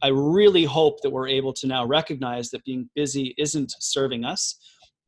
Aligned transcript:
I 0.00 0.10
really 0.10 0.64
hope 0.64 1.00
that 1.02 1.10
we're 1.10 1.26
able 1.26 1.52
to 1.54 1.66
now 1.66 1.84
recognize 1.84 2.50
that 2.50 2.62
being 2.64 2.88
busy 2.94 3.34
isn't 3.36 3.74
serving 3.80 4.24
us, 4.24 4.54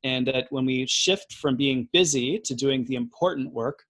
and 0.03 0.27
that 0.27 0.49
when 0.51 0.67
we 0.67 0.85
shift 0.85 1.35
from 1.35 1.57
being 1.57 1.89
busy 1.93 2.41
to 2.41 2.57
doing 2.57 2.85
the 2.87 2.97
important 2.97 3.53
work, 3.53 3.85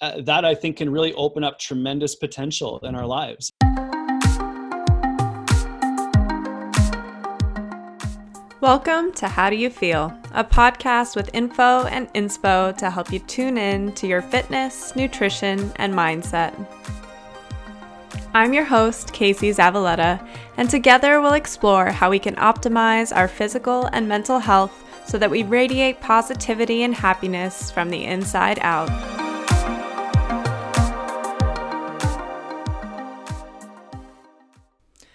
uh, 0.00 0.22
that 0.22 0.46
I 0.46 0.54
think 0.54 0.78
can 0.78 0.88
really 0.88 1.12
open 1.12 1.44
up 1.44 1.58
tremendous 1.58 2.14
potential 2.14 2.80
in 2.84 2.94
our 2.94 3.04
lives. 3.04 3.52
Welcome 8.62 9.12
to 9.12 9.28
How 9.28 9.50
Do 9.50 9.56
You 9.56 9.68
Feel, 9.68 10.10
a 10.32 10.42
podcast 10.42 11.16
with 11.16 11.34
info 11.34 11.84
and 11.84 12.08
inspo 12.14 12.74
to 12.78 12.90
help 12.90 13.12
you 13.12 13.18
tune 13.18 13.58
in 13.58 13.92
to 13.92 14.06
your 14.06 14.22
fitness, 14.22 14.96
nutrition, 14.96 15.70
and 15.76 15.92
mindset. 15.92 16.54
I'm 18.32 18.52
your 18.52 18.64
host, 18.64 19.12
Casey 19.12 19.50
Zavaletta, 19.50 20.24
and 20.56 20.70
together 20.70 21.20
we'll 21.20 21.32
explore 21.32 21.86
how 21.86 22.10
we 22.10 22.20
can 22.20 22.36
optimize 22.36 23.14
our 23.14 23.26
physical 23.26 23.86
and 23.86 24.06
mental 24.06 24.38
health 24.38 24.84
so 25.04 25.18
that 25.18 25.32
we 25.32 25.42
radiate 25.42 26.00
positivity 26.00 26.84
and 26.84 26.94
happiness 26.94 27.72
from 27.72 27.90
the 27.90 28.04
inside 28.04 28.60
out. 28.60 28.88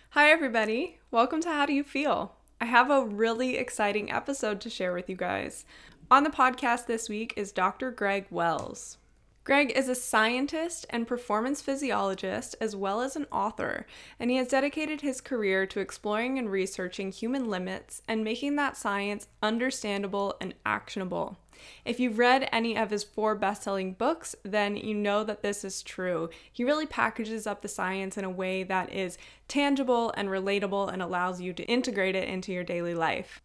Hi, 0.10 0.30
everybody. 0.30 0.98
Welcome 1.10 1.40
to 1.44 1.50
How 1.50 1.66
Do 1.66 1.72
You 1.72 1.86
Feel? 1.86 2.34
I 2.60 2.66
have 2.66 2.92
a 2.92 3.06
really 3.06 3.56
exciting 3.56 4.12
episode 4.12 4.60
to 4.60 4.70
share 4.70 4.92
with 4.92 5.10
you 5.10 5.16
guys. 5.16 5.64
On 6.12 6.26
the 6.26 6.30
podcast 6.30 6.88
this 6.88 7.08
week 7.08 7.34
is 7.38 7.54
Dr. 7.54 7.92
Greg 7.92 8.26
Wells. 8.30 8.98
Greg 9.46 9.72
is 9.76 9.88
a 9.88 9.94
scientist 9.94 10.88
and 10.90 11.06
performance 11.06 11.62
physiologist 11.62 12.56
as 12.60 12.76
well 12.76 13.00
as 13.00 13.16
an 13.16 13.28
author, 13.32 13.86
and 14.20 14.32
he 14.32 14.38
has 14.38 14.48
dedicated 14.48 15.02
his 15.02 15.22
career 15.22 15.68
to 15.68 15.80
exploring 15.80 16.40
and 16.40 16.52
researching 16.52 17.12
human 17.12 17.48
limits 17.48 18.02
and 18.08 18.24
making 18.24 18.56
that 18.56 18.76
science 18.76 19.28
understandable 19.44 20.36
and 20.42 20.56
actionable. 20.66 21.38
If 21.86 22.00
you've 22.00 22.18
read 22.18 22.50
any 22.52 22.76
of 22.76 22.90
his 22.90 23.04
four 23.04 23.36
best 23.36 23.62
selling 23.62 23.94
books, 23.94 24.36
then 24.42 24.78
you 24.78 24.96
know 24.96 25.24
that 25.24 25.44
this 25.44 25.64
is 25.64 25.84
true. 25.84 26.32
He 26.52 26.64
really 26.64 26.88
packages 26.88 27.46
up 27.46 27.62
the 27.62 27.68
science 27.68 28.18
in 28.18 28.26
a 28.26 28.32
way 28.32 28.64
that 28.64 28.92
is 28.92 29.20
tangible 29.48 30.12
and 30.18 30.28
relatable 30.28 30.92
and 30.92 31.04
allows 31.04 31.40
you 31.40 31.54
to 31.54 31.64
integrate 31.66 32.16
it 32.16 32.28
into 32.28 32.52
your 32.52 32.64
daily 32.64 32.96
life. 32.96 33.44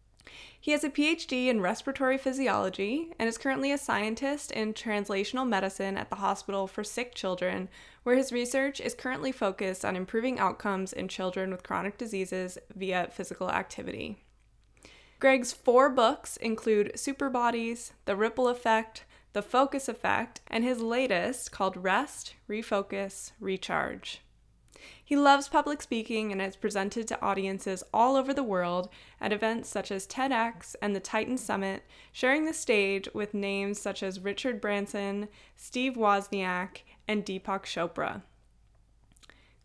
He 0.63 0.73
has 0.73 0.83
a 0.83 0.91
PhD 0.91 1.47
in 1.47 1.59
respiratory 1.59 2.19
physiology 2.19 3.11
and 3.17 3.27
is 3.27 3.39
currently 3.39 3.71
a 3.71 3.79
scientist 3.79 4.51
in 4.51 4.75
translational 4.75 5.47
medicine 5.47 5.97
at 5.97 6.11
the 6.11 6.17
Hospital 6.17 6.67
for 6.67 6.83
Sick 6.83 7.15
Children, 7.15 7.67
where 8.03 8.15
his 8.15 8.31
research 8.31 8.79
is 8.79 8.93
currently 8.93 9.31
focused 9.31 9.83
on 9.83 9.95
improving 9.95 10.37
outcomes 10.37 10.93
in 10.93 11.07
children 11.07 11.49
with 11.49 11.63
chronic 11.63 11.97
diseases 11.97 12.59
via 12.75 13.09
physical 13.11 13.49
activity. 13.49 14.23
Greg's 15.19 15.51
four 15.51 15.89
books 15.89 16.37
include 16.37 16.93
Superbodies, 16.93 17.93
The 18.05 18.15
Ripple 18.15 18.47
Effect, 18.47 19.05
The 19.33 19.41
Focus 19.41 19.89
Effect, 19.89 20.41
and 20.45 20.63
his 20.63 20.79
latest 20.79 21.51
called 21.51 21.75
Rest, 21.75 22.35
Refocus, 22.47 23.31
Recharge. 23.39 24.21
He 25.11 25.17
loves 25.17 25.49
public 25.49 25.81
speaking 25.81 26.31
and 26.31 26.39
has 26.39 26.55
presented 26.55 27.05
to 27.09 27.21
audiences 27.21 27.83
all 27.93 28.15
over 28.15 28.33
the 28.33 28.45
world 28.45 28.87
at 29.19 29.33
events 29.33 29.67
such 29.67 29.91
as 29.91 30.07
TEDx 30.07 30.73
and 30.81 30.95
the 30.95 31.01
Titan 31.01 31.37
Summit, 31.37 31.83
sharing 32.13 32.45
the 32.45 32.53
stage 32.53 33.09
with 33.13 33.33
names 33.33 33.77
such 33.77 34.03
as 34.03 34.21
Richard 34.21 34.61
Branson, 34.61 35.27
Steve 35.57 35.95
Wozniak, 35.95 36.83
and 37.09 37.25
Deepak 37.25 37.63
Chopra. 37.63 38.21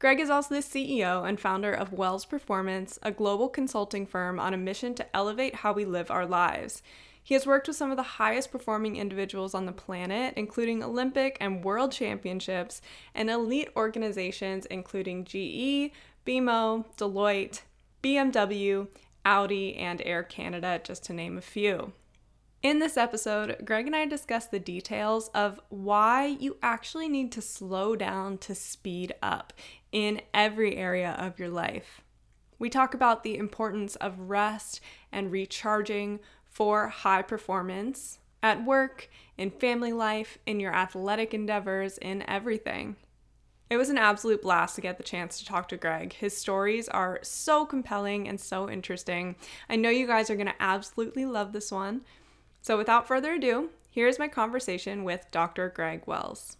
Greg 0.00 0.18
is 0.18 0.30
also 0.30 0.52
the 0.52 0.60
CEO 0.62 1.24
and 1.24 1.38
founder 1.38 1.72
of 1.72 1.92
Wells 1.92 2.24
Performance, 2.24 2.98
a 3.04 3.12
global 3.12 3.48
consulting 3.48 4.04
firm 4.04 4.40
on 4.40 4.52
a 4.52 4.58
mission 4.58 4.96
to 4.96 5.16
elevate 5.16 5.54
how 5.54 5.72
we 5.72 5.84
live 5.84 6.10
our 6.10 6.26
lives. 6.26 6.82
He 7.26 7.34
has 7.34 7.44
worked 7.44 7.66
with 7.66 7.76
some 7.76 7.90
of 7.90 7.96
the 7.96 8.04
highest 8.04 8.52
performing 8.52 8.94
individuals 8.94 9.52
on 9.52 9.66
the 9.66 9.72
planet, 9.72 10.34
including 10.36 10.80
Olympic 10.80 11.36
and 11.40 11.64
world 11.64 11.90
championships, 11.90 12.80
and 13.16 13.28
elite 13.28 13.68
organizations 13.74 14.64
including 14.66 15.24
GE, 15.24 15.90
BMO, 16.24 16.84
Deloitte, 16.96 17.62
BMW, 18.00 18.86
Audi, 19.24 19.74
and 19.74 20.00
Air 20.02 20.22
Canada, 20.22 20.80
just 20.84 21.02
to 21.06 21.12
name 21.12 21.36
a 21.36 21.40
few. 21.40 21.92
In 22.62 22.78
this 22.78 22.96
episode, 22.96 23.56
Greg 23.64 23.88
and 23.88 23.96
I 23.96 24.06
discuss 24.06 24.46
the 24.46 24.60
details 24.60 25.26
of 25.34 25.58
why 25.68 26.26
you 26.26 26.58
actually 26.62 27.08
need 27.08 27.32
to 27.32 27.42
slow 27.42 27.96
down 27.96 28.38
to 28.38 28.54
speed 28.54 29.16
up 29.20 29.52
in 29.90 30.20
every 30.32 30.76
area 30.76 31.16
of 31.18 31.40
your 31.40 31.48
life. 31.48 32.02
We 32.58 32.70
talk 32.70 32.94
about 32.94 33.22
the 33.22 33.36
importance 33.36 33.96
of 33.96 34.30
rest 34.30 34.80
and 35.12 35.30
recharging, 35.30 36.20
for 36.56 36.88
high 36.88 37.20
performance 37.20 38.18
at 38.42 38.64
work, 38.64 39.10
in 39.36 39.50
family 39.50 39.92
life, 39.92 40.38
in 40.46 40.58
your 40.58 40.74
athletic 40.74 41.34
endeavors, 41.34 41.98
in 41.98 42.24
everything. 42.26 42.96
It 43.68 43.76
was 43.76 43.90
an 43.90 43.98
absolute 43.98 44.40
blast 44.40 44.74
to 44.76 44.80
get 44.80 44.96
the 44.96 45.04
chance 45.04 45.38
to 45.38 45.44
talk 45.44 45.68
to 45.68 45.76
Greg. 45.76 46.14
His 46.14 46.34
stories 46.34 46.88
are 46.88 47.18
so 47.20 47.66
compelling 47.66 48.26
and 48.26 48.40
so 48.40 48.70
interesting. 48.70 49.36
I 49.68 49.76
know 49.76 49.90
you 49.90 50.06
guys 50.06 50.30
are 50.30 50.34
going 50.34 50.46
to 50.46 50.54
absolutely 50.58 51.26
love 51.26 51.52
this 51.52 51.70
one. 51.70 52.00
So, 52.62 52.78
without 52.78 53.06
further 53.06 53.34
ado, 53.34 53.68
here's 53.90 54.18
my 54.18 54.26
conversation 54.26 55.04
with 55.04 55.26
Dr. 55.30 55.68
Greg 55.68 56.04
Wells. 56.06 56.56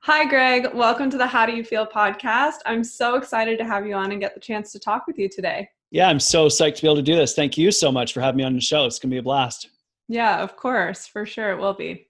Hi, 0.00 0.24
Greg. 0.24 0.74
Welcome 0.74 1.10
to 1.10 1.16
the 1.16 1.28
How 1.28 1.46
Do 1.46 1.52
You 1.54 1.62
Feel 1.62 1.86
podcast. 1.86 2.56
I'm 2.66 2.82
so 2.82 3.14
excited 3.14 3.56
to 3.58 3.64
have 3.64 3.86
you 3.86 3.94
on 3.94 4.10
and 4.10 4.20
get 4.20 4.34
the 4.34 4.40
chance 4.40 4.72
to 4.72 4.80
talk 4.80 5.06
with 5.06 5.16
you 5.16 5.28
today. 5.28 5.68
Yeah, 5.94 6.08
I'm 6.08 6.18
so 6.18 6.48
psyched 6.48 6.74
to 6.74 6.82
be 6.82 6.88
able 6.88 6.96
to 6.96 7.02
do 7.02 7.14
this. 7.14 7.34
Thank 7.36 7.56
you 7.56 7.70
so 7.70 7.92
much 7.92 8.12
for 8.12 8.20
having 8.20 8.38
me 8.38 8.42
on 8.42 8.54
the 8.54 8.60
show. 8.60 8.84
It's 8.84 8.98
going 8.98 9.10
to 9.10 9.14
be 9.14 9.18
a 9.18 9.22
blast. 9.22 9.68
Yeah, 10.08 10.42
of 10.42 10.56
course. 10.56 11.06
For 11.06 11.24
sure 11.24 11.52
it 11.52 11.58
will 11.60 11.72
be. 11.72 12.08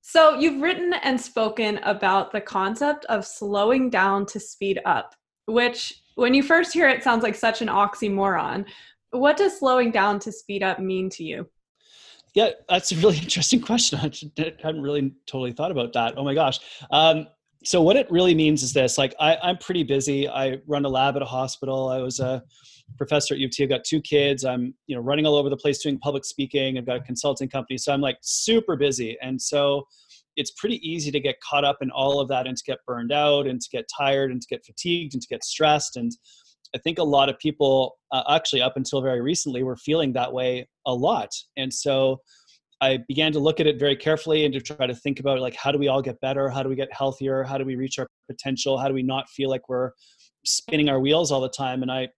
So, 0.00 0.38
you've 0.38 0.62
written 0.62 0.94
and 1.02 1.20
spoken 1.20 1.78
about 1.78 2.30
the 2.30 2.40
concept 2.40 3.04
of 3.06 3.26
slowing 3.26 3.90
down 3.90 4.26
to 4.26 4.38
speed 4.38 4.80
up, 4.84 5.16
which, 5.46 6.02
when 6.14 6.34
you 6.34 6.44
first 6.44 6.72
hear 6.72 6.88
it, 6.88 7.02
sounds 7.02 7.24
like 7.24 7.34
such 7.34 7.62
an 7.62 7.68
oxymoron. 7.68 8.64
What 9.10 9.36
does 9.36 9.58
slowing 9.58 9.90
down 9.90 10.20
to 10.20 10.30
speed 10.30 10.62
up 10.62 10.78
mean 10.78 11.10
to 11.10 11.24
you? 11.24 11.48
Yeah, 12.32 12.50
that's 12.68 12.92
a 12.92 12.96
really 12.96 13.18
interesting 13.22 13.60
question. 13.60 13.98
I 13.98 14.02
hadn't 14.02 14.82
really 14.82 15.12
totally 15.26 15.52
thought 15.52 15.72
about 15.72 15.94
that. 15.94 16.14
Oh 16.16 16.22
my 16.22 16.34
gosh. 16.34 16.60
Um, 16.92 17.26
so 17.64 17.82
what 17.82 17.96
it 17.96 18.10
really 18.10 18.34
means 18.34 18.62
is 18.62 18.72
this 18.72 18.98
like 18.98 19.14
I, 19.20 19.36
i'm 19.42 19.58
pretty 19.58 19.82
busy. 19.82 20.28
I 20.28 20.58
run 20.66 20.84
a 20.84 20.88
lab 20.88 21.16
at 21.16 21.22
a 21.22 21.26
hospital. 21.26 21.88
I 21.88 21.98
was 21.98 22.20
a 22.20 22.42
professor 22.98 23.34
at 23.34 23.40
ut 23.40 23.54
i've 23.60 23.68
got 23.68 23.84
two 23.84 24.00
kids. 24.00 24.44
I'm 24.44 24.74
you 24.86 24.96
know 24.96 25.02
running 25.02 25.26
all 25.26 25.36
over 25.36 25.48
the 25.48 25.56
place 25.56 25.82
doing 25.82 25.98
public 25.98 26.24
speaking. 26.24 26.78
I've 26.78 26.86
got 26.86 26.96
a 26.96 27.02
consulting 27.02 27.48
company. 27.48 27.78
So 27.78 27.92
i'm 27.92 28.00
like 28.00 28.18
super 28.22 28.76
busy. 28.76 29.16
And 29.22 29.40
so 29.40 29.86
it's 30.36 30.50
pretty 30.52 30.76
easy 30.88 31.10
to 31.10 31.20
get 31.20 31.36
caught 31.40 31.64
up 31.64 31.78
in 31.82 31.90
all 31.90 32.18
of 32.18 32.28
that 32.28 32.46
and 32.46 32.56
to 32.56 32.62
get 32.64 32.78
burned 32.86 33.12
out 33.12 33.46
and 33.46 33.60
to 33.60 33.68
get 33.70 33.84
tired 33.96 34.30
and 34.30 34.40
to 34.40 34.46
get 34.48 34.64
fatigued 34.64 35.14
and 35.14 35.22
to 35.22 35.28
get 35.28 35.44
stressed. 35.44 35.96
And 35.96 36.10
i 36.74 36.78
think 36.78 36.98
a 36.98 37.04
lot 37.04 37.28
of 37.28 37.38
people 37.38 37.96
uh, 38.12 38.22
actually 38.30 38.62
up 38.62 38.76
until 38.76 39.02
very 39.02 39.20
recently 39.20 39.62
were 39.62 39.76
feeling 39.76 40.12
that 40.14 40.32
way 40.32 40.68
a 40.86 40.94
lot. 40.94 41.30
And 41.56 41.72
so 41.72 42.20
I 42.82 42.98
began 43.06 43.32
to 43.32 43.38
look 43.38 43.60
at 43.60 43.68
it 43.68 43.78
very 43.78 43.94
carefully 43.94 44.44
and 44.44 44.52
to 44.54 44.60
try 44.60 44.88
to 44.88 44.94
think 44.94 45.20
about 45.20 45.38
like 45.38 45.54
how 45.54 45.70
do 45.70 45.78
we 45.78 45.86
all 45.86 46.02
get 46.02 46.20
better? 46.20 46.50
How 46.50 46.64
do 46.64 46.68
we 46.68 46.74
get 46.74 46.92
healthier? 46.92 47.44
How 47.44 47.56
do 47.56 47.64
we 47.64 47.76
reach 47.76 48.00
our 48.00 48.08
potential? 48.28 48.76
How 48.76 48.88
do 48.88 48.94
we 48.94 49.04
not 49.04 49.28
feel 49.30 49.48
like 49.48 49.68
we're 49.68 49.92
spinning 50.44 50.88
our 50.88 50.98
wheels 50.98 51.30
all 51.30 51.40
the 51.40 51.48
time? 51.48 51.82
And 51.82 51.92
I 51.92 52.08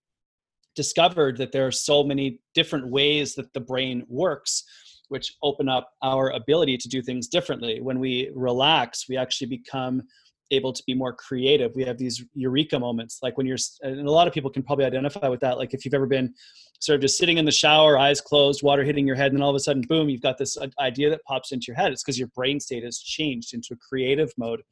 discovered 0.75 1.37
that 1.37 1.53
there 1.53 1.67
are 1.67 1.71
so 1.71 2.03
many 2.03 2.41
different 2.55 2.89
ways 2.89 3.35
that 3.35 3.53
the 3.53 3.61
brain 3.61 4.05
works 4.09 4.65
which 5.09 5.35
open 5.43 5.69
up 5.69 5.91
our 6.03 6.31
ability 6.31 6.79
to 6.79 6.89
do 6.89 7.03
things 7.03 7.29
differently. 7.29 7.79
When 7.83 7.99
we 7.99 8.31
relax, 8.35 9.07
we 9.07 9.19
actually 9.19 9.49
become 9.49 10.03
able 10.51 10.73
to 10.73 10.83
be 10.87 10.95
more 10.95 11.13
creative. 11.13 11.75
We 11.75 11.85
have 11.85 11.99
these 11.99 12.25
eureka 12.35 12.79
moments, 12.79 13.21
like 13.23 13.37
when 13.37 13.47
you're, 13.47 13.57
and 13.83 14.07
a 14.07 14.11
lot 14.11 14.29
of 14.29 14.35
people 14.35 14.51
can 14.51 14.63
probably 14.63 14.85
identify 14.85 15.29
with 15.29 15.41
that. 15.41 15.59
Like 15.59 15.75
if 15.75 15.85
you've 15.85 15.95
ever 15.95 16.07
been 16.07 16.35
sort 16.81 16.97
of 16.97 17.03
just 17.03 17.19
sitting 17.19 17.39
in 17.39 17.45
the 17.45 17.53
shower, 17.53 17.99
eyes 17.99 18.21
closed, 18.21 18.63
water 18.63 18.85
hitting 18.85 19.07
your 19.07 19.17
head, 19.17 19.29
and 19.29 19.37
then 19.37 19.43
all 19.43 19.51
of 19.51 19.57
a 19.57 19.61
sudden, 19.61 19.83
boom, 19.89 20.09
you've 20.09 20.21
got 20.21 20.39
this 20.39 20.59
idea 20.79 21.11
that 21.11 21.25
pops 21.25 21.53
into 21.53 21.67
your 21.69 21.77
head. 21.77 21.93
It's 21.93 22.03
because 22.03 22.19
your 22.19 22.29
brain 22.29 22.61
state 22.61 22.85
has 22.85 22.99
changed 22.99 23.55
into 23.55 23.69
a 23.73 23.77
creative 23.77 24.33
mode. 24.37 24.63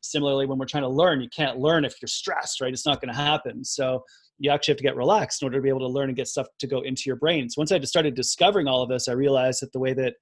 Similarly, 0.00 0.46
when 0.46 0.58
we're 0.58 0.66
trying 0.66 0.84
to 0.84 0.88
learn, 0.88 1.20
you 1.20 1.28
can't 1.28 1.58
learn 1.58 1.84
if 1.84 2.00
you're 2.00 2.08
stressed, 2.08 2.62
right? 2.62 2.72
It's 2.72 2.86
not 2.86 3.02
going 3.02 3.12
to 3.12 3.20
happen. 3.20 3.62
So 3.64 4.02
you 4.38 4.50
actually 4.50 4.72
have 4.72 4.78
to 4.78 4.84
get 4.84 4.96
relaxed 4.96 5.42
in 5.42 5.46
order 5.46 5.58
to 5.58 5.62
be 5.62 5.68
able 5.68 5.80
to 5.80 5.88
learn 5.88 6.08
and 6.08 6.16
get 6.16 6.28
stuff 6.28 6.46
to 6.58 6.66
go 6.66 6.80
into 6.80 7.02
your 7.04 7.16
brain. 7.16 7.50
So 7.50 7.60
once 7.60 7.72
I 7.72 7.78
just 7.78 7.92
started 7.92 8.14
discovering 8.14 8.66
all 8.66 8.82
of 8.82 8.88
this, 8.88 9.06
I 9.08 9.12
realized 9.12 9.60
that 9.60 9.72
the 9.72 9.78
way 9.78 9.92
that 9.92 10.14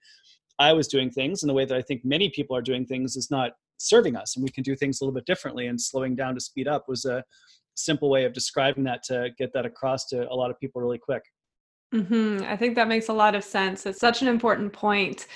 I 0.58 0.72
was 0.72 0.88
doing 0.88 1.08
things 1.08 1.44
and 1.44 1.48
the 1.48 1.54
way 1.54 1.64
that 1.64 1.76
I 1.76 1.82
think 1.82 2.04
many 2.04 2.28
people 2.28 2.56
are 2.56 2.62
doing 2.62 2.84
things 2.84 3.14
is 3.14 3.30
not 3.30 3.52
serving 3.78 4.16
us 4.16 4.36
and 4.36 4.44
we 4.44 4.50
can 4.50 4.62
do 4.62 4.76
things 4.76 5.00
a 5.00 5.04
little 5.04 5.14
bit 5.14 5.26
differently 5.26 5.66
and 5.66 5.80
slowing 5.80 6.14
down 6.14 6.34
to 6.34 6.40
speed 6.40 6.68
up 6.68 6.88
was 6.88 7.04
a 7.04 7.22
simple 7.74 8.10
way 8.10 8.24
of 8.24 8.32
describing 8.32 8.84
that 8.84 9.02
to 9.04 9.30
get 9.38 9.52
that 9.54 9.64
across 9.64 10.06
to 10.06 10.28
a 10.30 10.34
lot 10.34 10.50
of 10.50 10.58
people 10.58 10.80
really 10.82 10.98
quick 10.98 11.22
mm-hmm. 11.94 12.44
i 12.44 12.56
think 12.56 12.74
that 12.74 12.88
makes 12.88 13.08
a 13.08 13.12
lot 13.12 13.34
of 13.34 13.42
sense 13.44 13.86
it's 13.86 14.00
such 14.00 14.20
an 14.20 14.28
important 14.28 14.72
point 14.72 15.26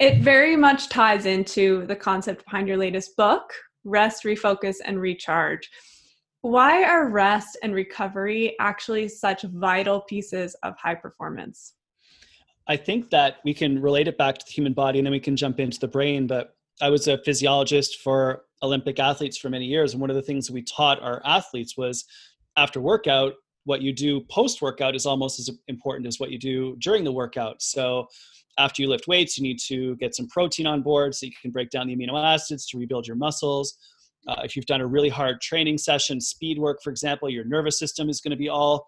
it 0.00 0.22
very 0.22 0.56
much 0.56 0.88
ties 0.88 1.26
into 1.26 1.86
the 1.86 1.94
concept 1.94 2.44
behind 2.44 2.66
your 2.66 2.76
latest 2.76 3.16
book 3.16 3.52
rest 3.84 4.24
refocus 4.24 4.76
and 4.84 5.00
recharge 5.00 5.70
Why 6.40 6.84
are 6.84 7.08
rest 7.08 7.56
and 7.62 7.74
recovery 7.74 8.54
actually 8.60 9.08
such 9.08 9.42
vital 9.42 10.02
pieces 10.02 10.54
of 10.62 10.74
high 10.76 10.94
performance? 10.94 11.74
I 12.66 12.76
think 12.76 13.10
that 13.10 13.36
we 13.44 13.54
can 13.54 13.80
relate 13.80 14.08
it 14.08 14.18
back 14.18 14.38
to 14.38 14.44
the 14.46 14.52
human 14.52 14.72
body 14.72 14.98
and 14.98 15.06
then 15.06 15.12
we 15.12 15.20
can 15.20 15.36
jump 15.36 15.60
into 15.60 15.78
the 15.78 15.88
brain. 15.88 16.26
But 16.26 16.54
I 16.80 16.90
was 16.90 17.06
a 17.08 17.18
physiologist 17.18 18.00
for 18.00 18.42
Olympic 18.62 18.98
athletes 18.98 19.38
for 19.38 19.50
many 19.50 19.66
years. 19.66 19.92
And 19.92 20.00
one 20.00 20.10
of 20.10 20.16
the 20.16 20.22
things 20.22 20.50
we 20.50 20.62
taught 20.62 21.00
our 21.02 21.22
athletes 21.24 21.76
was 21.76 22.04
after 22.56 22.80
workout, 22.80 23.34
what 23.64 23.82
you 23.82 23.92
do 23.92 24.20
post 24.30 24.60
workout 24.60 24.94
is 24.94 25.06
almost 25.06 25.38
as 25.38 25.50
important 25.68 26.06
as 26.06 26.18
what 26.18 26.30
you 26.30 26.38
do 26.38 26.76
during 26.80 27.04
the 27.04 27.12
workout. 27.12 27.62
So 27.62 28.06
after 28.58 28.82
you 28.82 28.88
lift 28.88 29.08
weights, 29.08 29.36
you 29.36 29.42
need 29.42 29.58
to 29.66 29.96
get 29.96 30.14
some 30.14 30.28
protein 30.28 30.66
on 30.66 30.82
board 30.82 31.14
so 31.14 31.26
you 31.26 31.32
can 31.40 31.50
break 31.50 31.70
down 31.70 31.86
the 31.86 31.96
amino 31.96 32.22
acids 32.22 32.66
to 32.66 32.78
rebuild 32.78 33.06
your 33.06 33.16
muscles. 33.16 33.76
Uh, 34.26 34.40
if 34.44 34.56
you've 34.56 34.66
done 34.66 34.80
a 34.80 34.86
really 34.86 35.08
hard 35.08 35.40
training 35.40 35.76
session, 35.76 36.20
speed 36.20 36.58
work, 36.58 36.78
for 36.82 36.90
example, 36.90 37.28
your 37.28 37.44
nervous 37.44 37.78
system 37.78 38.08
is 38.08 38.20
going 38.20 38.30
to 38.30 38.36
be 38.36 38.48
all 38.48 38.86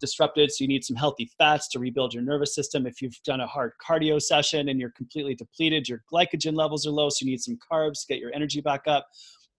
disrupted. 0.00 0.50
So 0.50 0.64
you 0.64 0.68
need 0.68 0.84
some 0.84 0.96
healthy 0.96 1.30
fats 1.38 1.68
to 1.68 1.78
rebuild 1.78 2.14
your 2.14 2.22
nervous 2.22 2.54
system. 2.54 2.86
If 2.86 3.00
you've 3.00 3.18
done 3.24 3.40
a 3.40 3.46
hard 3.46 3.72
cardio 3.86 4.20
session 4.20 4.68
and 4.68 4.80
you're 4.80 4.92
completely 4.96 5.34
depleted, 5.34 5.88
your 5.88 6.02
glycogen 6.12 6.56
levels 6.56 6.86
are 6.86 6.90
low. 6.90 7.08
So 7.08 7.24
you 7.24 7.30
need 7.30 7.40
some 7.40 7.58
carbs 7.70 8.00
to 8.00 8.06
get 8.08 8.18
your 8.18 8.34
energy 8.34 8.60
back 8.60 8.82
up. 8.86 9.06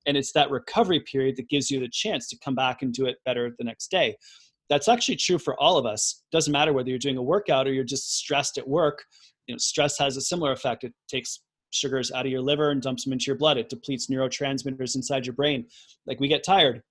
And 0.06 0.18
it's 0.18 0.32
that 0.34 0.50
recovery 0.50 1.00
period 1.00 1.36
that 1.38 1.50
gives 1.50 1.70
you 1.70 1.80
the 1.80 1.90
chance 1.90 2.28
to 2.30 2.38
come 2.44 2.56
back 2.56 2.82
and 2.82 2.92
do 2.92 3.06
it 3.06 3.18
better 3.24 3.56
the 3.58 3.64
next 3.64 3.90
day. 3.92 4.16
That's 4.70 4.88
actually 4.88 5.18
true 5.18 5.38
for 5.38 5.60
all 5.62 5.78
of 5.78 5.86
us. 5.86 6.24
Doesn't 6.32 6.52
matter 6.52 6.74
whether 6.74 6.90
you're 6.90 6.98
doing 6.98 7.18
a 7.18 7.24
workout 7.24 7.68
or 7.68 7.74
you're 7.74 7.84
just 7.84 8.18
stressed 8.18 8.58
at 8.58 8.68
work. 8.68 9.04
You 9.48 9.54
know, 9.54 9.60
stress 9.60 9.98
has 10.00 10.18
a 10.18 10.22
similar 10.22 10.52
effect. 10.52 10.84
It 10.84 10.94
takes 11.08 11.40
sugars 11.72 12.12
out 12.12 12.26
of 12.26 12.32
your 12.32 12.42
liver 12.42 12.72
and 12.72 12.82
dumps 12.82 13.04
them 13.04 13.14
into 13.14 13.26
your 13.28 13.38
blood. 13.38 13.58
It 13.58 13.70
depletes 13.70 14.08
neurotransmitters 14.08 14.96
inside 14.96 15.26
your 15.26 15.36
brain. 15.36 15.68
Like 16.06 16.20
we 16.20 16.28
get 16.28 16.44
tired 16.44 16.82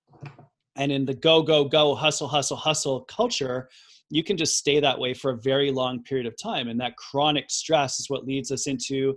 and 0.75 0.91
in 0.91 1.05
the 1.05 1.13
go 1.13 1.41
go 1.41 1.65
go 1.65 1.95
hustle 1.95 2.27
hustle 2.27 2.57
hustle 2.57 3.01
culture 3.01 3.69
you 4.11 4.23
can 4.23 4.37
just 4.37 4.57
stay 4.57 4.79
that 4.79 4.99
way 4.99 5.13
for 5.13 5.31
a 5.31 5.37
very 5.37 5.71
long 5.71 6.03
period 6.03 6.27
of 6.27 6.37
time. 6.37 6.67
And 6.67 6.79
that 6.81 6.97
chronic 6.97 7.49
stress 7.49 7.99
is 7.99 8.09
what 8.09 8.25
leads 8.25 8.51
us 8.51 8.67
into 8.67 9.15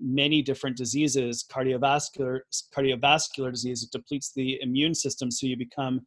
many 0.00 0.40
different 0.40 0.78
diseases. 0.78 1.44
Cardiovascular 1.52 2.40
cardiovascular 2.74 3.52
disease 3.52 3.82
it 3.82 3.92
depletes 3.92 4.32
the 4.32 4.58
immune 4.62 4.94
system 4.94 5.30
so 5.30 5.46
you 5.46 5.58
become 5.58 6.00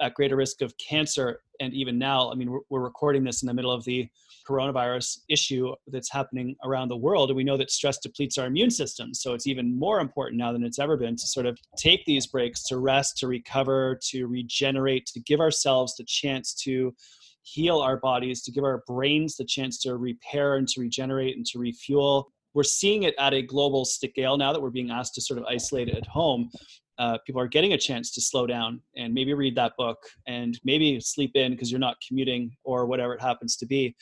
at 0.00 0.14
greater 0.14 0.36
risk 0.36 0.62
of 0.62 0.74
cancer. 0.78 1.40
And 1.58 1.74
even 1.74 1.98
now 1.98 2.30
i 2.30 2.34
mean 2.34 2.50
we're, 2.50 2.60
we're 2.70 2.80
recording 2.80 3.24
this 3.24 3.42
in 3.42 3.48
the 3.48 3.54
middle 3.54 3.72
of 3.72 3.84
the 3.84 4.08
coronavirus 4.48 5.18
issue 5.28 5.74
that's 5.88 6.10
happening 6.10 6.56
around 6.64 6.88
the 6.88 6.96
world. 6.96 7.30
And 7.30 7.36
we 7.36 7.44
know 7.44 7.56
that 7.56 7.70
stress 7.70 7.98
depletes 7.98 8.38
our 8.38 8.46
immune 8.46 8.70
system. 8.70 9.14
So 9.14 9.34
it's 9.34 9.46
even 9.46 9.78
more 9.78 10.00
important 10.00 10.38
now 10.38 10.52
than 10.52 10.64
it's 10.64 10.78
ever 10.78 10.96
been 10.96 11.16
to 11.16 11.26
sort 11.26 11.46
of 11.46 11.58
take 11.76 12.04
these 12.04 12.26
breaks 12.26 12.62
to 12.64 12.78
rest, 12.78 13.16
to 13.18 13.26
recover, 13.26 13.98
to 14.10 14.26
regenerate, 14.26 15.06
to 15.06 15.20
give 15.20 15.40
ourselves 15.40 15.96
the 15.96 16.04
chance 16.04 16.54
to 16.64 16.94
heal 17.42 17.78
our 17.78 17.96
bodies, 17.98 18.42
to 18.42 18.50
give 18.50 18.64
our 18.64 18.82
brains 18.86 19.36
the 19.36 19.44
chance 19.44 19.78
to 19.82 19.96
repair 19.96 20.56
and 20.56 20.66
to 20.68 20.80
regenerate 20.80 21.36
and 21.36 21.46
to 21.46 21.58
refuel. 21.58 22.32
We're 22.54 22.64
seeing 22.64 23.04
it 23.04 23.14
at 23.18 23.34
a 23.34 23.42
global 23.42 23.84
scale 23.84 24.36
now 24.36 24.52
that 24.52 24.60
we're 24.60 24.70
being 24.70 24.90
asked 24.90 25.14
to 25.14 25.20
sort 25.20 25.38
of 25.38 25.44
isolate 25.44 25.88
at 25.90 26.06
home. 26.06 26.50
Uh, 26.98 27.18
people 27.26 27.40
are 27.40 27.46
getting 27.46 27.74
a 27.74 27.78
chance 27.78 28.10
to 28.14 28.22
slow 28.22 28.46
down 28.46 28.80
and 28.96 29.12
maybe 29.12 29.34
read 29.34 29.54
that 29.54 29.74
book 29.76 29.98
and 30.26 30.58
maybe 30.64 30.98
sleep 30.98 31.32
in 31.34 31.52
because 31.52 31.70
you're 31.70 31.78
not 31.78 31.96
commuting 32.06 32.50
or 32.64 32.86
whatever 32.86 33.14
it 33.14 33.20
happens 33.20 33.54
to 33.56 33.66
be 33.66 33.94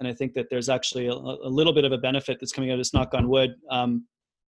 and 0.00 0.08
I 0.08 0.12
think 0.12 0.34
that 0.34 0.46
there's 0.50 0.68
actually 0.68 1.06
a, 1.06 1.12
a 1.12 1.48
little 1.48 1.72
bit 1.72 1.84
of 1.84 1.92
a 1.92 1.98
benefit 1.98 2.38
that's 2.40 2.52
coming 2.52 2.70
out 2.70 2.74
of 2.74 2.80
this 2.80 2.92
knock 2.92 3.14
on 3.14 3.28
wood. 3.28 3.54
Um, 3.70 4.06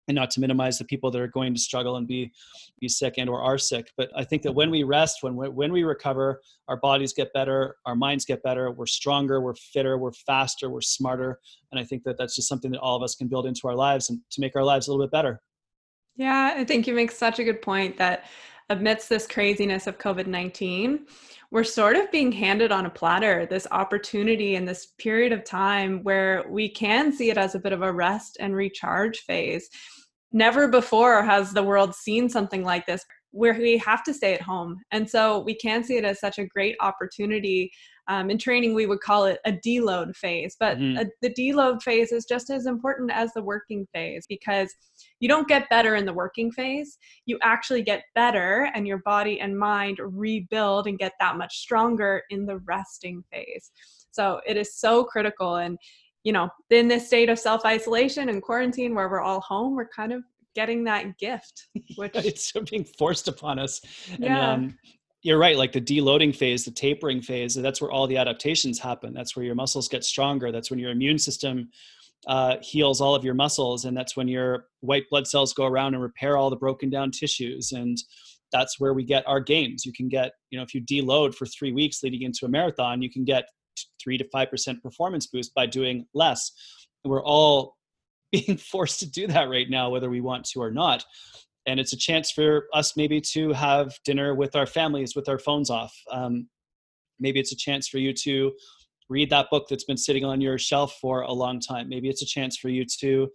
and 0.08 0.14
not 0.14 0.30
to 0.30 0.40
minimize 0.40 0.78
the 0.78 0.84
people 0.84 1.10
that 1.10 1.20
are 1.20 1.28
going 1.28 1.54
to 1.54 1.60
struggle 1.60 1.96
and 1.96 2.06
be 2.06 2.32
be 2.80 2.88
sick 2.88 3.14
and 3.18 3.28
or 3.28 3.42
are 3.42 3.58
sick 3.58 3.92
but 3.96 4.10
i 4.16 4.24
think 4.24 4.42
that 4.42 4.52
when 4.52 4.70
we 4.70 4.82
rest 4.82 5.18
when 5.20 5.36
we, 5.36 5.48
when 5.48 5.70
we 5.70 5.84
recover 5.84 6.40
our 6.66 6.78
bodies 6.78 7.12
get 7.12 7.32
better 7.32 7.76
our 7.86 7.94
minds 7.94 8.24
get 8.24 8.42
better 8.42 8.70
we're 8.70 8.86
stronger 8.86 9.40
we're 9.40 9.54
fitter 9.54 9.98
we're 9.98 10.12
faster 10.12 10.70
we're 10.70 10.80
smarter 10.80 11.38
and 11.70 11.78
i 11.78 11.84
think 11.84 12.02
that 12.02 12.16
that's 12.18 12.34
just 12.34 12.48
something 12.48 12.70
that 12.70 12.80
all 12.80 12.96
of 12.96 13.02
us 13.02 13.14
can 13.14 13.28
build 13.28 13.46
into 13.46 13.68
our 13.68 13.76
lives 13.76 14.10
and 14.10 14.18
to 14.30 14.40
make 14.40 14.56
our 14.56 14.64
lives 14.64 14.88
a 14.88 14.90
little 14.90 15.04
bit 15.04 15.12
better 15.12 15.40
yeah 16.16 16.54
i 16.56 16.64
think 16.64 16.86
you 16.86 16.94
make 16.94 17.12
such 17.12 17.38
a 17.38 17.44
good 17.44 17.62
point 17.62 17.96
that 17.98 18.24
amidst 18.70 19.08
this 19.08 19.26
craziness 19.26 19.86
of 19.86 19.98
covid-19 19.98 21.00
we're 21.50 21.64
sort 21.64 21.96
of 21.96 22.10
being 22.10 22.30
handed 22.30 22.70
on 22.72 22.86
a 22.86 22.90
platter 22.90 23.46
this 23.46 23.66
opportunity 23.70 24.54
in 24.54 24.64
this 24.64 24.88
period 24.98 25.32
of 25.32 25.44
time 25.44 26.02
where 26.02 26.44
we 26.48 26.68
can 26.68 27.12
see 27.12 27.30
it 27.30 27.38
as 27.38 27.54
a 27.54 27.58
bit 27.58 27.72
of 27.72 27.82
a 27.82 27.92
rest 27.92 28.36
and 28.40 28.54
recharge 28.54 29.20
phase. 29.20 29.68
Never 30.30 30.68
before 30.68 31.22
has 31.22 31.52
the 31.52 31.62
world 31.62 31.94
seen 31.94 32.28
something 32.28 32.62
like 32.62 32.84
this 32.86 33.04
where 33.30 33.54
we 33.54 33.78
have 33.78 34.02
to 34.04 34.14
stay 34.14 34.34
at 34.34 34.42
home. 34.42 34.80
And 34.90 35.08
so 35.08 35.40
we 35.40 35.54
can 35.54 35.84
see 35.84 35.96
it 35.96 36.04
as 36.04 36.20
such 36.20 36.38
a 36.38 36.46
great 36.46 36.76
opportunity 36.80 37.70
um, 38.08 38.30
in 38.30 38.38
training, 38.38 38.74
we 38.74 38.86
would 38.86 39.00
call 39.00 39.26
it 39.26 39.38
a 39.44 39.52
deload 39.52 40.16
phase, 40.16 40.56
but 40.58 40.78
mm-hmm. 40.78 40.98
a, 40.98 41.04
the 41.20 41.34
deload 41.34 41.82
phase 41.82 42.10
is 42.10 42.24
just 42.24 42.48
as 42.48 42.64
important 42.64 43.10
as 43.12 43.32
the 43.34 43.42
working 43.42 43.86
phase 43.92 44.24
because 44.26 44.74
you 45.20 45.28
don't 45.28 45.48
get 45.48 45.68
better 45.68 45.96
in 45.96 46.04
the 46.04 46.12
working 46.12 46.50
phase. 46.52 46.98
You 47.26 47.38
actually 47.42 47.82
get 47.82 48.04
better, 48.14 48.70
and 48.74 48.86
your 48.86 48.98
body 48.98 49.40
and 49.40 49.58
mind 49.58 49.98
rebuild 50.00 50.86
and 50.86 50.98
get 50.98 51.12
that 51.20 51.36
much 51.36 51.58
stronger 51.58 52.22
in 52.30 52.46
the 52.46 52.58
resting 52.58 53.24
phase. 53.32 53.70
So 54.10 54.40
it 54.46 54.56
is 54.56 54.76
so 54.76 55.04
critical. 55.04 55.56
And, 55.56 55.78
you 56.24 56.32
know, 56.32 56.48
in 56.70 56.88
this 56.88 57.06
state 57.06 57.28
of 57.28 57.38
self 57.38 57.64
isolation 57.64 58.28
and 58.28 58.42
quarantine 58.42 58.94
where 58.94 59.08
we're 59.08 59.20
all 59.20 59.40
home, 59.40 59.74
we're 59.74 59.88
kind 59.88 60.12
of 60.12 60.22
getting 60.54 60.82
that 60.82 61.16
gift 61.18 61.68
which 61.96 62.10
it's 62.16 62.50
being 62.70 62.84
forced 62.84 63.28
upon 63.28 63.60
us 63.60 63.80
yeah. 64.18 64.54
and 64.54 64.64
um, 64.64 64.78
you're 65.22 65.38
right 65.38 65.56
like 65.56 65.70
the 65.70 65.80
deloading 65.80 66.34
phase 66.34 66.64
the 66.64 66.70
tapering 66.70 67.22
phase 67.22 67.54
that's 67.54 67.80
where 67.80 67.92
all 67.92 68.08
the 68.08 68.16
adaptations 68.16 68.78
happen 68.78 69.12
that's 69.12 69.36
where 69.36 69.44
your 69.44 69.54
muscles 69.54 69.86
get 69.86 70.02
stronger 70.02 70.50
that's 70.50 70.68
when 70.68 70.80
your 70.80 70.90
immune 70.90 71.18
system 71.18 71.68
uh, 72.26 72.56
heals 72.62 73.00
all 73.00 73.14
of 73.14 73.24
your 73.24 73.34
muscles 73.34 73.84
and 73.84 73.96
that's 73.96 74.16
when 74.16 74.28
your 74.28 74.66
white 74.80 75.04
blood 75.10 75.26
cells 75.26 75.52
go 75.52 75.64
around 75.64 75.94
and 75.94 76.02
repair 76.02 76.36
all 76.36 76.50
the 76.50 76.56
broken 76.56 76.90
down 76.90 77.10
tissues 77.10 77.72
and 77.72 77.98
that's 78.50 78.80
where 78.80 78.94
we 78.94 79.04
get 79.04 79.26
our 79.26 79.40
gains. 79.40 79.84
You 79.84 79.92
can 79.92 80.08
get 80.08 80.32
you 80.50 80.58
know 80.58 80.64
if 80.64 80.74
you 80.74 80.82
deload 80.82 81.34
for 81.34 81.46
three 81.46 81.72
weeks 81.72 82.02
leading 82.02 82.22
into 82.22 82.44
a 82.44 82.48
marathon 82.48 83.02
you 83.02 83.10
can 83.10 83.24
get 83.24 83.44
three 84.02 84.18
to 84.18 84.24
five 84.32 84.50
percent 84.50 84.82
performance 84.82 85.26
boost 85.26 85.54
by 85.54 85.66
doing 85.66 86.06
less. 86.14 86.50
And 87.04 87.10
we're 87.10 87.24
all 87.24 87.76
being 88.32 88.58
forced 88.58 89.00
to 89.00 89.10
do 89.10 89.26
that 89.28 89.48
right 89.48 89.70
now 89.70 89.90
whether 89.90 90.10
we 90.10 90.20
want 90.20 90.44
to 90.46 90.60
or 90.60 90.70
not. 90.70 91.04
And 91.66 91.78
it's 91.78 91.92
a 91.92 91.98
chance 91.98 92.30
for 92.30 92.66
us 92.72 92.96
maybe 92.96 93.20
to 93.32 93.52
have 93.52 93.94
dinner 94.04 94.34
with 94.34 94.56
our 94.56 94.66
families 94.66 95.14
with 95.14 95.28
our 95.28 95.38
phones 95.38 95.70
off. 95.70 95.94
Um, 96.10 96.48
maybe 97.20 97.40
it's 97.40 97.52
a 97.52 97.56
chance 97.56 97.88
for 97.88 97.98
you 97.98 98.12
to 98.24 98.52
read 99.08 99.30
that 99.30 99.50
book 99.50 99.66
that's 99.68 99.84
been 99.84 99.96
sitting 99.96 100.24
on 100.24 100.40
your 100.40 100.58
shelf 100.58 100.96
for 101.00 101.22
a 101.22 101.32
long 101.32 101.60
time 101.60 101.88
maybe 101.88 102.08
it's 102.08 102.22
a 102.22 102.26
chance 102.26 102.56
for 102.56 102.68
you 102.68 102.84
to 102.84 103.28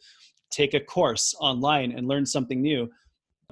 take 0.51 0.73
a 0.73 0.79
course 0.79 1.35
online 1.39 1.91
and 1.91 2.07
learn 2.07 2.25
something 2.25 2.61
new 2.61 2.89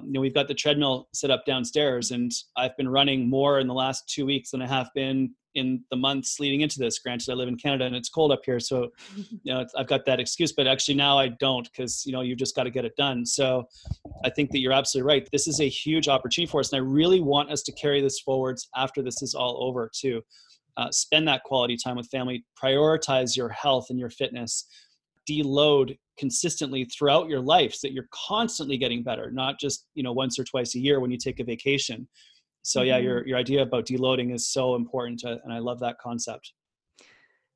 you 0.02 0.12
know 0.12 0.20
we've 0.20 0.34
got 0.34 0.48
the 0.48 0.54
treadmill 0.54 1.08
set 1.12 1.30
up 1.30 1.44
downstairs 1.44 2.10
and 2.10 2.32
i've 2.56 2.76
been 2.76 2.88
running 2.88 3.28
more 3.28 3.60
in 3.60 3.66
the 3.66 3.74
last 3.74 4.08
two 4.08 4.26
weeks 4.26 4.50
than 4.50 4.62
i 4.62 4.66
have 4.66 4.88
been 4.94 5.34
in 5.54 5.84
the 5.90 5.96
months 5.96 6.40
leading 6.40 6.62
into 6.62 6.78
this. 6.78 6.98
Granted, 6.98 7.30
I 7.30 7.34
live 7.34 7.48
in 7.48 7.56
Canada 7.56 7.84
and 7.84 7.94
it's 7.94 8.08
cold 8.08 8.32
up 8.32 8.40
here, 8.44 8.60
so 8.60 8.90
you 9.16 9.52
know 9.52 9.64
I've 9.76 9.86
got 9.86 10.04
that 10.06 10.20
excuse. 10.20 10.52
But 10.52 10.66
actually 10.66 10.94
now 10.94 11.18
I 11.18 11.28
don't 11.28 11.70
because 11.70 12.04
you 12.06 12.12
know 12.12 12.20
you 12.20 12.36
just 12.36 12.56
got 12.56 12.64
to 12.64 12.70
get 12.70 12.84
it 12.84 12.96
done. 12.96 13.26
So 13.26 13.68
I 14.24 14.30
think 14.30 14.50
that 14.50 14.60
you're 14.60 14.72
absolutely 14.72 15.08
right. 15.08 15.28
This 15.32 15.46
is 15.46 15.60
a 15.60 15.68
huge 15.68 16.08
opportunity 16.08 16.50
for 16.50 16.60
us, 16.60 16.72
and 16.72 16.80
I 16.80 16.84
really 16.84 17.20
want 17.20 17.50
us 17.50 17.62
to 17.62 17.72
carry 17.72 18.00
this 18.00 18.20
forwards 18.20 18.68
after 18.76 19.02
this 19.02 19.22
is 19.22 19.34
all 19.34 19.64
over 19.66 19.90
too. 19.94 20.22
Uh, 20.76 20.90
spend 20.90 21.28
that 21.28 21.42
quality 21.44 21.76
time 21.76 21.96
with 21.96 22.08
family. 22.08 22.44
Prioritize 22.62 23.36
your 23.36 23.50
health 23.50 23.86
and 23.90 23.98
your 23.98 24.10
fitness. 24.10 24.66
Deload 25.28 25.96
consistently 26.18 26.84
throughout 26.86 27.28
your 27.28 27.40
life 27.40 27.74
so 27.74 27.86
that 27.86 27.92
you're 27.92 28.08
constantly 28.12 28.76
getting 28.76 29.02
better, 29.02 29.30
not 29.30 29.58
just 29.60 29.86
you 29.94 30.02
know 30.02 30.12
once 30.12 30.38
or 30.38 30.44
twice 30.44 30.74
a 30.74 30.78
year 30.78 31.00
when 31.00 31.10
you 31.10 31.18
take 31.18 31.40
a 31.40 31.44
vacation 31.44 32.08
so 32.62 32.82
yeah 32.82 32.96
your 32.96 33.20
mm-hmm. 33.20 33.28
your 33.28 33.38
idea 33.38 33.62
about 33.62 33.86
deloading 33.86 34.34
is 34.34 34.48
so 34.48 34.74
important 34.74 35.22
uh, 35.24 35.36
and 35.44 35.52
i 35.52 35.58
love 35.58 35.78
that 35.80 35.96
concept 35.98 36.52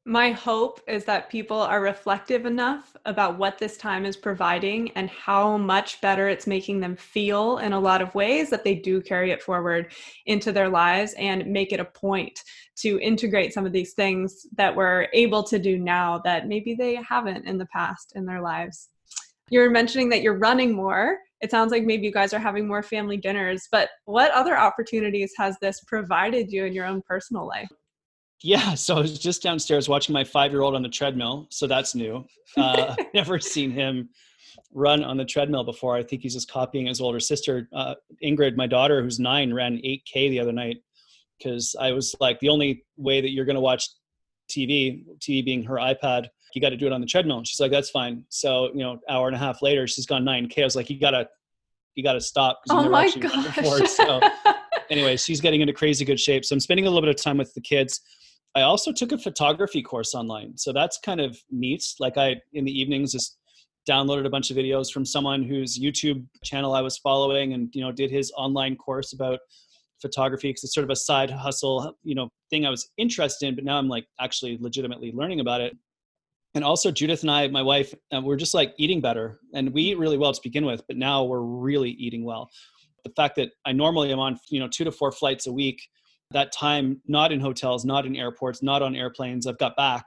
my 0.08 0.30
hope 0.30 0.80
is 0.86 1.04
that 1.04 1.28
people 1.28 1.58
are 1.58 1.80
reflective 1.80 2.46
enough 2.46 2.96
about 3.06 3.38
what 3.38 3.58
this 3.58 3.76
time 3.76 4.06
is 4.06 4.16
providing 4.16 4.88
and 4.92 5.10
how 5.10 5.58
much 5.58 6.00
better 6.00 6.28
it's 6.28 6.46
making 6.46 6.78
them 6.78 6.94
feel 6.94 7.58
in 7.58 7.72
a 7.72 7.80
lot 7.80 8.00
of 8.00 8.14
ways 8.14 8.48
that 8.48 8.62
they 8.62 8.76
do 8.76 9.02
carry 9.02 9.32
it 9.32 9.42
forward 9.42 9.92
into 10.26 10.52
their 10.52 10.68
lives 10.68 11.12
and 11.18 11.44
make 11.48 11.72
it 11.72 11.80
a 11.80 11.84
point 11.84 12.44
to 12.76 13.00
integrate 13.00 13.52
some 13.52 13.66
of 13.66 13.72
these 13.72 13.94
things 13.94 14.46
that 14.54 14.75
we're 14.75 15.08
able 15.12 15.42
to 15.42 15.58
do 15.58 15.76
now 15.76 16.18
that 16.18 16.46
maybe 16.46 16.76
they 16.76 16.94
haven't 16.94 17.44
in 17.44 17.58
the 17.58 17.66
past 17.66 18.12
in 18.14 18.25
their 18.25 18.40
lives. 18.40 18.90
You're 19.50 19.70
mentioning 19.70 20.08
that 20.10 20.22
you're 20.22 20.38
running 20.38 20.72
more 20.72 21.18
it 21.42 21.50
sounds 21.50 21.70
like 21.70 21.84
maybe 21.84 22.06
you 22.06 22.12
guys 22.12 22.32
are 22.32 22.38
having 22.38 22.66
more 22.66 22.82
family 22.82 23.18
dinners 23.18 23.68
but 23.70 23.90
what 24.06 24.32
other 24.32 24.56
opportunities 24.56 25.34
has 25.36 25.54
this 25.60 25.80
provided 25.86 26.50
you 26.50 26.64
in 26.64 26.72
your 26.72 26.86
own 26.86 27.02
personal 27.02 27.46
life 27.46 27.68
yeah 28.42 28.74
so 28.74 28.96
i 28.96 29.00
was 29.00 29.18
just 29.18 29.42
downstairs 29.42 29.88
watching 29.88 30.12
my 30.12 30.24
five 30.24 30.52
year 30.52 30.62
old 30.62 30.74
on 30.74 30.82
the 30.82 30.88
treadmill 30.88 31.46
so 31.50 31.66
that's 31.66 31.94
new 31.94 32.24
uh, 32.56 32.94
never 33.14 33.38
seen 33.38 33.70
him 33.70 34.08
run 34.72 35.02
on 35.02 35.16
the 35.16 35.24
treadmill 35.24 35.64
before. 35.64 35.96
I 35.96 36.02
think 36.02 36.22
he's 36.22 36.34
just 36.34 36.50
copying 36.50 36.86
his 36.86 37.00
older 37.00 37.20
sister. 37.20 37.68
Uh, 37.72 37.94
Ingrid, 38.22 38.56
my 38.56 38.66
daughter, 38.66 39.02
who's 39.02 39.18
nine, 39.18 39.52
ran 39.52 39.78
8K 39.78 40.30
the 40.30 40.40
other 40.40 40.52
night 40.52 40.78
because 41.38 41.74
I 41.80 41.92
was 41.92 42.14
like, 42.20 42.38
the 42.40 42.48
only 42.48 42.84
way 42.96 43.20
that 43.20 43.30
you're 43.30 43.44
going 43.44 43.56
to 43.56 43.60
watch 43.60 43.88
TV, 44.50 45.04
TV 45.18 45.44
being 45.44 45.64
her 45.64 45.76
iPad, 45.76 46.28
you 46.54 46.60
got 46.60 46.70
to 46.70 46.76
do 46.76 46.86
it 46.86 46.92
on 46.92 47.00
the 47.00 47.06
treadmill. 47.06 47.38
And 47.38 47.46
she's 47.46 47.60
like, 47.60 47.70
that's 47.70 47.90
fine. 47.90 48.24
So, 48.28 48.70
you 48.72 48.80
know, 48.80 49.00
hour 49.08 49.26
and 49.26 49.36
a 49.36 49.38
half 49.38 49.62
later, 49.62 49.86
she's 49.86 50.06
gone 50.06 50.24
9K. 50.24 50.60
I 50.60 50.64
was 50.64 50.76
like, 50.76 50.88
you 50.88 50.98
got 51.00 51.10
to, 51.10 51.28
you 51.94 52.02
got 52.02 52.14
to 52.14 52.20
stop. 52.20 52.60
Oh 52.70 52.88
my 52.88 53.10
gosh. 53.10 53.90
So 53.90 54.20
anyway, 54.90 55.16
she's 55.16 55.40
getting 55.40 55.62
into 55.62 55.72
crazy 55.72 56.04
good 56.04 56.20
shape. 56.20 56.44
So 56.44 56.54
I'm 56.54 56.60
spending 56.60 56.86
a 56.86 56.90
little 56.90 57.02
bit 57.02 57.14
of 57.14 57.22
time 57.22 57.38
with 57.38 57.52
the 57.54 57.60
kids. 57.60 58.00
I 58.56 58.62
also 58.62 58.90
took 58.90 59.12
a 59.12 59.18
photography 59.18 59.82
course 59.82 60.14
online. 60.14 60.56
So 60.56 60.72
that's 60.72 60.98
kind 61.04 61.20
of 61.20 61.36
neat. 61.50 61.84
Like 62.00 62.16
I, 62.16 62.36
in 62.54 62.64
the 62.64 62.72
evenings, 62.72 63.12
just 63.12 63.36
downloaded 63.88 64.26
a 64.26 64.30
bunch 64.30 64.50
of 64.50 64.56
videos 64.56 64.90
from 64.90 65.04
someone 65.04 65.42
whose 65.42 65.78
YouTube 65.78 66.25
channel 66.42 66.75
I 66.75 66.80
was 66.80 66.96
following 66.96 67.52
and, 67.52 67.68
you 67.75 67.82
know, 67.82 67.92
did 67.92 68.10
his 68.10 68.32
online 68.34 68.75
course 68.75 69.12
about 69.12 69.40
photography 70.00 70.48
because 70.48 70.64
it's 70.64 70.75
sort 70.75 70.84
of 70.84 70.90
a 70.90 70.96
side 70.96 71.30
hustle, 71.30 71.96
you 72.02 72.14
know, 72.14 72.30
thing 72.48 72.64
I 72.64 72.70
was 72.70 72.90
interested 72.96 73.46
in, 73.46 73.54
but 73.56 73.64
now 73.64 73.76
I'm 73.76 73.88
like 73.88 74.06
actually 74.20 74.56
legitimately 74.58 75.12
learning 75.14 75.40
about 75.40 75.60
it. 75.60 75.76
And 76.54 76.64
also 76.64 76.90
Judith 76.90 77.20
and 77.20 77.30
I, 77.30 77.48
my 77.48 77.62
wife, 77.62 77.92
uh, 78.14 78.22
we're 78.22 78.36
just 78.36 78.54
like 78.54 78.72
eating 78.78 79.02
better 79.02 79.38
and 79.52 79.70
we 79.75 79.82
eat 79.82 79.98
really 79.98 80.16
well 80.16 80.32
to 80.32 80.40
begin 80.42 80.64
with, 80.64 80.82
but 80.88 80.96
now 80.96 81.25
we're 81.25 81.42
really 81.42 81.90
eating 81.90 82.25
well. 82.25 82.48
The 83.04 83.12
fact 83.14 83.36
that 83.36 83.50
I 83.66 83.72
normally 83.72 84.10
am 84.12 84.18
on, 84.18 84.38
you 84.48 84.60
know, 84.60 84.68
two 84.68 84.84
to 84.84 84.90
four 84.90 85.12
flights 85.12 85.46
a 85.46 85.52
week, 85.52 85.82
that 86.33 86.52
time 86.52 87.00
not 87.06 87.33
in 87.33 87.40
hotels, 87.40 87.85
not 87.85 88.06
in 88.06 88.16
airports, 88.16 88.62
not 88.62 88.83
on 88.83 88.97
airplanes, 88.97 89.47
I've 89.47 89.59
got 89.59 89.76
back. 89.76 90.06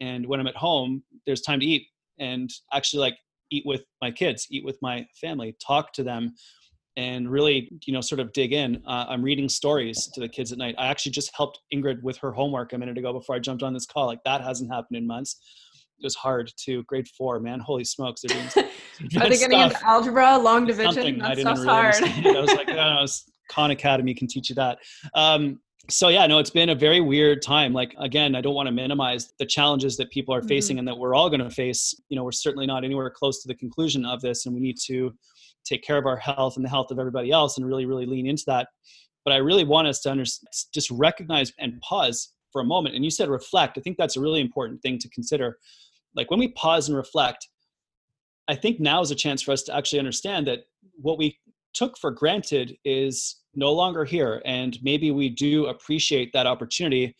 And 0.00 0.26
when 0.26 0.40
I'm 0.40 0.46
at 0.46 0.56
home, 0.56 1.02
there's 1.26 1.42
time 1.42 1.60
to 1.60 1.66
eat 1.66 1.86
and 2.18 2.50
actually 2.72 3.00
like 3.00 3.16
eat 3.50 3.64
with 3.66 3.84
my 4.00 4.10
kids, 4.10 4.46
eat 4.50 4.64
with 4.64 4.78
my 4.82 5.06
family, 5.20 5.56
talk 5.64 5.92
to 5.94 6.02
them, 6.02 6.34
and 6.96 7.30
really, 7.30 7.70
you 7.86 7.92
know, 7.92 8.00
sort 8.00 8.20
of 8.20 8.32
dig 8.32 8.52
in. 8.52 8.82
Uh, 8.86 9.06
I'm 9.08 9.22
reading 9.22 9.48
stories 9.48 10.10
to 10.14 10.20
the 10.20 10.28
kids 10.28 10.52
at 10.52 10.58
night. 10.58 10.74
I 10.78 10.88
actually 10.88 11.12
just 11.12 11.34
helped 11.34 11.60
Ingrid 11.72 12.02
with 12.02 12.18
her 12.18 12.32
homework 12.32 12.72
a 12.72 12.78
minute 12.78 12.98
ago 12.98 13.12
before 13.12 13.36
I 13.36 13.38
jumped 13.38 13.62
on 13.62 13.72
this 13.72 13.86
call. 13.86 14.06
Like 14.06 14.22
that 14.24 14.42
hasn't 14.42 14.70
happened 14.70 14.98
in 14.98 15.06
months. 15.06 15.38
It 15.98 16.04
was 16.04 16.14
hard 16.16 16.52
to 16.64 16.82
grade 16.84 17.06
four, 17.16 17.38
man. 17.38 17.60
Holy 17.60 17.84
smokes. 17.84 18.22
They're 18.22 18.36
doing 18.36 18.68
Are 19.22 19.28
they 19.28 19.38
getting 19.38 19.60
into 19.60 19.86
algebra, 19.86 20.36
long 20.36 20.66
division? 20.66 21.18
That 21.18 21.30
I 21.30 21.34
didn't 21.34 21.54
really 21.54 21.66
hard. 21.66 21.94
I 22.02 22.40
was 22.40 22.52
like, 22.54 22.68
oh, 22.70 23.06
Khan 23.52 23.70
Academy 23.70 24.14
can 24.14 24.26
teach 24.26 24.48
you 24.48 24.54
that. 24.56 24.78
Um, 25.14 25.60
so 25.90 26.06
yeah 26.08 26.28
no 26.28 26.38
it's 26.38 26.50
been 26.50 26.68
a 26.68 26.74
very 26.74 27.00
weird 27.00 27.42
time. 27.42 27.72
Like 27.72 27.94
again 27.98 28.36
i 28.36 28.40
don't 28.40 28.54
want 28.54 28.68
to 28.68 28.72
minimize 28.72 29.32
the 29.38 29.46
challenges 29.46 29.96
that 29.96 30.10
people 30.10 30.34
are 30.34 30.42
facing 30.42 30.74
mm-hmm. 30.74 30.80
and 30.80 30.88
that 30.88 30.98
we're 30.98 31.14
all 31.14 31.28
going 31.28 31.40
to 31.40 31.50
face. 31.50 31.94
You 32.08 32.16
know 32.16 32.24
we're 32.24 32.32
certainly 32.32 32.66
not 32.66 32.84
anywhere 32.84 33.10
close 33.10 33.42
to 33.42 33.48
the 33.48 33.54
conclusion 33.54 34.04
of 34.04 34.20
this 34.20 34.46
and 34.46 34.54
we 34.54 34.60
need 34.60 34.76
to 34.86 35.12
take 35.64 35.82
care 35.82 35.98
of 35.98 36.06
our 36.06 36.16
health 36.16 36.56
and 36.56 36.64
the 36.64 36.68
health 36.68 36.90
of 36.90 36.98
everybody 36.98 37.30
else 37.30 37.56
and 37.56 37.66
really 37.66 37.86
really 37.86 38.06
lean 38.06 38.26
into 38.26 38.44
that. 38.46 38.68
But 39.24 39.34
i 39.34 39.38
really 39.38 39.64
want 39.64 39.88
us 39.88 40.00
to 40.02 40.10
understand 40.10 40.48
just 40.72 40.90
recognize 40.90 41.52
and 41.58 41.80
pause 41.80 42.32
for 42.52 42.60
a 42.60 42.64
moment. 42.64 42.94
And 42.94 43.04
you 43.04 43.10
said 43.10 43.28
reflect. 43.28 43.78
I 43.78 43.80
think 43.80 43.96
that's 43.96 44.16
a 44.16 44.20
really 44.20 44.40
important 44.40 44.82
thing 44.82 44.98
to 44.98 45.08
consider. 45.08 45.58
Like 46.14 46.30
when 46.30 46.38
we 46.38 46.48
pause 46.52 46.88
and 46.88 46.96
reflect 46.96 47.48
i 48.48 48.54
think 48.54 48.80
now 48.80 49.00
is 49.00 49.10
a 49.10 49.14
chance 49.14 49.40
for 49.42 49.52
us 49.52 49.62
to 49.62 49.74
actually 49.74 49.98
understand 49.98 50.46
that 50.46 50.60
what 50.96 51.18
we 51.18 51.38
took 51.74 51.96
for 51.98 52.10
granted 52.10 52.76
is 52.84 53.41
no 53.54 53.72
longer 53.72 54.04
here 54.04 54.40
and 54.44 54.78
maybe 54.82 55.10
we 55.10 55.28
do 55.28 55.66
appreciate 55.66 56.32
that 56.32 56.46
opportunity 56.46 57.14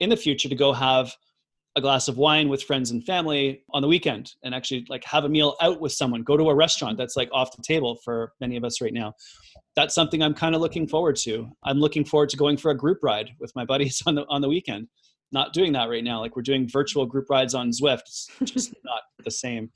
in 0.00 0.10
the 0.10 0.16
future 0.16 0.48
to 0.48 0.54
go 0.54 0.72
have 0.72 1.14
a 1.76 1.80
glass 1.80 2.08
of 2.08 2.16
wine 2.16 2.48
with 2.48 2.62
friends 2.62 2.90
and 2.90 3.04
family 3.04 3.62
on 3.70 3.82
the 3.82 3.88
weekend 3.88 4.32
and 4.42 4.54
actually 4.54 4.86
like 4.88 5.04
have 5.04 5.24
a 5.24 5.28
meal 5.28 5.56
out 5.60 5.78
with 5.78 5.92
someone. 5.92 6.22
Go 6.22 6.36
to 6.36 6.48
a 6.48 6.54
restaurant 6.54 6.96
that's 6.96 7.16
like 7.16 7.28
off 7.32 7.54
the 7.54 7.62
table 7.62 7.98
for 8.02 8.32
many 8.40 8.56
of 8.56 8.64
us 8.64 8.80
right 8.80 8.94
now. 8.94 9.12
That's 9.76 9.94
something 9.94 10.22
i'm 10.22 10.32
kind 10.32 10.54
of 10.54 10.62
looking 10.62 10.88
forward 10.88 11.16
to. 11.16 11.50
I'm 11.64 11.78
looking 11.78 12.04
forward 12.04 12.30
to 12.30 12.36
going 12.38 12.56
for 12.56 12.70
a 12.70 12.76
group 12.76 13.00
ride 13.02 13.30
with 13.38 13.52
my 13.54 13.66
buddies 13.66 14.02
on 14.06 14.14
the 14.14 14.24
on 14.28 14.40
the 14.40 14.48
weekend 14.48 14.88
not 15.32 15.52
doing 15.52 15.72
that 15.72 15.88
right 15.88 16.04
now. 16.04 16.20
Like 16.20 16.36
we're 16.36 16.42
doing 16.42 16.68
virtual 16.68 17.06
group 17.06 17.28
rides 17.30 17.54
on 17.54 17.70
Zwift. 17.70 18.02
It's 18.06 18.28
just 18.44 18.74
not 18.84 19.02
the 19.24 19.30
same. 19.30 19.70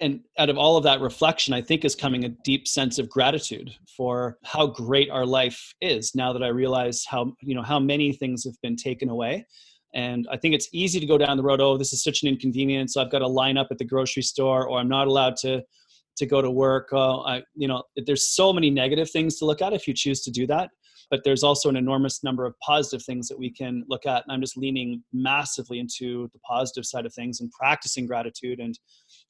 And 0.00 0.20
out 0.38 0.50
of 0.50 0.58
all 0.58 0.76
of 0.76 0.84
that 0.84 1.00
reflection, 1.00 1.54
I 1.54 1.62
think 1.62 1.84
is 1.84 1.94
coming 1.94 2.24
a 2.24 2.28
deep 2.44 2.68
sense 2.68 2.98
of 2.98 3.08
gratitude 3.08 3.70
for 3.96 4.38
how 4.44 4.66
great 4.66 5.10
our 5.10 5.26
life 5.26 5.74
is 5.80 6.14
now 6.14 6.32
that 6.32 6.42
I 6.42 6.48
realize 6.48 7.04
how, 7.06 7.32
you 7.40 7.54
know, 7.54 7.62
how 7.62 7.78
many 7.78 8.12
things 8.12 8.44
have 8.44 8.60
been 8.62 8.76
taken 8.76 9.08
away. 9.08 9.46
And 9.94 10.28
I 10.30 10.36
think 10.36 10.54
it's 10.54 10.68
easy 10.72 11.00
to 11.00 11.06
go 11.06 11.18
down 11.18 11.36
the 11.36 11.42
road, 11.42 11.60
oh, 11.60 11.76
this 11.76 11.92
is 11.92 12.04
such 12.04 12.22
an 12.22 12.28
inconvenience. 12.28 12.96
I've 12.96 13.10
got 13.10 13.18
to 13.20 13.26
line 13.26 13.56
up 13.56 13.68
at 13.70 13.78
the 13.78 13.84
grocery 13.84 14.22
store 14.22 14.68
or 14.68 14.78
I'm 14.78 14.88
not 14.88 15.08
allowed 15.08 15.36
to 15.38 15.62
to 16.16 16.26
go 16.26 16.42
to 16.42 16.50
work. 16.50 16.88
Oh, 16.92 17.22
I, 17.22 17.42
you 17.54 17.66
know, 17.66 17.82
there's 17.96 18.34
so 18.34 18.52
many 18.52 18.68
negative 18.68 19.10
things 19.10 19.38
to 19.38 19.46
look 19.46 19.62
at 19.62 19.72
if 19.72 19.88
you 19.88 19.94
choose 19.94 20.20
to 20.22 20.30
do 20.30 20.46
that 20.48 20.68
but 21.10 21.22
there's 21.24 21.42
also 21.42 21.68
an 21.68 21.76
enormous 21.76 22.22
number 22.22 22.46
of 22.46 22.58
positive 22.60 23.04
things 23.04 23.28
that 23.28 23.38
we 23.38 23.50
can 23.50 23.84
look 23.88 24.06
at. 24.06 24.22
And 24.22 24.32
i'm 24.32 24.40
just 24.40 24.56
leaning 24.56 25.02
massively 25.12 25.78
into 25.78 26.30
the 26.32 26.38
positive 26.40 26.86
side 26.86 27.06
of 27.06 27.12
things 27.12 27.40
and 27.40 27.50
practicing 27.50 28.06
gratitude 28.06 28.60
and 28.60 28.78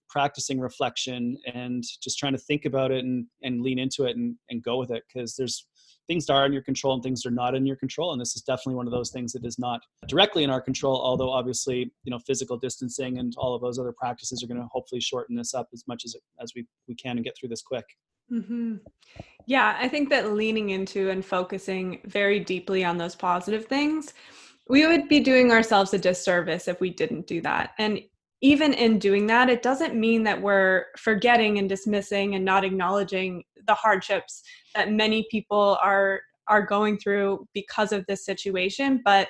practicing 0.09 0.59
reflection 0.59 1.37
and 1.55 1.85
just 2.03 2.19
trying 2.19 2.33
to 2.33 2.39
think 2.39 2.65
about 2.65 2.91
it 2.91 3.05
and, 3.05 3.27
and 3.43 3.63
lean 3.63 3.79
into 3.79 4.05
it 4.05 4.17
and, 4.17 4.37
and 4.51 4.63
go 4.63 4.77
with 4.77 4.91
it. 4.91 5.05
Because 5.13 5.37
there's 5.37 5.67
things 6.09 6.27
that 6.27 6.33
are 6.35 6.45
in 6.45 6.53
your 6.53 6.63
control 6.63 6.95
and 6.95 7.03
things 7.03 7.23
that 7.23 7.29
are 7.29 7.33
not 7.33 7.55
in 7.55 7.65
your 7.65 7.77
control. 7.77 8.11
And 8.11 8.21
this 8.21 8.35
is 8.35 8.43
definitely 8.43 8.75
one 8.75 8.89
of 8.89 8.93
those 8.93 9.13
things 9.13 9.33
that 9.33 9.45
is 9.45 9.59
not 9.59 9.81
directly 10.09 10.43
in 10.43 10.51
our 10.51 10.61
control 10.61 11.01
although 11.01 11.31
obviously 11.31 11.93
you 12.05 12.11
know 12.11 12.19
physical 12.27 12.57
distancing 12.57 13.19
and 13.19 13.35
all 13.37 13.55
of 13.55 13.63
those 13.63 13.79
other 13.79 13.93
practices 13.97 14.43
are 14.43 14.47
going 14.47 14.61
to 14.61 14.67
hopefully 14.73 15.01
shorten 15.01 15.37
this 15.37 15.55
up 15.55 15.69
as 15.73 15.85
much 15.87 16.05
as 16.05 16.17
as 16.41 16.53
we, 16.57 16.67
we 16.89 16.95
can 16.95 17.17
and 17.17 17.25
get 17.25 17.35
through 17.39 17.49
this 17.49 17.63
quick 17.63 17.85
Mm-hmm. 18.33 18.77
Yeah, 19.47 19.77
I 19.81 19.89
think 19.89 20.11
that 20.11 20.33
leaning 20.33 20.71
into 20.71 21.11
and 21.11 21.25
focusing 21.25 22.01
very 22.05 22.41
deeply 22.41 22.85
on 22.85 22.99
those 22.99 23.17
positive 23.17 23.67
things, 23.67 24.15
we 24.69 24.87
would 24.87 25.09
be 25.09 25.21
doing 25.21 25.51
ourselves 25.51 25.93
a 25.93 25.99
disservice 25.99 26.69
if 26.69 26.81
we 26.81 26.91
didn't 26.91 27.27
do 27.27 27.41
that. 27.41 27.73
And 27.79 28.01
even 28.43 28.73
in 28.73 28.99
doing 28.99 29.27
that, 29.27 29.51
it 29.51 29.63
doesn't 29.63 29.95
mean 29.95 30.23
that 30.25 30.41
we're 30.41 30.87
forgetting 30.97 31.59
and 31.59 31.69
dismissing 31.69 32.35
and 32.35 32.45
not 32.45 32.65
acknowledging 32.65 33.43
the 33.67 33.75
hardships 33.75 34.43
that 34.75 34.93
many 34.93 35.27
people 35.31 35.79
are 35.83 36.21
are 36.49 36.65
going 36.65 36.99
through 36.99 37.47
because 37.55 37.93
of 37.93 38.05
this 38.07 38.25
situation. 38.25 39.01
But 39.05 39.29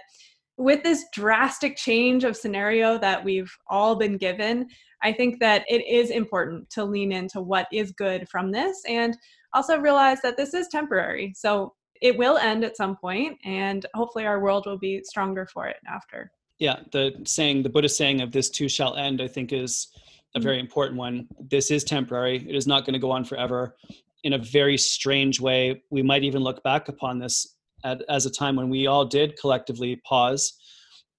with 0.61 0.83
this 0.83 1.07
drastic 1.15 1.75
change 1.75 2.23
of 2.23 2.37
scenario 2.37 2.99
that 2.99 3.25
we've 3.25 3.51
all 3.69 3.97
been 3.97 4.19
given, 4.19 4.69
I 5.03 5.11
think 5.11 5.41
that 5.41 5.65
it 5.71 5.87
is 5.87 6.11
important 6.11 6.69
to 6.71 6.85
lean 6.85 7.13
into 7.13 7.41
what 7.41 7.67
is 7.73 7.93
good 7.93 8.29
from 8.29 8.53
this 8.53 8.83
and 8.87 9.17
also 9.55 9.79
realize 9.79 10.21
that 10.21 10.37
this 10.37 10.53
is 10.53 10.69
temporary. 10.69 11.33
So 11.35 11.73
it 12.03 12.17
will 12.17 12.37
end 12.37 12.63
at 12.63 12.77
some 12.77 12.95
point, 12.95 13.39
and 13.43 13.87
hopefully 13.95 14.27
our 14.27 14.41
world 14.41 14.67
will 14.67 14.79
be 14.79 15.03
stronger 15.03 15.47
for 15.47 15.67
it 15.67 15.77
after. 15.89 16.31
Yeah, 16.59 16.81
the 16.93 17.15
saying, 17.25 17.63
the 17.63 17.71
Buddhist 17.71 17.97
saying 17.97 18.21
of 18.21 18.31
this 18.31 18.51
too 18.51 18.69
shall 18.69 18.97
end, 18.97 19.23
I 19.23 19.29
think 19.29 19.55
is 19.55 19.89
a 20.35 20.39
mm-hmm. 20.39 20.45
very 20.45 20.61
important 20.61 20.99
one. 20.99 21.27
This 21.41 21.71
is 21.71 21.85
temporary, 21.85 22.47
it 22.47 22.55
is 22.55 22.67
not 22.67 22.85
going 22.85 22.93
to 22.93 23.01
go 23.01 23.11
on 23.11 23.25
forever. 23.25 23.77
In 24.25 24.35
a 24.35 24.39
very 24.39 24.77
strange 24.77 25.41
way, 25.41 25.83
we 25.89 26.03
might 26.03 26.23
even 26.23 26.43
look 26.43 26.63
back 26.63 26.89
upon 26.89 27.19
this 27.19 27.57
at, 27.85 28.03
as 28.09 28.27
a 28.27 28.31
time 28.31 28.57
when 28.57 28.69
we 28.69 28.87
all 28.87 29.05
did 29.05 29.39
collectively 29.39 30.01
pause 30.05 30.55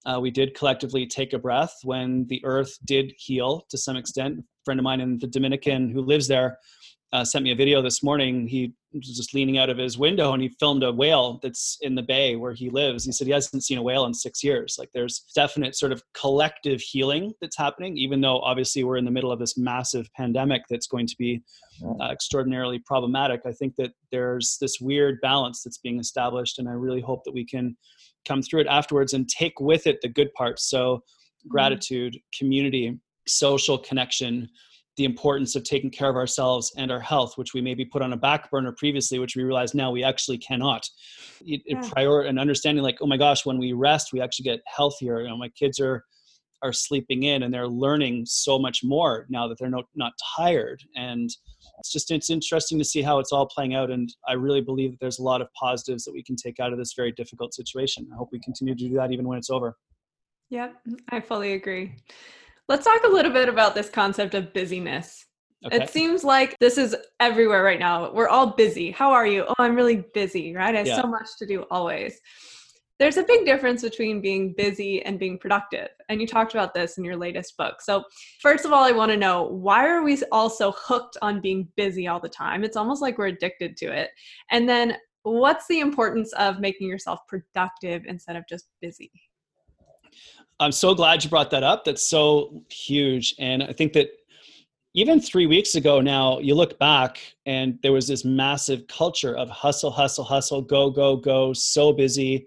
uh, 0.04 0.18
we 0.20 0.30
did 0.30 0.54
collectively 0.54 1.06
take 1.06 1.32
a 1.32 1.38
breath 1.38 1.78
when 1.84 2.26
the 2.28 2.40
earth 2.44 2.76
did 2.84 3.12
heal 3.16 3.64
to 3.70 3.78
some 3.78 3.96
extent. 3.96 4.38
A 4.38 4.42
friend 4.64 4.80
of 4.80 4.84
mine 4.84 5.00
in 5.00 5.18
the 5.18 5.26
Dominican 5.26 5.90
who 5.90 6.00
lives 6.00 6.26
there 6.26 6.58
uh, 7.12 7.24
sent 7.24 7.44
me 7.44 7.52
a 7.52 7.56
video 7.56 7.82
this 7.82 8.02
morning. 8.02 8.48
He 8.48 8.74
just 9.00 9.34
leaning 9.34 9.58
out 9.58 9.70
of 9.70 9.78
his 9.78 9.98
window 9.98 10.32
and 10.32 10.42
he 10.42 10.48
filmed 10.60 10.82
a 10.82 10.92
whale 10.92 11.38
that's 11.42 11.78
in 11.80 11.94
the 11.94 12.02
bay 12.02 12.36
where 12.36 12.52
he 12.52 12.70
lives. 12.70 13.04
He 13.04 13.12
said 13.12 13.26
he 13.26 13.32
hasn't 13.32 13.64
seen 13.64 13.78
a 13.78 13.82
whale 13.82 14.04
in 14.04 14.14
six 14.14 14.42
years. 14.44 14.76
Like 14.78 14.90
there's 14.92 15.24
definite 15.34 15.76
sort 15.76 15.92
of 15.92 16.02
collective 16.14 16.80
healing 16.80 17.32
that's 17.40 17.56
happening, 17.56 17.96
even 17.96 18.20
though 18.20 18.40
obviously 18.40 18.84
we're 18.84 18.96
in 18.96 19.04
the 19.04 19.10
middle 19.10 19.32
of 19.32 19.38
this 19.38 19.56
massive 19.56 20.08
pandemic 20.14 20.62
that's 20.68 20.86
going 20.86 21.06
to 21.06 21.16
be 21.18 21.42
uh, 21.84 22.10
extraordinarily 22.10 22.78
problematic. 22.80 23.42
I 23.46 23.52
think 23.52 23.76
that 23.76 23.92
there's 24.10 24.58
this 24.60 24.78
weird 24.80 25.20
balance 25.20 25.62
that's 25.62 25.78
being 25.78 25.98
established, 25.98 26.58
and 26.58 26.68
I 26.68 26.72
really 26.72 27.00
hope 27.00 27.24
that 27.24 27.32
we 27.32 27.44
can 27.44 27.76
come 28.26 28.42
through 28.42 28.60
it 28.60 28.66
afterwards 28.68 29.14
and 29.14 29.28
take 29.28 29.58
with 29.60 29.86
it 29.86 30.00
the 30.00 30.08
good 30.08 30.32
parts. 30.34 30.68
So, 30.68 30.96
mm-hmm. 30.96 31.48
gratitude, 31.48 32.18
community, 32.38 32.98
social 33.26 33.78
connection, 33.78 34.48
the 34.96 35.04
importance 35.04 35.56
of 35.56 35.64
taking 35.64 35.90
care 35.90 36.10
of 36.10 36.16
ourselves 36.16 36.72
and 36.76 36.90
our 36.90 37.00
health, 37.00 37.36
which 37.36 37.54
we 37.54 37.60
maybe 37.60 37.84
put 37.84 38.02
on 38.02 38.12
a 38.12 38.16
back 38.16 38.50
burner 38.50 38.72
previously, 38.72 39.18
which 39.18 39.36
we 39.36 39.42
realize 39.42 39.74
now 39.74 39.90
we 39.90 40.04
actually 40.04 40.38
cannot. 40.38 40.86
It, 41.40 41.62
yeah. 41.64 41.80
prior 41.90 42.22
and 42.22 42.38
understanding 42.38 42.84
like, 42.84 42.98
oh 43.00 43.06
my 43.06 43.16
gosh, 43.16 43.46
when 43.46 43.58
we 43.58 43.72
rest, 43.72 44.12
we 44.12 44.20
actually 44.20 44.44
get 44.44 44.60
healthier. 44.66 45.22
You 45.22 45.28
know, 45.28 45.36
my 45.36 45.48
kids 45.48 45.80
are 45.80 46.04
are 46.62 46.72
sleeping 46.72 47.24
in 47.24 47.42
and 47.42 47.52
they're 47.52 47.68
learning 47.68 48.24
so 48.24 48.58
much 48.58 48.80
more 48.84 49.26
now 49.28 49.48
that 49.48 49.58
they're 49.58 49.68
not 49.68 49.84
not 49.94 50.12
tired 50.36 50.80
and 50.94 51.30
it's 51.78 51.92
just 51.92 52.10
it's 52.10 52.30
interesting 52.30 52.78
to 52.78 52.84
see 52.84 53.02
how 53.02 53.18
it's 53.18 53.32
all 53.32 53.46
playing 53.46 53.74
out 53.74 53.90
and 53.90 54.14
i 54.28 54.32
really 54.32 54.60
believe 54.60 54.92
that 54.92 55.00
there's 55.00 55.18
a 55.18 55.22
lot 55.22 55.40
of 55.40 55.48
positives 55.54 56.04
that 56.04 56.12
we 56.12 56.22
can 56.22 56.36
take 56.36 56.60
out 56.60 56.72
of 56.72 56.78
this 56.78 56.94
very 56.94 57.12
difficult 57.12 57.52
situation 57.52 58.06
i 58.12 58.16
hope 58.16 58.28
we 58.32 58.40
continue 58.40 58.74
to 58.74 58.88
do 58.88 58.94
that 58.94 59.10
even 59.10 59.26
when 59.26 59.36
it's 59.38 59.50
over 59.50 59.76
yep 60.50 60.74
i 61.10 61.20
fully 61.20 61.54
agree 61.54 61.96
let's 62.72 62.86
talk 62.86 63.04
a 63.04 63.08
little 63.08 63.32
bit 63.32 63.48
about 63.50 63.74
this 63.74 63.90
concept 63.90 64.34
of 64.34 64.52
busyness 64.54 65.26
Okay. 65.64 65.76
It 65.76 65.90
seems 65.90 66.24
like 66.24 66.56
this 66.58 66.76
is 66.76 66.96
everywhere 67.20 67.62
right 67.62 67.78
now. 67.78 68.12
We're 68.12 68.28
all 68.28 68.48
busy. 68.48 68.90
How 68.90 69.12
are 69.12 69.26
you? 69.26 69.44
Oh, 69.46 69.54
I'm 69.58 69.76
really 69.76 70.04
busy, 70.12 70.54
right? 70.54 70.74
I 70.74 70.78
have 70.78 70.86
yeah. 70.88 71.00
so 71.00 71.06
much 71.06 71.28
to 71.38 71.46
do 71.46 71.64
always. 71.70 72.20
There's 72.98 73.16
a 73.16 73.22
big 73.22 73.44
difference 73.46 73.82
between 73.82 74.20
being 74.20 74.54
busy 74.56 75.02
and 75.02 75.18
being 75.18 75.38
productive. 75.38 75.88
And 76.08 76.20
you 76.20 76.26
talked 76.26 76.54
about 76.54 76.74
this 76.74 76.98
in 76.98 77.04
your 77.04 77.16
latest 77.16 77.56
book. 77.56 77.80
So, 77.80 78.04
first 78.40 78.64
of 78.64 78.72
all, 78.72 78.82
I 78.82 78.90
want 78.90 79.12
to 79.12 79.16
know 79.16 79.44
why 79.44 79.86
are 79.86 80.02
we 80.02 80.20
all 80.32 80.50
so 80.50 80.72
hooked 80.76 81.16
on 81.22 81.40
being 81.40 81.68
busy 81.76 82.08
all 82.08 82.20
the 82.20 82.28
time? 82.28 82.64
It's 82.64 82.76
almost 82.76 83.00
like 83.00 83.16
we're 83.16 83.26
addicted 83.26 83.76
to 83.78 83.86
it. 83.86 84.10
And 84.50 84.68
then, 84.68 84.96
what's 85.22 85.68
the 85.68 85.78
importance 85.78 86.32
of 86.32 86.58
making 86.58 86.88
yourself 86.88 87.20
productive 87.28 88.02
instead 88.06 88.34
of 88.34 88.42
just 88.48 88.66
busy? 88.80 89.12
I'm 90.62 90.72
so 90.72 90.94
glad 90.94 91.24
you 91.24 91.28
brought 91.30 91.50
that 91.50 91.64
up. 91.64 91.84
That's 91.84 92.08
so 92.08 92.62
huge. 92.70 93.34
And 93.40 93.64
I 93.64 93.72
think 93.72 93.94
that 93.94 94.10
even 94.94 95.20
three 95.20 95.46
weeks 95.46 95.74
ago 95.74 96.00
now, 96.00 96.38
you 96.38 96.54
look 96.54 96.78
back 96.78 97.18
and 97.46 97.78
there 97.82 97.92
was 97.92 98.06
this 98.06 98.24
massive 98.24 98.86
culture 98.86 99.36
of 99.36 99.50
hustle, 99.50 99.90
hustle, 99.90 100.22
hustle, 100.22 100.62
go, 100.62 100.88
go, 100.88 101.16
go, 101.16 101.52
so 101.52 101.92
busy. 101.92 102.46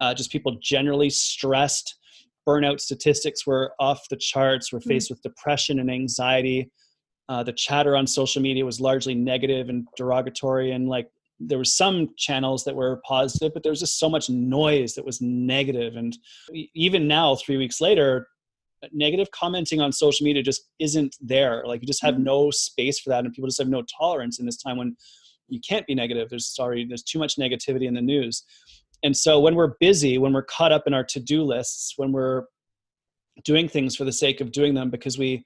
Uh, 0.00 0.12
just 0.12 0.32
people 0.32 0.58
generally 0.60 1.10
stressed. 1.10 1.96
Burnout 2.48 2.80
statistics 2.80 3.46
were 3.46 3.72
off 3.78 4.08
the 4.08 4.16
charts. 4.16 4.72
We're 4.72 4.80
faced 4.80 5.06
mm-hmm. 5.06 5.14
with 5.14 5.22
depression 5.22 5.78
and 5.78 5.88
anxiety. 5.88 6.72
Uh, 7.28 7.44
the 7.44 7.52
chatter 7.52 7.96
on 7.96 8.06
social 8.06 8.42
media 8.42 8.64
was 8.64 8.80
largely 8.80 9.14
negative 9.14 9.68
and 9.68 9.86
derogatory. 9.96 10.72
And 10.72 10.88
like 10.88 11.08
there 11.40 11.58
were 11.58 11.64
some 11.64 12.10
channels 12.16 12.64
that 12.64 12.76
were 12.76 13.00
positive, 13.06 13.52
but 13.52 13.62
there 13.62 13.72
was 13.72 13.80
just 13.80 13.98
so 13.98 14.08
much 14.08 14.30
noise 14.30 14.94
that 14.94 15.04
was 15.04 15.20
negative. 15.20 15.96
And 15.96 16.16
even 16.74 17.08
now, 17.08 17.34
three 17.34 17.56
weeks 17.56 17.80
later, 17.80 18.28
negative 18.92 19.30
commenting 19.30 19.80
on 19.80 19.92
social 19.92 20.24
media 20.24 20.42
just 20.42 20.68
isn't 20.78 21.16
there. 21.20 21.64
Like 21.66 21.80
you 21.80 21.86
just 21.86 22.02
have 22.02 22.14
mm-hmm. 22.14 22.24
no 22.24 22.50
space 22.50 22.98
for 23.00 23.10
that, 23.10 23.24
and 23.24 23.32
people 23.32 23.48
just 23.48 23.60
have 23.60 23.68
no 23.68 23.82
tolerance 23.98 24.38
in 24.38 24.46
this 24.46 24.56
time 24.56 24.76
when 24.76 24.96
you 25.48 25.60
can't 25.66 25.86
be 25.86 25.94
negative. 25.94 26.28
There's 26.28 26.56
already 26.58 26.84
there's 26.84 27.02
too 27.02 27.18
much 27.18 27.36
negativity 27.36 27.86
in 27.86 27.94
the 27.94 28.02
news, 28.02 28.44
and 29.02 29.16
so 29.16 29.40
when 29.40 29.54
we're 29.54 29.74
busy, 29.80 30.18
when 30.18 30.32
we're 30.32 30.42
caught 30.42 30.72
up 30.72 30.84
in 30.86 30.94
our 30.94 31.04
to-do 31.04 31.42
lists, 31.42 31.94
when 31.96 32.12
we're 32.12 32.44
doing 33.44 33.68
things 33.68 33.96
for 33.96 34.04
the 34.04 34.12
sake 34.12 34.40
of 34.40 34.52
doing 34.52 34.74
them 34.74 34.90
because 34.90 35.18
we 35.18 35.44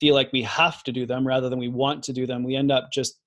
feel 0.00 0.14
like 0.14 0.32
we 0.32 0.42
have 0.42 0.82
to 0.82 0.92
do 0.92 1.06
them 1.06 1.26
rather 1.26 1.48
than 1.48 1.58
we 1.58 1.68
want 1.68 2.02
to 2.04 2.12
do 2.12 2.26
them, 2.26 2.42
we 2.42 2.56
end 2.56 2.72
up 2.72 2.90
just 2.92 3.18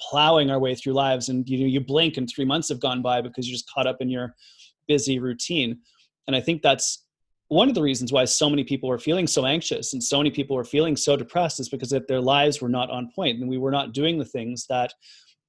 plowing 0.00 0.50
our 0.50 0.58
way 0.58 0.74
through 0.74 0.92
lives 0.92 1.28
and 1.28 1.48
you 1.48 1.58
know 1.58 1.66
you 1.66 1.80
blink 1.80 2.16
and 2.16 2.28
three 2.28 2.44
months 2.44 2.68
have 2.68 2.80
gone 2.80 3.02
by 3.02 3.20
because 3.20 3.48
you're 3.48 3.54
just 3.54 3.70
caught 3.72 3.86
up 3.86 4.00
in 4.00 4.08
your 4.08 4.34
busy 4.88 5.18
routine. 5.18 5.78
And 6.26 6.36
i 6.36 6.40
think 6.40 6.62
that's 6.62 7.06
one 7.48 7.68
of 7.68 7.74
the 7.74 7.82
reasons 7.82 8.12
why 8.12 8.24
so 8.24 8.50
many 8.50 8.64
people 8.64 8.88
were 8.88 8.98
feeling 8.98 9.26
so 9.26 9.46
anxious 9.46 9.92
and 9.92 10.02
so 10.02 10.18
many 10.18 10.30
people 10.30 10.56
were 10.56 10.64
feeling 10.64 10.96
so 10.96 11.16
depressed 11.16 11.60
is 11.60 11.68
because 11.68 11.90
that 11.90 12.08
their 12.08 12.20
lives 12.20 12.60
were 12.60 12.68
not 12.68 12.90
on 12.90 13.10
point 13.14 13.38
and 13.38 13.48
we 13.48 13.58
were 13.58 13.70
not 13.70 13.92
doing 13.92 14.18
the 14.18 14.24
things 14.24 14.66
that 14.68 14.92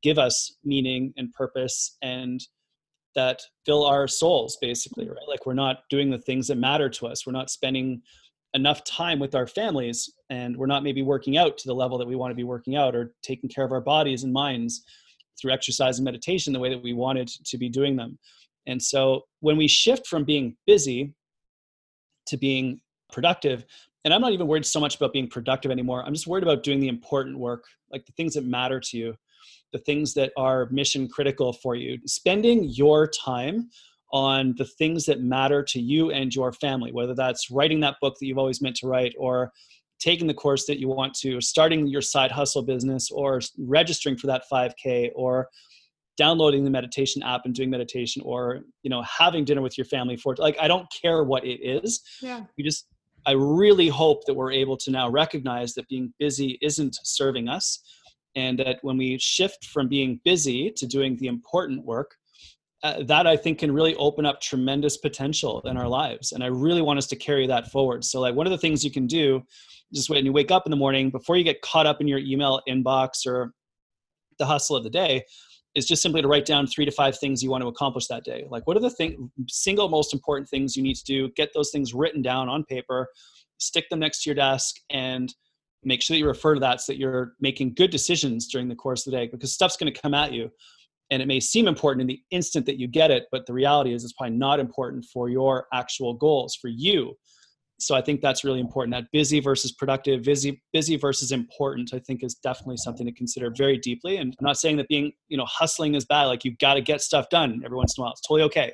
give 0.03 0.19
us 0.19 0.57
meaning 0.63 1.11
and 1.17 1.33
purpose 1.33 1.97
and 2.03 2.39
that 3.15 3.41
fill 3.65 3.83
our 3.83 4.07
souls 4.07 4.57
basically 4.61 5.07
right? 5.09 5.27
Like 5.27 5.45
we're 5.45 5.55
not 5.55 5.79
doing 5.89 6.11
the 6.11 6.19
things 6.19 6.47
that 6.47 6.57
matter 6.57 6.87
to 6.89 7.07
us. 7.07 7.25
We're 7.25 7.33
not 7.33 7.49
spending 7.49 8.01
enough 8.53 8.83
time 8.83 9.19
with 9.19 9.35
our 9.35 9.47
families 9.47 10.11
and 10.29 10.55
we're 10.55 10.65
not 10.65 10.83
maybe 10.83 11.01
working 11.01 11.37
out 11.37 11.57
to 11.57 11.67
the 11.67 11.73
level 11.73 11.97
that 11.97 12.07
we 12.07 12.15
want 12.15 12.31
to 12.31 12.35
be 12.35 12.43
working 12.43 12.75
out 12.75 12.95
or 12.95 13.13
taking 13.21 13.49
care 13.49 13.65
of 13.65 13.71
our 13.71 13.81
bodies 13.81 14.23
and 14.23 14.33
minds 14.33 14.83
through 15.39 15.51
exercise 15.51 15.99
and 15.99 16.05
meditation 16.05 16.53
the 16.53 16.59
way 16.59 16.69
that 16.69 16.81
we 16.81 16.93
wanted 16.93 17.27
to 17.27 17.57
be 17.57 17.69
doing 17.69 17.95
them. 17.95 18.17
And 18.65 18.81
so 18.81 19.25
when 19.41 19.57
we 19.57 19.67
shift 19.67 20.07
from 20.07 20.23
being 20.23 20.55
busy 20.65 21.13
to 22.25 22.37
being 22.37 22.81
productive 23.11 23.63
and 24.03 24.13
i'm 24.13 24.19
not 24.19 24.33
even 24.33 24.47
worried 24.47 24.65
so 24.65 24.81
much 24.81 24.97
about 24.97 25.13
being 25.13 25.29
productive 25.29 25.71
anymore 25.71 26.03
i'm 26.05 26.13
just 26.13 26.27
worried 26.27 26.43
about 26.43 26.61
doing 26.61 26.81
the 26.81 26.89
important 26.89 27.39
work 27.39 27.63
like 27.89 28.05
the 28.05 28.11
things 28.11 28.33
that 28.33 28.43
matter 28.43 28.81
to 28.81 28.97
you 28.97 29.15
the 29.71 29.79
things 29.79 30.13
that 30.13 30.31
are 30.37 30.67
mission 30.71 31.07
critical 31.07 31.53
for 31.53 31.75
you. 31.75 31.99
Spending 32.05 32.63
your 32.65 33.07
time 33.07 33.69
on 34.11 34.53
the 34.57 34.65
things 34.65 35.05
that 35.05 35.21
matter 35.21 35.61
to 35.61 35.81
you 35.81 36.11
and 36.11 36.33
your 36.33 36.53
family 36.53 36.91
whether 36.91 37.13
that's 37.13 37.51
writing 37.51 37.79
that 37.79 37.95
book 38.01 38.15
that 38.19 38.25
you've 38.25 38.37
always 38.37 38.61
meant 38.61 38.75
to 38.75 38.87
write 38.87 39.13
or 39.17 39.51
taking 39.99 40.27
the 40.27 40.33
course 40.33 40.65
that 40.65 40.79
you 40.79 40.87
want 40.87 41.13
to 41.13 41.41
starting 41.41 41.87
your 41.87 42.01
side 42.01 42.31
hustle 42.31 42.61
business 42.61 43.09
or 43.11 43.41
registering 43.57 44.17
for 44.17 44.27
that 44.27 44.43
5k 44.51 45.11
or 45.15 45.49
downloading 46.17 46.63
the 46.63 46.69
meditation 46.69 47.21
app 47.23 47.41
and 47.45 47.53
doing 47.53 47.69
meditation 47.69 48.21
or 48.25 48.61
you 48.83 48.89
know 48.89 49.01
having 49.03 49.45
dinner 49.45 49.61
with 49.61 49.77
your 49.77 49.85
family 49.85 50.17
for 50.17 50.35
like 50.37 50.57
i 50.59 50.67
don't 50.67 50.87
care 51.01 51.23
what 51.23 51.45
it 51.45 51.59
is. 51.63 52.01
Yeah. 52.21 52.43
You 52.57 52.63
just 52.63 52.87
i 53.25 53.31
really 53.31 53.87
hope 53.87 54.25
that 54.25 54.33
we're 54.33 54.51
able 54.51 54.77
to 54.77 54.91
now 54.91 55.09
recognize 55.09 55.73
that 55.75 55.87
being 55.87 56.13
busy 56.19 56.57
isn't 56.61 56.97
serving 57.03 57.47
us 57.47 57.79
and 58.35 58.59
that 58.59 58.79
when 58.81 58.97
we 58.97 59.17
shift 59.19 59.65
from 59.65 59.87
being 59.87 60.19
busy 60.25 60.71
to 60.75 60.85
doing 60.85 61.17
the 61.17 61.27
important 61.27 61.85
work 61.85 62.15
uh, 62.83 63.03
that 63.03 63.25
i 63.27 63.35
think 63.35 63.59
can 63.59 63.71
really 63.71 63.95
open 63.95 64.25
up 64.25 64.39
tremendous 64.41 64.97
potential 64.97 65.61
in 65.65 65.77
our 65.77 65.87
lives 65.87 66.31
and 66.31 66.43
i 66.43 66.47
really 66.47 66.81
want 66.81 66.97
us 66.97 67.07
to 67.07 67.15
carry 67.15 67.47
that 67.47 67.71
forward 67.71 68.03
so 68.03 68.19
like 68.19 68.35
one 68.35 68.47
of 68.47 68.51
the 68.51 68.57
things 68.57 68.83
you 68.83 68.91
can 68.91 69.07
do 69.07 69.41
just 69.93 70.09
when 70.09 70.25
you 70.25 70.33
wake 70.33 70.51
up 70.51 70.65
in 70.65 70.69
the 70.69 70.77
morning 70.77 71.09
before 71.09 71.37
you 71.37 71.43
get 71.43 71.61
caught 71.61 71.85
up 71.85 72.01
in 72.01 72.07
your 72.07 72.19
email 72.19 72.61
inbox 72.67 73.25
or 73.25 73.53
the 74.37 74.45
hustle 74.45 74.75
of 74.75 74.83
the 74.83 74.89
day 74.89 75.23
is 75.77 75.85
just 75.85 76.01
simply 76.01 76.21
to 76.21 76.27
write 76.27 76.45
down 76.45 76.65
three 76.65 76.85
to 76.85 76.91
five 76.91 77.17
things 77.17 77.43
you 77.43 77.51
want 77.51 77.61
to 77.61 77.67
accomplish 77.67 78.07
that 78.07 78.23
day. 78.23 78.45
Like, 78.49 78.65
what 78.65 78.75
are 78.75 78.81
the 78.81 78.89
thing, 78.89 79.29
single 79.47 79.89
most 79.89 80.11
important 80.11 80.49
things 80.49 80.75
you 80.75 80.81
need 80.81 80.95
to 80.95 81.03
do? 81.03 81.29
Get 81.35 81.51
those 81.53 81.69
things 81.69 81.93
written 81.93 82.23
down 82.23 82.49
on 82.49 82.63
paper, 82.63 83.07
stick 83.59 83.87
them 83.89 83.99
next 83.99 84.23
to 84.23 84.29
your 84.29 84.35
desk, 84.35 84.77
and 84.89 85.33
make 85.83 86.01
sure 86.01 86.15
that 86.15 86.19
you 86.19 86.27
refer 86.27 86.55
to 86.55 86.59
that 86.61 86.81
so 86.81 86.91
that 86.91 86.99
you're 86.99 87.33
making 87.39 87.75
good 87.75 87.91
decisions 87.91 88.47
during 88.47 88.67
the 88.67 88.75
course 88.75 89.05
of 89.05 89.11
the 89.11 89.17
day 89.17 89.27
because 89.27 89.53
stuff's 89.53 89.77
going 89.77 89.93
to 89.93 90.01
come 90.01 90.15
at 90.15 90.33
you. 90.33 90.49
And 91.09 91.21
it 91.21 91.27
may 91.27 91.39
seem 91.39 91.67
important 91.67 92.01
in 92.01 92.07
the 92.07 92.21
instant 92.31 92.65
that 92.65 92.79
you 92.79 92.87
get 92.87 93.11
it, 93.11 93.25
but 93.31 93.45
the 93.45 93.53
reality 93.53 93.93
is 93.93 94.03
it's 94.03 94.13
probably 94.13 94.37
not 94.37 94.59
important 94.59 95.05
for 95.05 95.29
your 95.29 95.67
actual 95.73 96.13
goals, 96.13 96.55
for 96.55 96.67
you. 96.67 97.15
So 97.79 97.95
i 97.95 98.01
think 98.01 98.21
that's 98.21 98.43
really 98.43 98.59
important. 98.59 98.93
That 98.95 99.05
busy 99.11 99.39
versus 99.39 99.71
productive 99.71 100.23
busy 100.23 100.61
busy 100.73 100.95
versus 100.95 101.31
important 101.31 101.93
i 101.93 101.99
think 101.99 102.23
is 102.23 102.35
definitely 102.35 102.77
something 102.77 103.05
to 103.05 103.11
consider 103.11 103.53
very 103.55 103.77
deeply. 103.77 104.17
And 104.17 104.35
i'm 104.39 104.45
not 104.45 104.57
saying 104.57 104.77
that 104.77 104.87
being 104.87 105.11
you 105.27 105.37
know 105.37 105.45
hustling 105.45 105.93
is 105.95 106.05
bad 106.05 106.25
like 106.25 106.43
you've 106.43 106.57
got 106.57 106.73
to 106.73 106.81
get 106.81 107.01
stuff 107.01 107.29
done 107.29 107.61
every 107.63 107.77
once 107.77 107.95
in 107.97 108.01
a 108.01 108.05
while. 108.05 108.13
It's 108.13 108.21
totally 108.21 108.43
okay. 108.43 108.73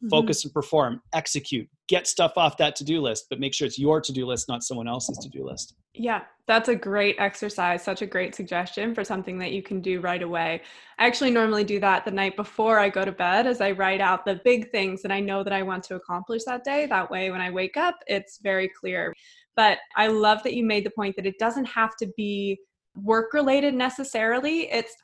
Mm-hmm. 0.00 0.08
focus 0.08 0.44
and 0.44 0.54
perform 0.54 1.02
execute 1.12 1.68
get 1.86 2.06
stuff 2.06 2.32
off 2.38 2.56
that 2.56 2.74
to-do 2.74 3.02
list 3.02 3.26
but 3.28 3.38
make 3.38 3.52
sure 3.52 3.66
it's 3.66 3.78
your 3.78 4.00
to-do 4.00 4.24
list 4.24 4.48
not 4.48 4.62
someone 4.62 4.88
else's 4.88 5.18
to-do 5.18 5.44
list. 5.44 5.74
Yeah 5.92 6.22
that's 6.46 6.70
a 6.70 6.74
great 6.74 7.16
exercise 7.18 7.84
such 7.84 8.00
a 8.00 8.06
great 8.06 8.34
suggestion 8.34 8.94
for 8.94 9.04
something 9.04 9.36
that 9.36 9.52
you 9.52 9.62
can 9.62 9.82
do 9.82 10.00
right 10.00 10.22
away. 10.22 10.62
I 10.98 11.06
actually 11.06 11.32
normally 11.32 11.64
do 11.64 11.78
that 11.80 12.06
the 12.06 12.12
night 12.12 12.34
before 12.34 12.78
i 12.78 12.88
go 12.88 13.04
to 13.04 13.12
bed 13.12 13.46
as 13.46 13.60
i 13.60 13.72
write 13.72 14.00
out 14.00 14.24
the 14.24 14.40
big 14.42 14.70
things 14.70 15.02
that 15.02 15.12
i 15.12 15.20
know 15.20 15.44
that 15.44 15.52
i 15.52 15.62
want 15.62 15.84
to 15.84 15.96
accomplish 15.96 16.44
that 16.44 16.64
day. 16.64 16.86
That 16.86 17.10
way 17.10 17.30
when 17.30 17.42
i 17.42 17.50
wake 17.50 17.76
up 17.76 17.96
it's 18.06 18.38
very 18.38 18.70
clear. 18.70 19.12
But 19.54 19.76
i 19.98 20.06
love 20.06 20.42
that 20.44 20.54
you 20.54 20.64
made 20.64 20.86
the 20.86 20.96
point 20.96 21.14
that 21.16 21.26
it 21.26 21.38
doesn't 21.38 21.66
have 21.66 21.94
to 21.96 22.06
be 22.16 22.58
work 22.94 23.34
related 23.34 23.74
necessarily. 23.74 24.70
It's 24.70 24.94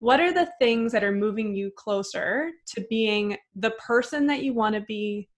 what 0.00 0.18
are 0.18 0.32
the 0.32 0.50
things 0.58 0.92
that 0.92 1.04
are 1.04 1.12
moving 1.12 1.54
you 1.54 1.70
closer 1.76 2.50
to 2.66 2.84
being 2.90 3.36
the 3.54 3.70
person 3.72 4.26
that 4.26 4.42
you 4.42 4.52
want 4.52 4.74
to 4.74 4.80
be 4.82 5.28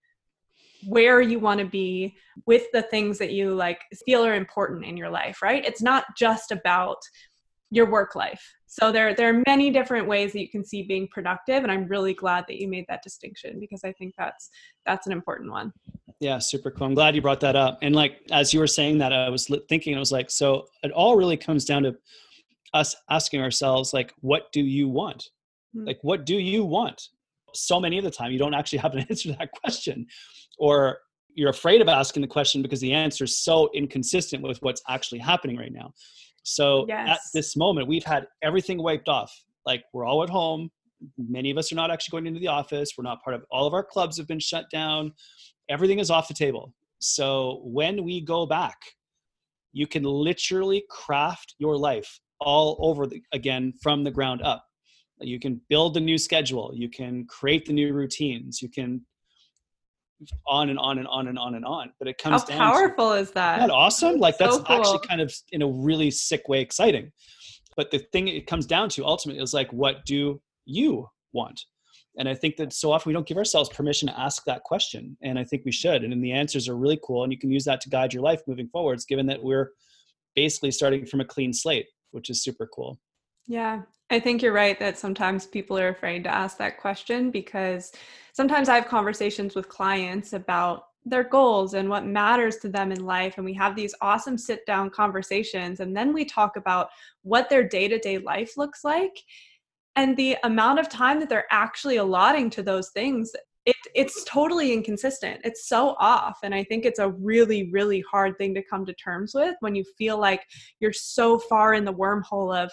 where 0.87 1.21
you 1.21 1.39
want 1.39 1.59
to 1.59 1.65
be 1.65 2.15
with 2.45 2.63
the 2.73 2.81
things 2.81 3.17
that 3.17 3.31
you 3.31 3.53
like 3.53 3.79
feel 4.05 4.25
are 4.25 4.35
important 4.35 4.83
in 4.83 4.97
your 4.97 5.09
life 5.09 5.41
right? 5.41 5.63
It's 5.63 5.81
not 5.81 6.05
just 6.17 6.51
about 6.51 6.97
your 7.73 7.89
work 7.89 8.15
life. 8.15 8.41
So 8.67 8.91
there 8.91 9.13
there 9.15 9.29
are 9.29 9.43
many 9.47 9.71
different 9.71 10.07
ways 10.07 10.33
that 10.33 10.41
you 10.41 10.49
can 10.49 10.63
see 10.63 10.83
being 10.83 11.07
productive 11.11 11.63
and 11.63 11.71
i'm 11.71 11.87
really 11.87 12.13
glad 12.13 12.45
that 12.47 12.59
you 12.59 12.67
made 12.67 12.85
that 12.87 13.03
distinction 13.03 13.59
because 13.59 13.83
i 13.83 13.91
think 13.93 14.13
that's 14.17 14.49
that's 14.85 15.07
an 15.07 15.13
important 15.13 15.51
one. 15.51 15.73
Yeah 16.19 16.39
super 16.39 16.71
cool. 16.71 16.87
I'm 16.87 16.93
glad 16.93 17.15
you 17.15 17.21
brought 17.21 17.39
that 17.41 17.55
up. 17.55 17.79
And 17.81 17.95
like 17.95 18.21
as 18.31 18.53
you 18.53 18.59
were 18.59 18.67
saying 18.67 18.99
that 18.99 19.11
i 19.11 19.29
was 19.29 19.49
thinking 19.69 19.95
i 19.95 19.99
was 19.99 20.11
like 20.11 20.29
so 20.29 20.65
it 20.83 20.91
all 20.91 21.15
really 21.15 21.37
comes 21.37 21.65
down 21.65 21.83
to 21.83 21.95
us 22.73 22.95
asking 23.09 23.41
ourselves 23.41 23.93
like 23.93 24.13
what 24.21 24.51
do 24.51 24.61
you 24.61 24.87
want? 24.87 25.29
Mm-hmm. 25.75 25.87
like 25.87 25.99
what 26.01 26.25
do 26.25 26.35
you 26.35 26.63
want? 26.63 27.01
So 27.53 27.79
many 27.79 27.97
of 27.97 28.03
the 28.03 28.11
time 28.11 28.31
you 28.31 28.39
don't 28.39 28.53
actually 28.53 28.79
have 28.79 28.93
an 28.93 28.99
answer 29.09 29.31
to 29.31 29.37
that 29.37 29.51
question 29.51 30.05
or 30.59 30.99
you're 31.35 31.49
afraid 31.49 31.81
of 31.81 31.87
asking 31.87 32.21
the 32.21 32.27
question 32.27 32.61
because 32.61 32.79
the 32.79 32.93
answer 32.93 33.23
is 33.23 33.43
so 33.43 33.69
inconsistent 33.73 34.43
with 34.43 34.59
what's 34.61 34.83
actually 34.87 35.17
happening 35.17 35.57
right 35.57 35.73
now. 35.73 35.91
So 36.43 36.85
yes. 36.87 37.09
at 37.09 37.19
this 37.33 37.55
moment 37.55 37.87
we've 37.87 38.03
had 38.03 38.27
everything 38.43 38.81
wiped 38.81 39.09
off. 39.09 39.31
Like 39.65 39.83
we're 39.93 40.05
all 40.05 40.23
at 40.23 40.29
home. 40.29 40.69
Many 41.17 41.51
of 41.51 41.57
us 41.57 41.71
are 41.71 41.75
not 41.75 41.91
actually 41.91 42.11
going 42.11 42.27
into 42.27 42.39
the 42.39 42.47
office. 42.47 42.91
We're 42.97 43.03
not 43.03 43.23
part 43.23 43.35
of 43.35 43.43
all 43.51 43.65
of 43.65 43.73
our 43.73 43.83
clubs 43.83 44.17
have 44.17 44.27
been 44.27 44.39
shut 44.39 44.65
down. 44.71 45.11
Everything 45.69 45.99
is 45.99 46.11
off 46.11 46.27
the 46.27 46.33
table. 46.33 46.73
So 46.99 47.61
when 47.63 48.03
we 48.03 48.21
go 48.21 48.45
back 48.45 48.77
you 49.73 49.87
can 49.87 50.03
literally 50.03 50.85
craft 50.89 51.55
your 51.57 51.75
life 51.75 52.19
all 52.43 52.77
over 52.79 53.07
the, 53.07 53.21
again 53.31 53.73
from 53.81 54.03
the 54.03 54.11
ground 54.11 54.41
up. 54.41 54.65
You 55.19 55.39
can 55.39 55.61
build 55.69 55.93
the 55.93 55.99
new 55.99 56.17
schedule, 56.17 56.71
you 56.73 56.89
can 56.89 57.25
create 57.25 57.65
the 57.65 57.73
new 57.73 57.93
routines, 57.93 58.61
you 58.61 58.69
can 58.69 59.05
on 60.47 60.69
and 60.69 60.79
on 60.79 60.99
and 60.99 61.07
on 61.07 61.27
and 61.27 61.37
on 61.37 61.55
and 61.55 61.65
on. 61.65 61.91
But 61.99 62.07
it 62.07 62.17
comes 62.17 62.41
How 62.43 62.47
down 62.47 62.57
powerful 62.57 63.09
to, 63.11 63.19
is 63.19 63.31
that? 63.31 63.57
Isn't 63.57 63.67
that 63.67 63.73
awesome? 63.73 64.17
Like 64.17 64.37
that's 64.37 64.55
So 64.55 64.63
cool. 64.63 64.75
actually 64.77 65.07
kind 65.07 65.21
of 65.21 65.33
in 65.51 65.61
a 65.61 65.67
really 65.67 66.11
sick 66.11 66.47
way 66.47 66.61
exciting. 66.61 67.11
But 67.75 67.91
the 67.91 67.99
thing 68.11 68.27
it 68.27 68.47
comes 68.47 68.65
down 68.65 68.89
to 68.89 69.05
ultimately 69.05 69.41
is 69.41 69.53
like, 69.53 69.71
what 69.73 70.05
do 70.05 70.41
you 70.65 71.09
want? 71.31 71.59
And 72.17 72.29
I 72.29 72.35
think 72.35 72.57
that 72.57 72.73
so 72.73 72.91
often 72.91 73.09
we 73.09 73.13
don't 73.13 73.27
give 73.27 73.37
ourselves 73.37 73.69
permission 73.69 74.07
to 74.07 74.19
ask 74.19 74.43
that 74.45 74.63
question. 74.63 75.17
And 75.23 75.39
I 75.39 75.43
think 75.43 75.63
we 75.65 75.71
should. 75.71 76.03
And 76.03 76.11
then 76.11 76.21
the 76.21 76.31
answers 76.31 76.69
are 76.69 76.77
really 76.77 76.99
cool. 77.03 77.23
And 77.23 77.33
you 77.33 77.39
can 77.39 77.51
use 77.51 77.65
that 77.65 77.81
to 77.81 77.89
guide 77.89 78.13
your 78.13 78.21
life 78.21 78.41
moving 78.47 78.67
forwards, 78.67 79.05
given 79.05 79.25
that 79.27 79.43
we're 79.43 79.71
basically 80.35 80.69
starting 80.71 81.05
from 81.05 81.21
a 81.21 81.25
clean 81.25 81.53
slate, 81.53 81.87
which 82.13 82.29
is 82.29 82.43
super 82.43 82.67
cool. 82.67 82.99
Yeah, 83.45 83.81
I 84.09 84.19
think 84.19 84.41
you're 84.41 84.53
right 84.53 84.79
that 84.79 84.97
sometimes 84.97 85.45
people 85.45 85.77
are 85.77 85.89
afraid 85.89 86.23
to 86.23 86.33
ask 86.33 86.57
that 86.57 86.79
question 86.79 87.31
because 87.31 87.91
sometimes 88.33 88.69
I 88.69 88.75
have 88.75 88.87
conversations 88.87 89.55
with 89.55 89.69
clients 89.69 90.33
about 90.33 90.85
their 91.05 91.23
goals 91.23 91.73
and 91.73 91.89
what 91.89 92.05
matters 92.05 92.57
to 92.57 92.69
them 92.69 92.91
in 92.91 93.05
life. 93.05 93.33
And 93.35 93.45
we 93.45 93.53
have 93.55 93.75
these 93.75 93.95
awesome 94.01 94.37
sit 94.37 94.65
down 94.65 94.89
conversations. 94.89 95.81
And 95.81 95.95
then 95.95 96.13
we 96.13 96.23
talk 96.23 96.55
about 96.55 96.89
what 97.23 97.49
their 97.49 97.67
day 97.67 97.87
to 97.89 97.99
day 97.99 98.19
life 98.19 98.55
looks 98.55 98.83
like 98.83 99.19
and 99.95 100.15
the 100.15 100.37
amount 100.43 100.79
of 100.79 100.89
time 100.89 101.19
that 101.19 101.29
they're 101.29 101.51
actually 101.51 101.97
allotting 101.97 102.49
to 102.51 102.63
those 102.63 102.89
things. 102.89 103.31
It, 103.65 103.75
it's 103.95 104.23
totally 104.25 104.73
inconsistent. 104.73 105.39
It's 105.43 105.67
so 105.69 105.95
off. 105.99 106.39
And 106.43 106.53
I 106.53 106.63
think 106.65 106.85
it's 106.85 106.99
a 106.99 107.11
really, 107.11 107.69
really 107.71 108.03
hard 108.11 108.37
thing 108.37 108.53
to 108.55 108.63
come 108.63 108.85
to 108.85 108.93
terms 108.93 109.33
with 109.33 109.55
when 109.61 109.73
you 109.73 109.85
feel 109.97 110.17
like 110.17 110.41
you're 110.79 110.91
so 110.91 111.39
far 111.39 111.73
in 111.73 111.85
the 111.85 111.93
wormhole 111.93 112.53
of 112.55 112.69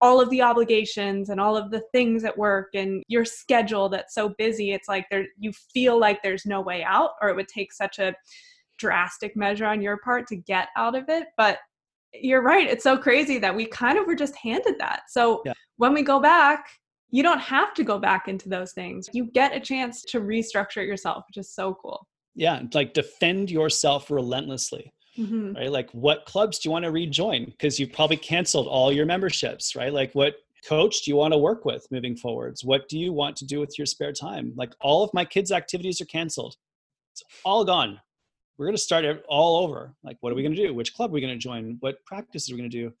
all 0.00 0.20
of 0.20 0.28
the 0.28 0.42
obligations 0.42 1.30
and 1.30 1.40
all 1.40 1.56
of 1.56 1.70
the 1.70 1.80
things 1.92 2.24
at 2.24 2.36
work 2.36 2.68
and 2.74 3.02
your 3.08 3.24
schedule 3.24 3.88
that's 3.88 4.12
so 4.14 4.34
busy 4.36 4.72
it's 4.72 4.86
like 4.88 5.06
there 5.10 5.24
you 5.38 5.50
feel 5.72 5.98
like 5.98 6.22
there's 6.22 6.44
no 6.44 6.60
way 6.60 6.84
out 6.84 7.12
or 7.22 7.30
it 7.30 7.36
would 7.36 7.48
take 7.48 7.72
such 7.72 7.98
a 7.98 8.14
drastic 8.76 9.34
measure 9.34 9.64
on 9.64 9.80
your 9.80 9.96
part 9.98 10.26
to 10.26 10.36
get 10.36 10.68
out 10.76 10.94
of 10.94 11.04
it 11.08 11.28
but 11.38 11.58
you're 12.12 12.42
right 12.42 12.68
it's 12.68 12.84
so 12.84 12.98
crazy 12.98 13.38
that 13.38 13.54
we 13.54 13.64
kind 13.64 13.96
of 13.96 14.06
were 14.06 14.14
just 14.14 14.36
handed 14.36 14.74
that 14.78 15.02
so 15.08 15.40
Yeah. 15.46 15.54
when 15.78 15.94
we 15.94 16.02
go 16.02 16.20
back 16.20 16.66
you 17.16 17.22
don't 17.22 17.40
have 17.40 17.72
to 17.78 17.84
go 17.84 17.96
back 18.08 18.22
into 18.32 18.48
those 18.48 18.72
things 18.72 19.08
you 19.12 19.24
get 19.40 19.54
a 19.54 19.60
chance 19.60 20.02
to 20.02 20.20
restructure 20.20 20.82
it 20.82 20.88
yourself 20.92 21.20
which 21.28 21.36
is 21.42 21.48
so 21.60 21.66
cool 21.82 22.00
Yeah. 22.34 22.62
Like 22.78 22.90
defend 22.94 23.50
yourself 23.58 24.10
relentlessly. 24.10 24.84
Mhm. 25.16 25.54
right? 25.54 25.70
Like, 25.78 25.90
what 26.06 26.24
clubs 26.32 26.58
do 26.58 26.62
you 26.68 26.72
want 26.72 26.84
to 26.86 26.90
rejoin? 26.90 27.44
Because 27.44 27.78
you've 27.78 27.92
probably 27.92 28.16
canceled 28.16 28.66
all 28.66 28.90
your 28.92 29.06
memberships, 29.06 29.76
right? 29.76 29.92
Like, 30.00 30.12
what 30.20 30.34
coach 30.66 31.02
do 31.02 31.10
you 31.12 31.16
want 31.16 31.32
to 31.34 31.38
work 31.38 31.64
with 31.64 31.86
moving 31.92 32.16
forwards? 32.16 32.64
What 32.64 32.88
do 32.88 32.98
you 32.98 33.12
want 33.12 33.36
to 33.36 33.44
do 33.46 33.60
with 33.60 33.78
your 33.78 33.86
spare 33.86 34.12
time? 34.12 34.52
Like, 34.56 34.72
all 34.80 35.04
of 35.04 35.10
my 35.14 35.24
kids' 35.24 35.52
activities 35.52 36.00
are 36.00 36.06
canceled. 36.06 36.56
It's 37.12 37.22
all 37.44 37.64
gone. 37.64 38.00
We're 38.58 38.66
going 38.66 38.74
to 38.76 38.82
start 38.90 39.04
it 39.04 39.24
all 39.28 39.54
over. 39.64 39.94
Like, 40.02 40.16
what 40.20 40.32
are 40.32 40.34
we 40.34 40.42
going 40.42 40.56
to 40.56 40.66
do? 40.66 40.74
Which 40.74 40.94
club 40.94 41.10
are 41.10 41.14
we 41.14 41.20
going 41.20 41.38
to 41.38 41.38
join? 41.50 41.76
What 41.78 42.04
practices 42.06 42.50
are 42.50 42.54
we 42.54 42.60
going 42.62 42.70
to 42.70 42.80
do? 42.84 42.92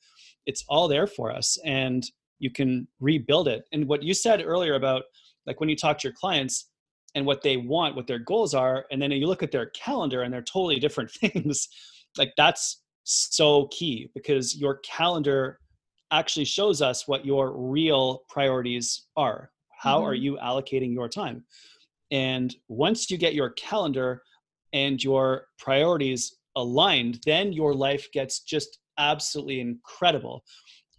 It's 0.46 0.64
all 0.68 0.86
there 0.86 1.08
for 1.08 1.32
us, 1.32 1.58
and 1.64 2.08
you 2.38 2.50
can 2.50 2.86
rebuild 3.00 3.48
it. 3.48 3.64
And 3.72 3.86
what 3.86 4.02
you 4.02 4.14
said 4.14 4.42
earlier 4.44 4.74
about 4.74 5.04
like 5.46 5.60
when 5.60 5.68
you 5.68 5.76
talk 5.76 5.98
to 5.98 6.08
your 6.08 6.14
clients 6.18 6.70
and 7.14 7.26
what 7.26 7.42
they 7.42 7.56
want, 7.56 7.94
what 7.96 8.06
their 8.06 8.18
goals 8.18 8.54
are, 8.54 8.86
and 8.90 9.00
then 9.00 9.10
you 9.12 9.26
look 9.26 9.42
at 9.42 9.52
their 9.52 9.66
calendar 9.66 10.22
and 10.22 10.32
they're 10.32 10.42
totally 10.42 10.80
different 10.80 11.10
things 11.20 11.68
like 12.18 12.32
that's 12.36 12.82
so 13.04 13.66
key 13.68 14.10
because 14.14 14.56
your 14.56 14.78
calendar 14.78 15.60
actually 16.10 16.44
shows 16.44 16.80
us 16.80 17.06
what 17.08 17.24
your 17.24 17.52
real 17.56 18.22
priorities 18.28 19.06
are 19.16 19.50
how 19.76 20.02
are 20.02 20.14
Mhm. 20.14 20.22
you 20.22 20.36
allocating 20.36 20.92
your 20.92 21.08
time 21.08 21.44
and 22.10 22.56
once 22.68 23.10
you 23.10 23.18
get 23.18 23.34
your 23.34 23.50
calendar 23.50 24.22
and 24.72 25.02
your 25.02 25.48
priorities 25.58 26.36
aligned 26.56 27.20
then 27.26 27.52
your 27.52 27.74
life 27.74 28.10
gets 28.12 28.40
just 28.40 28.78
absolutely 28.98 29.60
incredible 29.60 30.44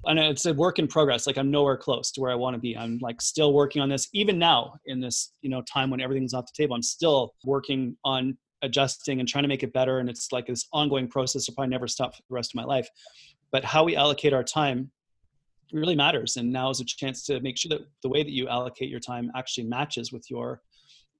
and 0.05 0.19
it's 0.19 0.45
a 0.45 0.53
work 0.53 0.77
in 0.79 0.87
progress 0.87 1.25
like 1.25 1.37
i'm 1.37 1.49
nowhere 1.49 1.77
close 1.77 2.11
to 2.11 2.21
where 2.21 2.31
i 2.31 2.35
want 2.35 2.53
to 2.53 2.59
be. 2.59 2.77
I'm 2.77 2.99
like 3.01 3.21
still 3.21 3.53
working 3.53 3.81
on 3.81 3.89
this. 3.89 4.07
Even 4.13 4.37
now 4.37 4.73
in 4.85 4.99
this 4.99 5.33
you 5.41 5.49
know 5.49 5.61
time 5.61 5.89
when 5.89 6.01
everything's 6.01 6.33
off 6.33 6.45
the 6.45 6.63
table 6.63 6.75
i'm 6.75 6.83
still 6.83 7.33
working 7.43 7.95
on 8.03 8.37
adjusting 8.65 9.19
and 9.19 9.29
trying 9.29 9.43
to 9.43 9.47
make 9.47 9.63
it 9.63 9.71
better. 9.71 9.99
And 9.99 10.09
it's 10.09 10.31
like 10.31 10.47
this 10.47 10.67
ongoing 10.73 11.07
process 11.07 11.47
will 11.47 11.55
probably 11.55 11.69
never 11.69 11.87
stop 11.87 12.15
for 12.15 12.21
the 12.27 12.33
rest 12.33 12.51
of 12.51 12.55
my 12.55 12.63
life. 12.63 12.89
But 13.51 13.63
how 13.63 13.83
we 13.83 13.95
allocate 13.95 14.33
our 14.33 14.43
time 14.43 14.91
really 15.71 15.95
matters. 15.95 16.35
And 16.35 16.51
now 16.51 16.69
is 16.69 16.81
a 16.81 16.85
chance 16.85 17.23
to 17.25 17.39
make 17.39 17.57
sure 17.57 17.69
that 17.69 17.85
the 18.03 18.09
way 18.09 18.23
that 18.23 18.31
you 18.31 18.47
allocate 18.49 18.89
your 18.89 18.99
time 18.99 19.31
actually 19.35 19.65
matches 19.65 20.11
with 20.11 20.29
your 20.29 20.61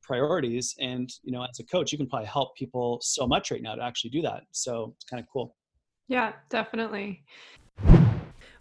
priorities. 0.02 0.76
And 0.80 1.10
you 1.24 1.32
know 1.32 1.44
as 1.44 1.60
a 1.60 1.64
coach 1.64 1.92
you 1.92 1.98
can 1.98 2.08
probably 2.08 2.28
help 2.28 2.56
people 2.56 3.00
so 3.02 3.26
much 3.26 3.52
right 3.52 3.62
now 3.62 3.76
to 3.76 3.84
actually 3.84 4.12
do 4.12 4.22
that. 4.24 4.44
So 4.52 4.94
it's 4.96 5.06
kind 5.06 5.22
of 5.22 5.28
cool. 5.32 5.56
Yeah, 6.08 6.34
definitely. 6.50 7.24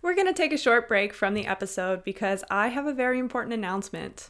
We're 0.04 0.14
going 0.14 0.26
to 0.26 0.34
take 0.34 0.52
a 0.52 0.58
short 0.58 0.86
break 0.86 1.14
from 1.14 1.32
the 1.32 1.46
episode 1.46 2.04
because 2.04 2.44
I 2.50 2.68
have 2.68 2.86
a 2.86 2.92
very 2.92 3.18
important 3.18 3.54
announcement. 3.54 4.28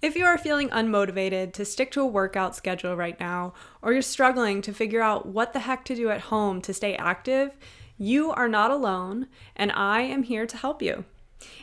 If 0.00 0.16
you 0.16 0.24
are 0.24 0.38
feeling 0.38 0.70
unmotivated 0.70 1.52
to 1.52 1.66
stick 1.66 1.90
to 1.90 2.00
a 2.00 2.06
workout 2.06 2.56
schedule 2.56 2.96
right 2.96 3.20
now, 3.20 3.52
or 3.82 3.92
you're 3.92 4.00
struggling 4.00 4.62
to 4.62 4.72
figure 4.72 5.02
out 5.02 5.26
what 5.26 5.52
the 5.52 5.58
heck 5.58 5.84
to 5.84 5.94
do 5.94 6.08
at 6.08 6.22
home 6.22 6.62
to 6.62 6.72
stay 6.72 6.96
active, 6.96 7.50
you 7.98 8.30
are 8.30 8.48
not 8.48 8.70
alone, 8.70 9.26
and 9.54 9.70
I 9.72 10.00
am 10.00 10.22
here 10.22 10.46
to 10.46 10.56
help 10.56 10.80
you. 10.80 11.04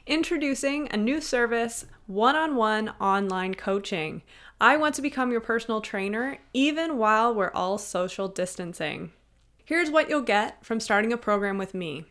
Introducing 0.06 0.88
a 0.92 0.98
new 0.98 1.20
service, 1.20 1.88
one 2.06 2.36
on 2.36 2.56
one 2.56 2.90
online 3.02 3.56
coaching. 3.56 4.22
I 4.62 4.78
want 4.78 4.94
to 4.94 5.02
become 5.02 5.32
your 5.32 5.42
personal 5.42 5.82
trainer 5.82 6.38
even 6.54 7.00
while 7.00 7.34
we're 7.34 7.52
all 7.56 7.80
social 7.80 8.28
distancing. 8.28 9.12
Here's 9.66 9.90
what 9.90 10.08
you'll 10.08 10.22
get 10.22 10.64
from 10.64 10.80
starting 10.80 11.12
a 11.12 11.18
program 11.18 11.58
with 11.58 11.74
me. 11.74 12.06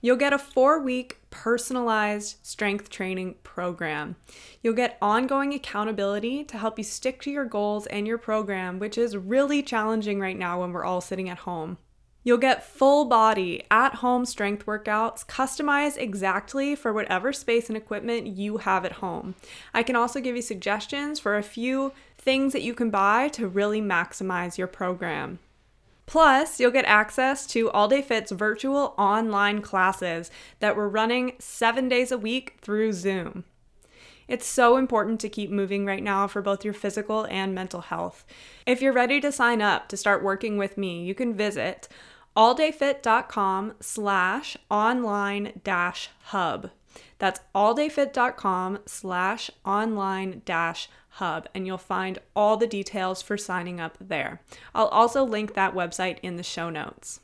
You'll 0.00 0.16
get 0.16 0.32
a 0.32 0.38
four 0.38 0.80
week 0.80 1.20
personalized 1.30 2.36
strength 2.42 2.90
training 2.90 3.36
program. 3.42 4.16
You'll 4.62 4.74
get 4.74 4.98
ongoing 5.02 5.52
accountability 5.52 6.44
to 6.44 6.58
help 6.58 6.78
you 6.78 6.84
stick 6.84 7.20
to 7.22 7.30
your 7.30 7.44
goals 7.44 7.86
and 7.86 8.06
your 8.06 8.18
program, 8.18 8.78
which 8.78 8.96
is 8.96 9.16
really 9.16 9.62
challenging 9.62 10.20
right 10.20 10.38
now 10.38 10.60
when 10.60 10.72
we're 10.72 10.84
all 10.84 11.00
sitting 11.00 11.28
at 11.28 11.38
home. 11.38 11.78
You'll 12.26 12.38
get 12.38 12.64
full 12.64 13.04
body 13.04 13.64
at 13.70 13.96
home 13.96 14.24
strength 14.24 14.64
workouts 14.64 15.26
customized 15.26 15.98
exactly 15.98 16.74
for 16.74 16.90
whatever 16.90 17.34
space 17.34 17.68
and 17.68 17.76
equipment 17.76 18.26
you 18.26 18.56
have 18.58 18.86
at 18.86 18.92
home. 18.92 19.34
I 19.74 19.82
can 19.82 19.94
also 19.94 20.20
give 20.20 20.34
you 20.34 20.40
suggestions 20.40 21.20
for 21.20 21.36
a 21.36 21.42
few 21.42 21.92
things 22.16 22.54
that 22.54 22.62
you 22.62 22.72
can 22.72 22.88
buy 22.88 23.28
to 23.28 23.46
really 23.46 23.82
maximize 23.82 24.56
your 24.56 24.66
program. 24.66 25.38
Plus, 26.06 26.60
you'll 26.60 26.70
get 26.70 26.84
access 26.84 27.46
to 27.48 27.70
All 27.70 27.88
Day 27.88 28.02
Fit's 28.02 28.30
virtual 28.30 28.94
online 28.98 29.62
classes 29.62 30.30
that 30.60 30.76
we're 30.76 30.88
running 30.88 31.32
seven 31.38 31.88
days 31.88 32.12
a 32.12 32.18
week 32.18 32.58
through 32.60 32.92
Zoom. 32.92 33.44
It's 34.28 34.46
so 34.46 34.76
important 34.76 35.20
to 35.20 35.28
keep 35.28 35.50
moving 35.50 35.84
right 35.84 36.02
now 36.02 36.26
for 36.26 36.40
both 36.40 36.64
your 36.64 36.74
physical 36.74 37.26
and 37.26 37.54
mental 37.54 37.82
health. 37.82 38.24
If 38.66 38.80
you're 38.80 38.92
ready 38.92 39.20
to 39.20 39.32
sign 39.32 39.60
up 39.60 39.88
to 39.88 39.96
start 39.96 40.22
working 40.22 40.56
with 40.56 40.78
me, 40.78 41.04
you 41.04 41.14
can 41.14 41.34
visit 41.34 41.88
alldayfit.com 42.36 43.74
slash 43.80 44.56
online 44.70 45.60
dash 45.62 46.10
hub. 46.24 46.70
That's 47.24 47.40
alldayfit.com 47.54 48.80
slash 48.84 49.50
online 49.64 50.42
dash 50.44 50.90
hub, 51.08 51.48
and 51.54 51.66
you'll 51.66 51.78
find 51.78 52.18
all 52.36 52.58
the 52.58 52.66
details 52.66 53.22
for 53.22 53.38
signing 53.38 53.80
up 53.80 53.96
there. 53.98 54.42
I'll 54.74 54.88
also 54.88 55.24
link 55.24 55.54
that 55.54 55.74
website 55.74 56.18
in 56.22 56.36
the 56.36 56.42
show 56.42 56.68
notes. 56.68 57.20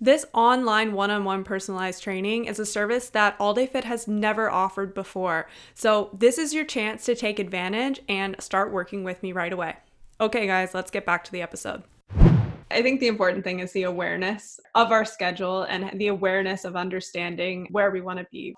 This 0.00 0.24
online 0.32 0.94
one 0.94 1.10
on 1.10 1.24
one 1.24 1.44
personalized 1.44 2.02
training 2.02 2.46
is 2.46 2.58
a 2.58 2.64
service 2.64 3.10
that 3.10 3.36
All 3.38 3.52
Day 3.52 3.66
Fit 3.66 3.84
has 3.84 4.08
never 4.08 4.50
offered 4.50 4.94
before. 4.94 5.46
So, 5.74 6.08
this 6.14 6.38
is 6.38 6.54
your 6.54 6.64
chance 6.64 7.04
to 7.04 7.14
take 7.14 7.38
advantage 7.38 8.00
and 8.08 8.34
start 8.40 8.72
working 8.72 9.04
with 9.04 9.22
me 9.22 9.32
right 9.32 9.52
away. 9.52 9.76
Okay, 10.22 10.46
guys, 10.46 10.72
let's 10.72 10.90
get 10.90 11.04
back 11.04 11.22
to 11.24 11.32
the 11.32 11.42
episode. 11.42 11.82
I 12.70 12.80
think 12.80 13.00
the 13.00 13.08
important 13.08 13.44
thing 13.44 13.60
is 13.60 13.72
the 13.72 13.82
awareness 13.82 14.58
of 14.74 14.90
our 14.90 15.04
schedule 15.04 15.64
and 15.64 16.00
the 16.00 16.06
awareness 16.06 16.64
of 16.64 16.76
understanding 16.76 17.68
where 17.70 17.90
we 17.90 18.00
want 18.00 18.18
to 18.18 18.26
be. 18.32 18.54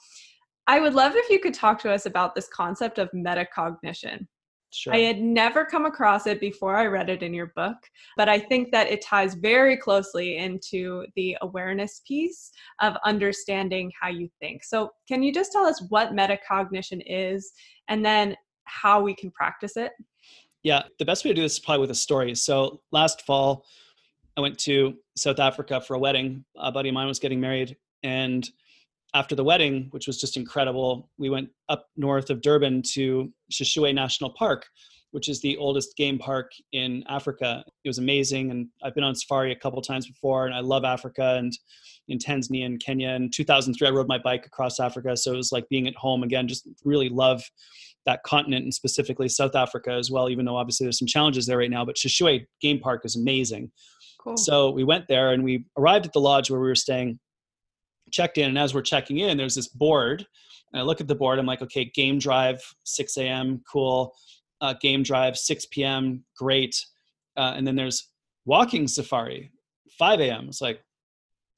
I 0.67 0.81
would 0.81 0.95
love 0.95 1.13
if 1.15 1.29
you 1.31 1.39
could 1.39 1.55
talk 1.55 1.81
to 1.83 1.93
us 1.93 2.07
about 2.07 2.35
this 2.35 2.49
concept 2.49 2.99
of 2.99 3.11
metacognition. 3.13 4.27
sure 4.71 4.95
I 4.95 4.99
had 4.99 5.21
never 5.21 5.65
come 5.65 5.85
across 5.85 6.27
it 6.27 6.41
before 6.41 6.77
I 6.77 6.87
read 6.87 7.11
it 7.11 7.23
in 7.23 7.35
your 7.35 7.53
book, 7.55 7.77
but 8.17 8.29
I 8.29 8.39
think 8.39 8.73
that 8.73 8.91
it 8.91 9.03
ties 9.03 9.35
very 9.35 9.77
closely 9.77 10.39
into 10.39 11.07
the 11.17 11.37
awareness 11.43 12.01
piece 12.07 12.51
of 12.81 12.97
understanding 13.05 13.93
how 14.01 14.09
you 14.09 14.29
think. 14.41 14.65
So, 14.65 14.91
can 15.07 15.23
you 15.23 15.33
just 15.33 15.53
tell 15.53 15.65
us 15.65 15.83
what 15.91 16.13
metacognition 16.13 17.03
is 17.07 17.53
and 17.89 18.05
then 18.05 18.37
how 18.65 19.03
we 19.03 19.15
can 19.15 19.31
practice 19.31 19.77
it? 19.77 19.93
Yeah, 20.63 20.85
the 20.99 21.05
best 21.05 21.25
way 21.25 21.31
to 21.31 21.35
do 21.35 21.43
this 21.43 21.53
is 21.53 21.59
probably 21.59 21.83
with 21.83 21.91
a 21.91 21.95
story. 21.95 22.35
So 22.35 22.81
last 22.91 23.23
fall, 23.27 23.67
I 24.37 24.41
went 24.41 24.59
to 24.61 24.95
South 25.15 25.39
Africa 25.39 25.81
for 25.81 25.95
a 25.95 25.99
wedding. 25.99 26.43
A 26.57 26.73
buddy 26.73 26.89
of 26.89 26.95
mine 26.95 27.07
was 27.07 27.19
getting 27.19 27.39
married, 27.39 27.77
and 28.03 28.49
after 29.15 29.37
the 29.37 29.45
wedding, 29.45 29.87
which 29.93 30.07
was 30.07 30.21
just 30.21 30.37
incredible, 30.37 31.09
we 31.19 31.31
went 31.31 31.49
up 31.69 31.87
north 31.97 32.31
of 32.31 32.43
Durban 32.43 32.83
to 32.95 33.33
Hluhluwe 33.53 33.95
National 33.95 34.35
Park, 34.37 34.67
which 35.13 35.29
is 35.29 35.41
the 35.41 35.57
oldest 35.57 35.97
game 35.97 36.19
park 36.19 36.51
in 36.73 37.05
Africa. 37.09 37.65
It 37.85 37.89
was 37.89 37.99
amazing, 37.99 38.51
and 38.51 38.67
I've 38.83 38.97
been 38.97 39.05
on 39.05 39.15
safari 39.15 39.53
a 39.53 39.57
couple 39.57 39.81
times 39.81 40.09
before, 40.09 40.47
and 40.47 40.55
I 40.55 40.61
love 40.61 40.85
Africa. 40.85 41.37
And 41.39 41.57
in 42.09 42.19
Tanzania 42.19 42.67
and 42.67 42.83
Kenya, 42.83 43.11
in 43.11 43.31
2003, 43.31 43.87
I 43.87 43.91
rode 43.93 44.09
my 44.09 44.19
bike 44.19 44.45
across 44.47 44.81
Africa, 44.81 45.17
so 45.17 45.33
it 45.33 45.37
was 45.37 45.53
like 45.53 45.69
being 45.69 45.87
at 45.87 45.95
home 45.95 46.25
again. 46.25 46.49
Just 46.49 46.69
really 46.85 47.09
love 47.09 47.43
that 48.07 48.25
continent, 48.25 48.65
and 48.65 48.75
specifically 48.75 49.29
South 49.29 49.55
Africa 49.55 49.93
as 49.93 50.11
well. 50.11 50.29
Even 50.29 50.45
though 50.45 50.57
obviously 50.57 50.85
there's 50.85 50.99
some 50.99 51.07
challenges 51.07 51.47
there 51.47 51.59
right 51.59 51.71
now, 51.71 51.85
but 51.85 51.95
Hluhluwe 51.95 52.45
Game 52.61 52.81
Park 52.81 53.03
is 53.05 53.15
amazing. 53.15 53.71
Cool. 54.21 54.37
So 54.37 54.71
we 54.71 54.83
went 54.83 55.07
there, 55.09 55.33
and 55.33 55.45
we 55.45 55.67
arrived 55.79 56.07
at 56.07 56.13
the 56.13 56.21
lodge 56.21 56.51
where 56.51 56.61
we 56.61 56.67
were 56.67 56.75
staying, 56.75 57.21
checked 58.15 58.39
in, 58.39 58.49
and 58.49 58.59
as 58.59 58.75
we're 58.75 58.83
checking 58.83 59.19
in, 59.19 59.37
there's 59.37 59.55
this 59.55 59.69
board. 59.69 60.27
And 60.73 60.81
I 60.81 60.85
look 60.85 61.01
at 61.01 61.09
the 61.09 61.15
board. 61.15 61.39
I'm 61.39 61.47
like, 61.47 61.63
okay, 61.63 61.85
game 61.85 62.19
drive, 62.19 62.61
6 62.85 63.17
a.m. 63.19 63.63
Cool 63.71 64.15
uh, 64.65 64.75
game 64.81 65.03
drive 65.03 65.37
6 65.37 65.67
p.m. 65.67 66.25
Great, 66.37 66.85
uh, 67.37 67.53
and 67.55 67.67
then 67.67 67.77
there's 67.77 68.11
walking 68.47 68.89
safari 68.89 69.51
5 69.99 70.21
a.m. 70.21 70.49
It's 70.49 70.61
like 70.61 70.83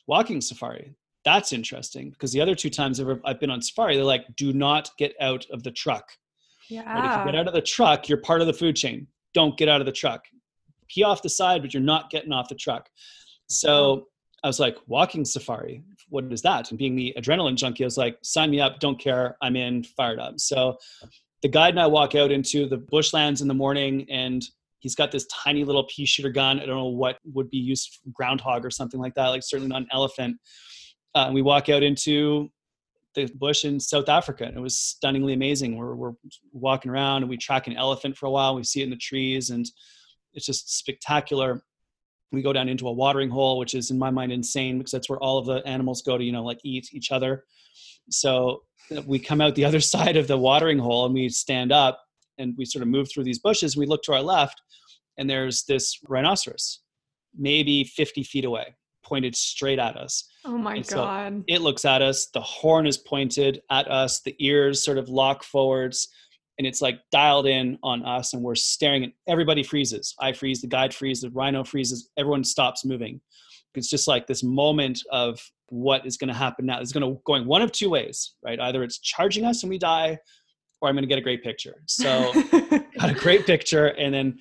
walking 0.07 0.41
safari. 0.41 0.95
That's 1.25 1.53
interesting 1.53 2.11
because 2.11 2.33
the 2.33 2.41
other 2.41 2.55
two 2.55 2.71
times 2.71 3.01
I've 3.01 3.41
been 3.41 3.51
on 3.51 3.63
safari, 3.63 3.97
they're 3.97 4.05
like, 4.05 4.25
do 4.37 4.53
not 4.53 4.91
get 4.99 5.15
out 5.21 5.47
of 5.51 5.63
the 5.63 5.71
truck. 5.71 6.11
Yeah. 6.69 6.83
Right? 6.83 7.13
If 7.13 7.27
you 7.27 7.33
get 7.33 7.41
out 7.41 7.49
of 7.49 7.55
the 7.55 7.63
truck, 7.63 8.09
you're 8.09 8.19
part 8.19 8.41
of 8.41 8.47
the 8.47 8.53
food 8.53 8.77
chain. 8.77 9.07
Don't 9.35 9.57
get 9.57 9.69
out 9.69 9.81
of 9.81 9.87
the 9.87 9.93
truck. 9.93 10.25
Pee 10.89 11.03
off 11.03 11.23
the 11.23 11.29
side, 11.29 11.63
but 11.63 11.75
you're 11.75 11.83
not 11.83 12.11
getting 12.11 12.33
off 12.33 12.49
the 12.49 12.55
truck. 12.55 12.89
So 13.49 14.07
I 14.45 14.47
was 14.47 14.61
like, 14.61 14.77
walking 14.87 15.25
safari, 15.25 15.83
what 16.09 16.25
is 16.33 16.43
that? 16.43 16.71
And 16.71 16.79
being 16.79 16.95
the 16.95 17.15
adrenaline 17.19 17.57
junkie, 17.57 17.85
I 17.85 17.87
was 17.87 17.97
like, 17.97 18.19
sign 18.23 18.51
me 18.51 18.61
up, 18.61 18.81
don't 18.81 18.99
care, 18.99 19.37
I'm 19.43 19.57
in, 19.57 19.83
fired 19.83 20.19
up. 20.19 20.39
So 20.39 20.77
the 21.43 21.49
guide 21.49 21.71
and 21.71 21.81
I 21.81 21.87
walk 21.87 22.15
out 22.15 22.31
into 22.31 22.69
the 22.69 22.79
bushlands 22.79 23.41
in 23.41 23.49
the 23.49 23.55
morning 23.55 24.07
and 24.11 24.45
he's 24.79 24.95
got 24.95 25.11
this 25.11 25.27
tiny 25.27 25.65
little 25.65 25.85
pea 25.85 26.07
shooter 26.07 26.31
gun. 26.31 26.61
I 26.61 26.67
don't 26.67 26.77
know 26.77 26.87
what 26.87 27.19
would 27.25 27.51
be 27.51 27.59
used 27.59 27.99
groundhog 28.13 28.65
or 28.65 28.71
something 28.71 29.01
like 29.01 29.15
that, 29.15 29.29
like 29.29 29.43
certainly 29.43 29.69
not 29.69 29.83
an 29.83 29.89
elephant. 29.93 30.37
Uh, 31.15 31.31
we 31.33 31.43
walk 31.43 31.69
out 31.69 31.83
into 31.83 32.51
the 33.15 33.27
bush 33.35 33.65
in 33.65 33.81
South 33.81 34.09
Africa 34.09 34.45
and 34.45 34.57
it 34.57 34.61
was 34.61 34.79
stunningly 34.79 35.33
amazing. 35.33 35.77
We're, 35.77 35.95
we're 35.95 36.13
walking 36.53 36.91
around 36.91 37.23
and 37.23 37.31
we 37.31 37.37
track 37.37 37.67
an 37.67 37.77
elephant 37.77 38.17
for 38.17 38.27
a 38.27 38.31
while. 38.31 38.55
We 38.55 38.63
see 38.63 38.83
it 38.83 38.85
in 38.85 38.91
the 38.91 38.97
trees 38.97 39.51
and 39.51 39.67
it's 40.35 40.47
just 40.47 40.77
spectacular. 40.77 41.65
We 42.33 42.43
go 42.43 42.53
down 42.53 42.69
into 42.69 42.89
a 42.89 42.93
watering 42.93 43.31
hole, 43.31 43.59
which 43.59 43.75
is 43.75 43.91
in 43.91 43.99
my 43.99 44.11
mind 44.11 44.33
insane 44.33 44.79
because 44.79 44.93
that's 44.93 45.09
where 45.09 45.19
all 45.21 45.39
of 45.39 45.47
the 45.47 45.67
animals 45.67 46.03
go 46.03 46.19
to, 46.19 46.25
you 46.25 46.33
know, 46.33 46.45
like 46.45 46.59
eat 46.65 46.93
each 46.93 47.13
other. 47.13 47.45
So 48.11 48.63
uh, 48.95 49.03
we 49.07 49.19
come 49.19 49.41
out 49.41 49.55
the 49.55 49.65
other 49.65 49.81
side 49.95 50.17
of 50.17 50.27
the 50.27 50.39
watering 50.39 50.79
hole 50.79 51.07
and 51.07 51.15
we 51.15 51.29
stand 51.29 51.73
up 51.73 52.01
and 52.39 52.55
we 52.59 52.65
sort 52.65 52.83
of 52.83 52.89
move 52.89 53.09
through 53.11 53.25
these 53.25 53.39
bushes. 53.39 53.77
We 53.77 53.87
look 53.87 54.03
to 54.05 54.13
our 54.13 54.23
left 54.23 54.61
and 55.17 55.29
there's 55.29 55.65
this 55.65 55.99
rhinoceros, 56.09 56.81
maybe 57.37 57.85
50 57.85 58.23
feet 58.25 58.45
away, 58.45 58.75
pointed 59.05 59.35
straight 59.35 59.79
at 59.79 59.97
us. 59.97 60.29
Oh 60.45 60.59
my 60.59 60.77
and 60.77 60.87
God. 60.89 61.33
So 61.39 61.45
it 61.47 61.61
looks 61.61 61.85
at 61.85 62.03
us. 62.03 62.27
The 62.35 62.41
horn 62.41 62.87
is 62.87 62.99
pointed 62.99 63.63
at 63.71 63.91
us. 63.91 64.21
The 64.21 64.37
ears 64.41 64.85
sort 64.85 64.99
of 64.99 65.09
lock 65.09 65.43
forwards 65.43 66.09
and 66.59 66.67
it's 66.67 66.81
like 66.81 67.01
dialed 67.13 67.47
in 67.47 67.79
on 67.83 68.05
us 68.05 68.33
and 68.33 68.43
we're 68.43 68.55
staring 68.55 69.05
and 69.05 69.13
everybody 69.29 69.63
freezes. 69.63 70.15
I 70.21 70.33
freeze, 70.33 70.61
the 70.61 70.67
guide 70.67 70.95
freezes, 70.95 71.23
the 71.23 71.31
rhino 71.31 71.65
freezes, 71.65 72.11
everyone 72.17 72.45
stops 72.45 72.85
moving. 72.85 73.21
It's 73.75 73.91
just 73.91 74.09
like 74.09 74.27
this 74.27 74.43
moment 74.43 75.03
of 75.13 75.39
what 75.69 76.07
is 76.07 76.17
going 76.17 76.29
to 76.29 76.35
happen 76.35 76.67
now. 76.67 76.81
It's 76.81 76.93
going 76.93 77.03
to 77.03 77.21
going 77.27 77.47
one 77.47 77.63
of 77.63 77.73
two 77.73 77.91
ways, 77.91 78.35
right? 78.43 78.59
Either 78.59 78.83
it's 78.83 78.99
charging 78.99 79.45
us 79.45 79.63
and 79.63 79.71
we 79.71 79.79
die, 79.79 80.19
or 80.81 80.89
I'm 80.89 80.95
going 80.95 81.03
to 81.03 81.09
get 81.09 81.19
a 81.19 81.23
great 81.23 81.43
picture. 81.43 81.83
So 81.87 82.33
got 82.99 83.11
a 83.11 83.15
great 83.15 83.47
picture, 83.47 83.89
and 83.89 84.15
then 84.15 84.39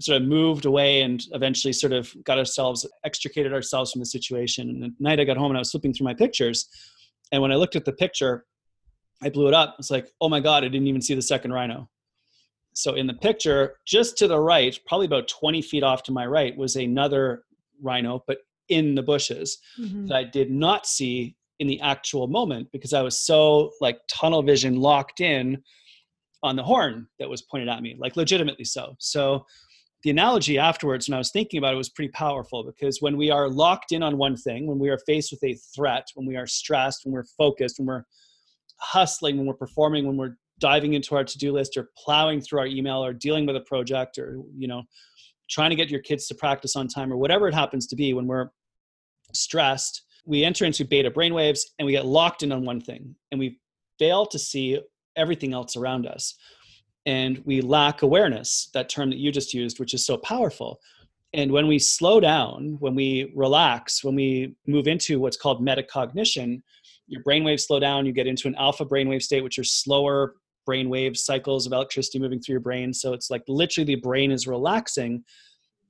sort 0.00 0.22
of 0.22 0.28
moved 0.28 0.64
away 0.64 1.02
and 1.02 1.24
eventually 1.32 1.72
sort 1.72 1.92
of 1.92 2.14
got 2.24 2.38
ourselves 2.38 2.86
extricated 3.04 3.52
ourselves 3.52 3.90
from 3.90 3.98
the 3.98 4.06
situation. 4.06 4.70
And 4.70 4.82
the 4.82 4.94
night 5.00 5.18
I 5.18 5.24
got 5.24 5.36
home 5.36 5.50
and 5.50 5.58
I 5.58 5.60
was 5.60 5.72
flipping 5.72 5.92
through 5.92 6.04
my 6.04 6.14
pictures, 6.14 6.68
and 7.32 7.42
when 7.42 7.52
I 7.52 7.56
looked 7.56 7.76
at 7.76 7.84
the 7.84 7.92
picture, 7.92 8.46
I 9.22 9.30
blew 9.30 9.48
it 9.48 9.54
up. 9.54 9.76
It's 9.78 9.90
like, 9.90 10.10
oh 10.20 10.28
my 10.28 10.40
god, 10.40 10.64
I 10.64 10.68
didn't 10.68 10.86
even 10.86 11.02
see 11.02 11.14
the 11.14 11.22
second 11.22 11.52
rhino. 11.52 11.88
So 12.72 12.94
in 12.94 13.06
the 13.06 13.14
picture, 13.14 13.76
just 13.86 14.16
to 14.18 14.28
the 14.28 14.38
right, 14.38 14.78
probably 14.86 15.06
about 15.06 15.26
20 15.28 15.62
feet 15.62 15.82
off 15.82 16.04
to 16.04 16.12
my 16.12 16.26
right, 16.26 16.56
was 16.56 16.76
another 16.76 17.42
rhino, 17.82 18.22
but 18.26 18.38
in 18.68 18.94
the 18.94 19.02
bushes 19.02 19.58
mm-hmm. 19.78 20.06
that 20.06 20.16
I 20.16 20.24
did 20.24 20.50
not 20.50 20.86
see 20.86 21.34
in 21.58 21.66
the 21.66 21.80
actual 21.80 22.28
moment 22.28 22.68
because 22.70 22.92
I 22.92 23.02
was 23.02 23.18
so 23.18 23.72
like 23.80 24.00
tunnel 24.08 24.42
vision 24.42 24.76
locked 24.76 25.20
in 25.20 25.62
on 26.42 26.54
the 26.54 26.62
horn 26.62 27.08
that 27.18 27.28
was 27.28 27.42
pointed 27.42 27.68
at 27.68 27.82
me, 27.82 27.96
like 27.98 28.16
legitimately 28.16 28.64
so. 28.64 28.94
So 29.00 29.44
the 30.04 30.10
analogy 30.10 30.58
afterwards, 30.58 31.08
when 31.08 31.16
I 31.16 31.18
was 31.18 31.32
thinking 31.32 31.58
about 31.58 31.74
it, 31.74 31.76
was 31.76 31.88
pretty 31.88 32.12
powerful 32.12 32.62
because 32.62 33.02
when 33.02 33.16
we 33.16 33.30
are 33.30 33.48
locked 33.48 33.90
in 33.90 34.04
on 34.04 34.16
one 34.16 34.36
thing, 34.36 34.68
when 34.68 34.78
we 34.78 34.88
are 34.88 34.98
faced 34.98 35.32
with 35.32 35.42
a 35.42 35.58
threat, 35.74 36.06
when 36.14 36.26
we 36.26 36.36
are 36.36 36.46
stressed, 36.46 37.04
when 37.04 37.12
we're 37.12 37.24
focused, 37.24 37.80
when 37.80 37.86
we're 37.86 38.04
hustling, 38.80 39.36
when 39.36 39.46
we're 39.46 39.54
performing, 39.54 40.06
when 40.06 40.16
we're 40.16 40.36
diving 40.58 40.94
into 40.94 41.14
our 41.14 41.24
to-do 41.24 41.52
list 41.52 41.76
or 41.76 41.90
plowing 41.96 42.40
through 42.40 42.58
our 42.60 42.66
email 42.66 43.04
or 43.04 43.12
dealing 43.12 43.46
with 43.46 43.56
a 43.56 43.60
project 43.60 44.18
or 44.18 44.40
you 44.56 44.66
know 44.66 44.82
trying 45.48 45.70
to 45.70 45.76
get 45.76 45.88
your 45.88 46.00
kids 46.00 46.26
to 46.26 46.34
practice 46.34 46.76
on 46.76 46.88
time 46.88 47.12
or 47.12 47.16
whatever 47.16 47.48
it 47.48 47.54
happens 47.54 47.86
to 47.86 47.96
be 47.96 48.12
when 48.12 48.26
we're 48.26 48.50
stressed, 49.32 50.02
we 50.26 50.44
enter 50.44 50.64
into 50.64 50.84
beta 50.84 51.10
brainwaves 51.10 51.60
and 51.78 51.86
we 51.86 51.92
get 51.92 52.06
locked 52.06 52.42
in 52.42 52.52
on 52.52 52.64
one 52.64 52.80
thing 52.80 53.14
and 53.30 53.38
we 53.38 53.58
fail 53.98 54.26
to 54.26 54.38
see 54.38 54.78
everything 55.16 55.52
else 55.52 55.76
around 55.76 56.06
us. 56.06 56.34
And 57.06 57.42
we 57.46 57.62
lack 57.62 58.02
awareness, 58.02 58.68
that 58.74 58.90
term 58.90 59.08
that 59.10 59.18
you 59.18 59.32
just 59.32 59.54
used, 59.54 59.80
which 59.80 59.94
is 59.94 60.04
so 60.04 60.18
powerful. 60.18 60.78
And 61.32 61.50
when 61.50 61.66
we 61.66 61.78
slow 61.78 62.20
down, 62.20 62.76
when 62.80 62.94
we 62.94 63.32
relax, 63.34 64.04
when 64.04 64.14
we 64.14 64.54
move 64.66 64.86
into 64.86 65.18
what's 65.18 65.36
called 65.36 65.64
metacognition, 65.64 66.62
your 67.08 67.22
brainwaves 67.24 67.66
slow 67.66 67.80
down, 67.80 68.06
you 68.06 68.12
get 68.12 68.26
into 68.26 68.46
an 68.48 68.54
alpha 68.56 68.84
brainwave 68.84 69.22
state, 69.22 69.42
which 69.42 69.58
are 69.58 69.64
slower 69.64 70.34
brainwave 70.68 71.16
cycles 71.16 71.66
of 71.66 71.72
electricity 71.72 72.18
moving 72.18 72.40
through 72.40 72.52
your 72.52 72.60
brain. 72.60 72.92
So 72.92 73.14
it's 73.14 73.30
like 73.30 73.42
literally 73.48 73.94
the 73.94 74.00
brain 74.00 74.30
is 74.30 74.46
relaxing 74.46 75.24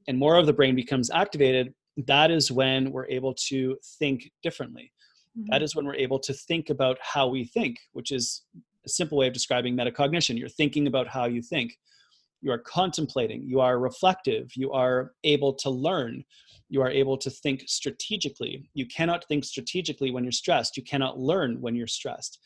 and 0.06 0.18
more 0.18 0.36
of 0.36 0.46
the 0.46 0.52
brain 0.52 0.74
becomes 0.74 1.10
activated 1.10 1.74
that 2.06 2.30
is 2.30 2.50
when 2.50 2.92
we're 2.92 3.08
able 3.08 3.34
to 3.48 3.76
think 3.98 4.30
differently. 4.42 4.92
Mm-hmm. 5.36 5.50
That 5.50 5.62
is 5.62 5.74
when 5.74 5.84
we're 5.84 5.96
able 5.96 6.20
to 6.20 6.32
think 6.32 6.70
about 6.70 6.98
how 7.00 7.26
we 7.26 7.44
think, 7.44 7.76
which 7.92 8.12
is 8.12 8.44
a 8.86 8.88
simple 8.88 9.18
way 9.18 9.26
of 9.26 9.32
describing 9.32 9.76
metacognition. 9.76 10.38
You're 10.38 10.48
thinking 10.48 10.86
about 10.86 11.08
how 11.08 11.26
you 11.26 11.42
think. 11.42 11.76
You 12.40 12.52
are 12.52 12.58
contemplating, 12.58 13.42
you 13.42 13.58
are 13.58 13.80
reflective, 13.80 14.52
you 14.54 14.70
are 14.70 15.12
able 15.24 15.54
to 15.54 15.70
learn, 15.70 16.22
you 16.68 16.82
are 16.82 16.90
able 16.90 17.16
to 17.18 17.30
think 17.30 17.64
strategically. 17.66 18.68
You 18.74 18.86
cannot 18.86 19.24
think 19.26 19.44
strategically 19.44 20.10
when 20.10 20.24
you're 20.24 20.32
stressed, 20.32 20.76
you 20.76 20.82
cannot 20.82 21.18
learn 21.18 21.60
when 21.60 21.74
you're 21.74 21.86
stressed. 21.86 22.40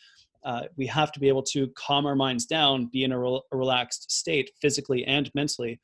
Uh, 0.45 0.63
we 0.77 0.87
have 0.87 1.13
to 1.13 1.21
be 1.21 1.29
able 1.29 1.43
to 1.43 1.69
calm 1.77 2.05
our 2.07 2.17
minds 2.17 2.47
down, 2.47 2.87
be 2.87 3.05
in 3.05 3.13
a, 3.13 3.19
re- 3.19 3.41
a 3.53 3.57
relaxed 3.57 4.11
state 4.11 4.51
physically 4.61 5.05
and 5.05 5.31
mentally 5.35 5.81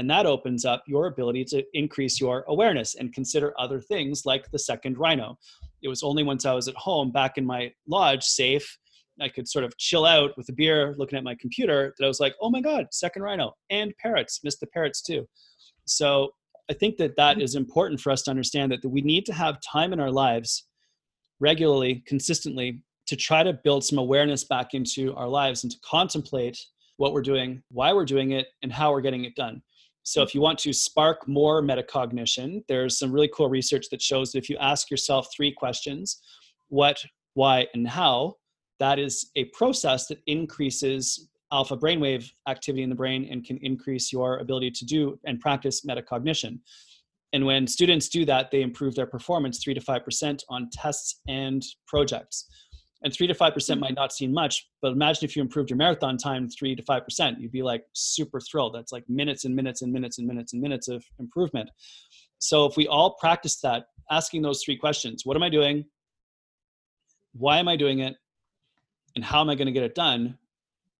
and 0.00 0.08
that 0.08 0.24
opens 0.24 0.64
up 0.64 0.82
your 0.86 1.08
ability 1.08 1.44
to 1.44 1.62
increase 1.74 2.18
your 2.18 2.42
awareness 2.48 2.94
and 2.94 3.12
consider 3.12 3.52
other 3.58 3.80
things 3.80 4.24
like 4.24 4.50
the 4.50 4.58
second 4.58 4.96
rhino. 4.96 5.38
It 5.82 5.88
was 5.88 6.02
only 6.02 6.22
once 6.22 6.46
I 6.46 6.54
was 6.54 6.68
at 6.68 6.74
home 6.74 7.10
back 7.10 7.36
in 7.36 7.44
my 7.44 7.70
lodge, 7.86 8.24
safe, 8.24 8.78
I 9.20 9.28
could 9.28 9.46
sort 9.46 9.66
of 9.66 9.76
chill 9.76 10.06
out 10.06 10.30
with 10.38 10.48
a 10.48 10.54
beer 10.54 10.94
looking 10.96 11.18
at 11.18 11.24
my 11.24 11.34
computer 11.34 11.94
that 11.98 12.04
I 12.04 12.08
was 12.08 12.18
like, 12.18 12.34
oh 12.40 12.48
my 12.48 12.62
God, 12.62 12.86
second 12.92 13.22
rhino 13.22 13.52
and 13.68 13.94
parrots, 13.98 14.40
missed 14.42 14.60
the 14.60 14.66
parrots 14.68 15.02
too. 15.02 15.28
So 15.84 16.30
I 16.68 16.74
think 16.74 16.96
that 16.98 17.16
that 17.16 17.36
mm-hmm. 17.36 17.42
is 17.42 17.54
important 17.54 18.00
for 18.00 18.10
us 18.10 18.22
to 18.22 18.30
understand 18.30 18.72
that, 18.72 18.82
that 18.82 18.88
we 18.88 19.00
need 19.00 19.26
to 19.26 19.32
have 19.32 19.58
time 19.60 19.92
in 19.92 20.00
our 20.00 20.10
lives 20.10 20.66
regularly, 21.38 22.02
consistently, 22.06 22.82
to 23.06 23.16
try 23.16 23.42
to 23.42 23.52
build 23.64 23.84
some 23.84 23.98
awareness 23.98 24.44
back 24.44 24.74
into 24.74 25.14
our 25.14 25.28
lives 25.28 25.64
and 25.64 25.72
to 25.72 25.78
contemplate 25.84 26.58
what 26.96 27.12
we're 27.12 27.22
doing, 27.22 27.62
why 27.70 27.92
we're 27.92 28.04
doing 28.04 28.32
it, 28.32 28.48
and 28.62 28.72
how 28.72 28.92
we're 28.92 29.00
getting 29.00 29.24
it 29.24 29.34
done. 29.34 29.62
So, 30.02 30.22
if 30.22 30.34
you 30.34 30.40
want 30.40 30.58
to 30.60 30.72
spark 30.72 31.26
more 31.28 31.62
metacognition, 31.62 32.62
there's 32.68 32.98
some 32.98 33.12
really 33.12 33.30
cool 33.34 33.48
research 33.48 33.86
that 33.90 34.02
shows 34.02 34.32
that 34.32 34.38
if 34.38 34.48
you 34.48 34.56
ask 34.58 34.90
yourself 34.90 35.28
three 35.34 35.52
questions 35.52 36.20
what, 36.68 37.02
why, 37.34 37.66
and 37.74 37.88
how 37.88 38.36
that 38.78 38.98
is 38.98 39.30
a 39.36 39.44
process 39.46 40.06
that 40.06 40.18
increases 40.26 41.28
alpha 41.52 41.76
brainwave 41.76 42.30
activity 42.48 42.82
in 42.82 42.90
the 42.90 42.96
brain 42.96 43.28
and 43.30 43.44
can 43.44 43.58
increase 43.58 44.12
your 44.12 44.38
ability 44.38 44.70
to 44.70 44.84
do 44.84 45.18
and 45.24 45.40
practice 45.40 45.84
metacognition. 45.84 46.60
And 47.32 47.46
when 47.46 47.66
students 47.66 48.08
do 48.08 48.24
that, 48.24 48.50
they 48.50 48.62
improve 48.62 48.94
their 48.94 49.06
performance 49.06 49.62
3 49.62 49.74
to 49.74 49.80
5% 49.80 50.42
on 50.48 50.68
tests 50.72 51.20
and 51.28 51.64
projects. 51.86 52.46
And 53.02 53.14
three 53.14 53.26
to 53.26 53.34
five 53.34 53.54
percent 53.54 53.78
hmm. 53.78 53.84
might 53.84 53.94
not 53.94 54.12
seem 54.12 54.32
much 54.32 54.68
but 54.82 54.92
imagine 54.92 55.24
if 55.24 55.34
you 55.34 55.42
improved 55.42 55.70
your 55.70 55.76
marathon 55.76 56.16
time 56.16 56.48
three 56.48 56.74
to 56.74 56.82
five 56.82 57.04
percent 57.04 57.40
you'd 57.40 57.52
be 57.52 57.62
like 57.62 57.82
super 57.94 58.40
thrilled. 58.40 58.74
That's 58.74 58.92
like 58.92 59.04
minutes 59.08 59.44
and 59.44 59.54
minutes 59.54 59.82
and 59.82 59.92
minutes 59.92 60.18
and 60.18 60.26
minutes 60.26 60.52
and 60.52 60.60
minutes 60.60 60.88
of 60.88 61.04
improvement. 61.18 61.70
So 62.38 62.66
if 62.66 62.76
we 62.76 62.86
all 62.86 63.16
practice 63.18 63.60
that 63.60 63.86
asking 64.10 64.42
those 64.42 64.62
three 64.62 64.76
questions 64.76 65.22
what 65.24 65.36
am 65.36 65.42
i 65.42 65.48
doing? 65.48 65.84
Why 67.32 67.58
am 67.58 67.68
i 67.68 67.76
doing 67.76 68.00
it? 68.00 68.16
And 69.16 69.24
how 69.24 69.40
am 69.40 69.50
i 69.50 69.54
going 69.54 69.66
to 69.66 69.72
get 69.72 69.82
it 69.82 69.94
done 69.94 70.36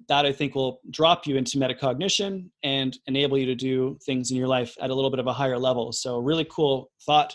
that 0.08 0.26
I 0.26 0.32
think 0.32 0.54
will 0.54 0.80
drop 0.90 1.26
you 1.26 1.36
into 1.36 1.58
metacognition 1.58 2.50
and 2.62 2.96
enable 3.06 3.38
you 3.38 3.46
to 3.46 3.54
do 3.54 3.98
things 4.04 4.30
in 4.30 4.36
your 4.36 4.48
life 4.48 4.74
at 4.80 4.90
a 4.90 4.94
little 4.94 5.10
bit 5.10 5.20
of 5.20 5.26
a 5.26 5.32
higher 5.32 5.58
level. 5.58 5.92
So, 5.92 6.18
really 6.18 6.46
cool 6.50 6.90
thought, 7.06 7.34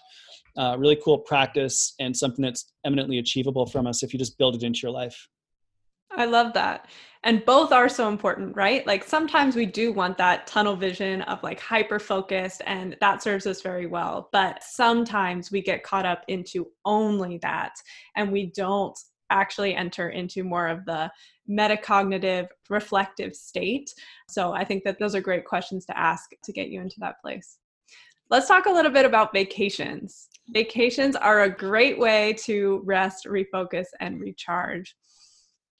uh, 0.58 0.75
really 0.78 0.99
cool 1.04 1.19
practice, 1.19 1.93
and 1.99 2.15
something 2.15 2.43
that's 2.43 2.73
eminently 2.86 3.19
achievable 3.19 3.65
from 3.65 3.88
us 3.88 4.04
if 4.04 4.13
you 4.13 4.19
just 4.19 4.38
build 4.38 4.56
it 4.56 4.63
into 4.63 4.80
your 4.84 4.91
life. 4.91 5.28
I 6.12 6.25
love 6.25 6.54
that. 6.54 6.88
And 7.23 7.43
both 7.43 7.71
are 7.71 7.89
so 7.89 8.08
important, 8.08 8.56
right? 8.56 8.86
Like 8.86 9.04
sometimes 9.04 9.56
we 9.56 9.65
do 9.65 9.91
want 9.91 10.17
that 10.17 10.45
tunnel 10.45 10.75
vision 10.75 11.23
of 11.23 11.41
like 11.43 11.60
hyper 11.60 11.99
focused, 11.99 12.62
and 12.65 12.95
that 13.01 13.23
serves 13.23 13.47
us 13.47 13.62
very 13.62 13.88
well. 13.88 14.30
But 14.32 14.63
sometimes 14.63 15.51
we 15.51 15.62
get 15.62 15.84
caught 15.84 16.06
up 16.06 16.23
into 16.28 16.67
only 16.86 17.39
that, 17.39 17.73
and 18.15 18.32
we 18.32 18.51
don't 18.56 18.97
actually 19.32 19.75
enter 19.75 20.10
into 20.10 20.43
more 20.43 20.67
of 20.67 20.86
the 20.86 21.12
metacognitive 21.49 22.47
reflective 22.69 23.36
state. 23.36 23.93
So 24.29 24.53
I 24.53 24.63
think 24.63 24.84
that 24.84 24.99
those 24.99 25.15
are 25.15 25.21
great 25.21 25.45
questions 25.45 25.86
to 25.86 25.97
ask 25.97 26.31
to 26.43 26.51
get 26.51 26.69
you 26.69 26.81
into 26.81 26.99
that 26.99 27.21
place. 27.21 27.58
Let's 28.29 28.47
talk 28.47 28.65
a 28.65 28.71
little 28.71 28.91
bit 28.91 29.05
about 29.05 29.34
vacations. 29.34 30.29
Vacations 30.49 31.15
are 31.15 31.43
a 31.43 31.49
great 31.49 31.99
way 31.99 32.34
to 32.39 32.81
rest, 32.84 33.25
refocus, 33.25 33.86
and 33.99 34.19
recharge. 34.19 34.95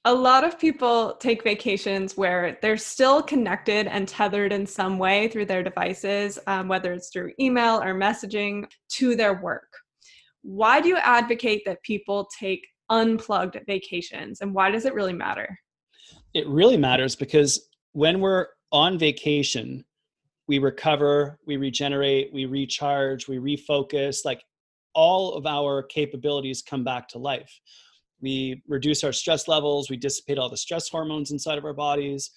A 0.04 0.14
lot 0.14 0.44
of 0.44 0.56
people 0.56 1.16
take 1.18 1.42
vacations 1.42 2.16
where 2.16 2.56
they're 2.62 2.76
still 2.76 3.20
connected 3.20 3.88
and 3.88 4.06
tethered 4.06 4.52
in 4.52 4.64
some 4.64 4.98
way 4.98 5.26
through 5.26 5.46
their 5.46 5.64
devices, 5.64 6.38
um, 6.46 6.68
whether 6.68 6.92
it's 6.92 7.10
through 7.10 7.32
email 7.40 7.82
or 7.82 7.92
messaging, 7.92 8.66
to 8.90 9.16
their 9.16 9.42
work. 9.42 9.68
Why 10.42 10.80
do 10.80 10.88
you 10.88 10.96
advocate 10.98 11.62
that 11.66 11.82
people 11.82 12.28
take 12.38 12.64
unplugged 12.90 13.58
vacations 13.66 14.40
and 14.40 14.54
why 14.54 14.70
does 14.70 14.84
it 14.84 14.94
really 14.94 15.12
matter? 15.12 15.58
It 16.34 16.46
really 16.48 16.76
matters 16.76 17.16
because 17.16 17.68
when 17.92 18.20
we're 18.20 18.48
on 18.72 18.98
vacation, 18.98 19.84
we 20.48 20.58
recover, 20.58 21.38
we 21.46 21.56
regenerate, 21.56 22.32
we 22.32 22.44
recharge, 22.44 23.26
we 23.26 23.38
refocus, 23.38 24.24
like 24.24 24.42
all 24.94 25.34
of 25.34 25.46
our 25.46 25.82
capabilities 25.82 26.62
come 26.62 26.84
back 26.84 27.08
to 27.08 27.18
life. 27.18 27.60
We 28.20 28.62
reduce 28.66 29.04
our 29.04 29.12
stress 29.12 29.48
levels, 29.48 29.90
we 29.90 29.96
dissipate 29.96 30.38
all 30.38 30.48
the 30.48 30.56
stress 30.56 30.88
hormones 30.88 31.30
inside 31.30 31.58
of 31.58 31.64
our 31.64 31.74
bodies. 31.74 32.30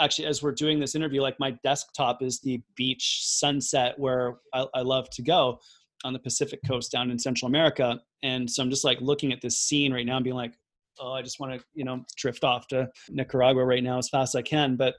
Actually, 0.00 0.26
as 0.26 0.42
we're 0.42 0.52
doing 0.52 0.78
this 0.80 0.94
interview, 0.94 1.22
like 1.22 1.38
my 1.38 1.52
desktop 1.62 2.22
is 2.22 2.40
the 2.40 2.60
beach 2.76 3.20
sunset 3.22 3.94
where 3.98 4.36
I, 4.52 4.66
I 4.74 4.80
love 4.80 5.08
to 5.10 5.22
go 5.22 5.58
on 6.04 6.12
the 6.12 6.18
Pacific 6.18 6.60
coast 6.66 6.92
down 6.92 7.10
in 7.10 7.18
Central 7.18 7.48
America. 7.48 8.00
And 8.24 8.50
so 8.50 8.62
I'm 8.62 8.70
just 8.70 8.84
like 8.84 9.00
looking 9.00 9.32
at 9.32 9.40
this 9.40 9.58
scene 9.58 9.92
right 9.92 10.04
now 10.04 10.16
and 10.16 10.24
being 10.24 10.34
like, 10.34 10.54
oh, 10.98 11.12
I 11.12 11.22
just 11.22 11.38
want 11.38 11.52
to, 11.52 11.64
you 11.74 11.84
know, 11.84 12.04
drift 12.16 12.42
off 12.42 12.66
to 12.68 12.88
Nicaragua 13.10 13.64
right 13.64 13.84
now 13.84 13.98
as 13.98 14.08
fast 14.08 14.34
as 14.34 14.38
I 14.40 14.42
can. 14.42 14.74
But 14.74 14.94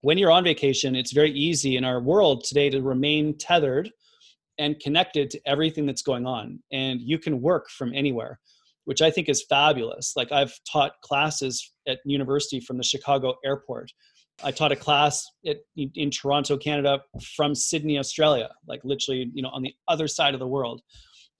when 0.00 0.18
you're 0.18 0.32
on 0.32 0.42
vacation, 0.42 0.96
it's 0.96 1.12
very 1.12 1.30
easy 1.30 1.76
in 1.76 1.84
our 1.84 2.00
world 2.00 2.44
today 2.44 2.70
to 2.70 2.82
remain 2.82 3.36
tethered 3.38 3.90
and 4.58 4.80
connected 4.80 5.30
to 5.30 5.40
everything 5.46 5.86
that's 5.86 6.02
going 6.02 6.26
on. 6.26 6.60
And 6.72 7.00
you 7.00 7.18
can 7.18 7.40
work 7.40 7.68
from 7.70 7.92
anywhere, 7.94 8.40
which 8.86 9.02
I 9.02 9.10
think 9.10 9.28
is 9.28 9.44
fabulous. 9.48 10.14
Like 10.16 10.32
I've 10.32 10.58
taught 10.70 10.92
classes 11.02 11.72
at 11.86 11.98
university 12.04 12.60
from 12.60 12.78
the 12.78 12.84
Chicago 12.84 13.34
airport 13.44 13.92
I 14.42 14.50
taught 14.50 14.72
a 14.72 14.76
class 14.76 15.26
at, 15.46 15.58
in 15.76 16.10
Toronto, 16.10 16.56
Canada, 16.56 17.00
from 17.36 17.54
Sydney, 17.54 17.98
Australia, 17.98 18.50
like 18.66 18.80
literally, 18.84 19.30
you 19.34 19.42
know, 19.42 19.50
on 19.50 19.62
the 19.62 19.74
other 19.88 20.08
side 20.08 20.34
of 20.34 20.40
the 20.40 20.46
world. 20.46 20.82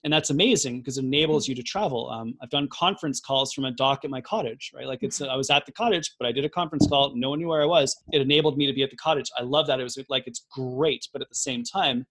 And 0.03 0.11
that's 0.11 0.31
amazing 0.31 0.79
because 0.79 0.97
it 0.97 1.05
enables 1.05 1.47
you 1.47 1.53
to 1.53 1.61
travel. 1.61 2.09
Um, 2.09 2.33
I've 2.41 2.49
done 2.49 2.67
conference 2.69 3.19
calls 3.19 3.53
from 3.53 3.65
a 3.65 3.71
dock 3.71 4.03
at 4.03 4.09
my 4.09 4.21
cottage, 4.21 4.71
right? 4.75 4.87
Like 4.87 5.03
it's, 5.03 5.21
I 5.21 5.35
was 5.35 5.51
at 5.51 5.65
the 5.67 5.71
cottage, 5.71 6.15
but 6.19 6.27
I 6.27 6.31
did 6.31 6.43
a 6.43 6.49
conference 6.49 6.87
call. 6.87 7.15
No 7.15 7.29
one 7.29 7.39
knew 7.39 7.49
where 7.49 7.61
I 7.61 7.67
was. 7.67 7.95
It 8.11 8.19
enabled 8.21 8.57
me 8.57 8.65
to 8.65 8.73
be 8.73 8.81
at 8.81 8.89
the 8.89 8.97
cottage. 8.97 9.29
I 9.37 9.43
love 9.43 9.67
that. 9.67 9.79
It 9.79 9.83
was 9.83 9.99
like, 10.09 10.23
it's 10.25 10.47
great. 10.51 11.07
But 11.13 11.21
at 11.21 11.29
the 11.29 11.35
same 11.35 11.63
time, 11.63 12.07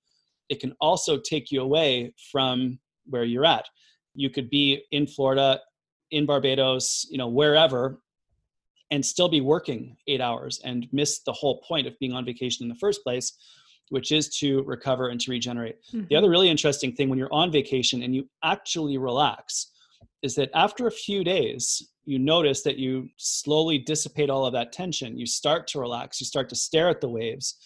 it 0.48 0.60
can 0.60 0.74
also 0.80 1.18
take 1.18 1.50
you 1.50 1.62
away 1.62 2.14
from 2.30 2.78
where 3.06 3.24
you're 3.24 3.44
at. 3.44 3.66
You 4.14 4.30
could 4.30 4.50
be 4.50 4.84
in 4.92 5.08
Florida, 5.08 5.60
in 6.12 6.26
Barbados, 6.26 7.06
you 7.10 7.18
know, 7.18 7.28
wherever, 7.28 8.00
and 8.92 9.04
still 9.04 9.28
be 9.28 9.40
working 9.40 9.96
eight 10.06 10.20
hours 10.20 10.60
and 10.64 10.88
miss 10.92 11.20
the 11.20 11.32
whole 11.32 11.60
point 11.62 11.86
of 11.86 11.98
being 11.98 12.12
on 12.12 12.24
vacation 12.24 12.64
in 12.64 12.68
the 12.68 12.78
first 12.78 13.02
place 13.02 13.32
which 13.90 14.10
is 14.10 14.28
to 14.38 14.62
recover 14.62 15.08
and 15.08 15.20
to 15.20 15.30
regenerate. 15.30 15.76
Mm-hmm. 15.92 16.06
the 16.08 16.16
other 16.16 16.30
really 16.30 16.48
interesting 16.48 16.92
thing 16.92 17.08
when 17.08 17.18
you're 17.18 17.32
on 17.32 17.52
vacation 17.52 18.02
and 18.02 18.14
you 18.14 18.28
actually 18.42 18.98
relax 18.98 19.72
is 20.22 20.34
that 20.34 20.50
after 20.54 20.86
a 20.86 20.90
few 20.92 21.22
days 21.22 21.90
you 22.04 22.18
notice 22.18 22.62
that 22.62 22.76
you 22.76 23.08
slowly 23.18 23.78
dissipate 23.78 24.30
all 24.30 24.46
of 24.46 24.52
that 24.52 24.72
tension. 24.72 25.16
You 25.16 25.26
start 25.26 25.66
to 25.68 25.80
relax. 25.80 26.20
You 26.20 26.26
start 26.26 26.48
to 26.48 26.56
stare 26.56 26.88
at 26.88 27.00
the 27.00 27.08
waves 27.08 27.56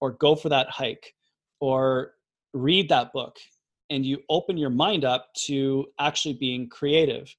or 0.00 0.12
go 0.12 0.34
for 0.34 0.48
that 0.48 0.68
hike 0.70 1.14
or 1.60 2.14
read 2.52 2.88
that 2.88 3.12
book. 3.12 3.36
And 3.90 4.04
you 4.04 4.18
open 4.30 4.56
your 4.56 4.70
mind 4.70 5.04
up 5.04 5.26
to 5.46 5.86
actually 6.00 6.34
being 6.34 6.68
creative 6.68 7.32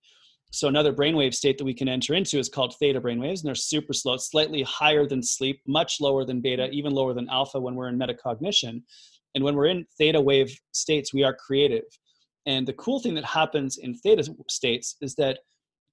so 0.54 0.68
another 0.68 0.94
brainwave 0.94 1.34
state 1.34 1.58
that 1.58 1.66
we 1.66 1.74
can 1.74 1.88
enter 1.90 2.14
into 2.14 2.38
is 2.38 2.48
called 2.48 2.76
theta 2.78 3.02
brainwaves, 3.02 3.40
and 3.40 3.46
they're 3.46 3.56
super 3.56 3.92
slow, 3.92 4.18
slightly 4.18 4.62
higher 4.62 5.08
than 5.08 5.24
sleep, 5.24 5.60
much 5.68 6.00
lower 6.00 6.24
than 6.26 6.42
beta, 6.42 6.70
even 6.70 6.94
lower 6.94 7.16
than 7.16 7.28
alpha 7.30 7.60
when 7.60 7.74
we're 7.74 7.90
in 7.90 7.98
metacognition. 7.98 8.84
And 9.34 9.44
when 9.44 9.56
we're 9.56 9.66
in 9.66 9.88
theta 9.98 10.22
wave 10.22 10.56
states, 10.72 11.12
we 11.12 11.24
are 11.24 11.34
creative. 11.34 11.86
And 12.46 12.68
the 12.68 12.74
cool 12.74 13.00
thing 13.00 13.16
that 13.16 13.26
happens 13.26 13.80
in 13.80 13.96
theta 13.96 14.32
states 14.48 14.96
is 15.02 15.16
that 15.16 15.40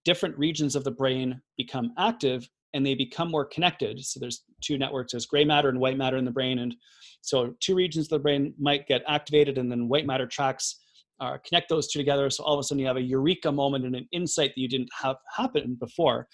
different 0.05 0.37
regions 0.37 0.77
of 0.77 0.85
the 0.85 0.90
brain 0.90 1.40
become 1.57 1.94
active 1.96 2.46
and 2.75 2.85
they 2.85 2.94
become 2.94 3.31
more 3.31 3.46
connected. 3.46 4.05
So 4.05 4.20
there's 4.20 4.44
two 4.61 4.77
networks, 4.77 5.12
there's 5.12 5.25
gray 5.25 5.44
matter 5.44 5.70
and 5.70 5.81
white 5.81 5.96
matter 5.96 6.18
in 6.18 6.27
the 6.27 6.31
brain. 6.31 6.59
And 6.59 6.75
so 7.23 7.55
two 7.61 7.75
regions 7.75 8.07
of 8.07 8.11
the 8.11 8.18
brain 8.18 8.53
might 8.59 8.87
get 8.87 9.03
activated 9.09 9.57
and 9.57 9.70
then 9.70 9.88
white 9.88 10.07
matter 10.07 10.27
tracks 10.27 10.80
uh, 11.20 11.37
connect 11.46 11.68
those 11.68 11.88
two 11.88 11.98
together. 11.98 12.30
So 12.30 12.42
all 12.44 12.54
of 12.54 12.61
a 12.61 12.62
sudden 12.62 12.80
you 12.80 12.87
have 12.87 12.96
a 12.96 13.02
eureka 13.02 13.52
moment 13.52 13.85
and 13.85 13.94
an 13.94 14.09
insight 14.12 14.52
that 14.54 14.61
you 14.61 14.68
didn't 14.68 14.90
have 15.02 15.16
happen 15.37 15.76
before. 15.78 16.26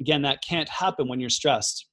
Again, 0.00 0.22
that 0.22 0.40
can't 0.46 0.68
happen 0.68 1.08
when 1.08 1.20
you're 1.20 1.30
stressed. 1.30 1.86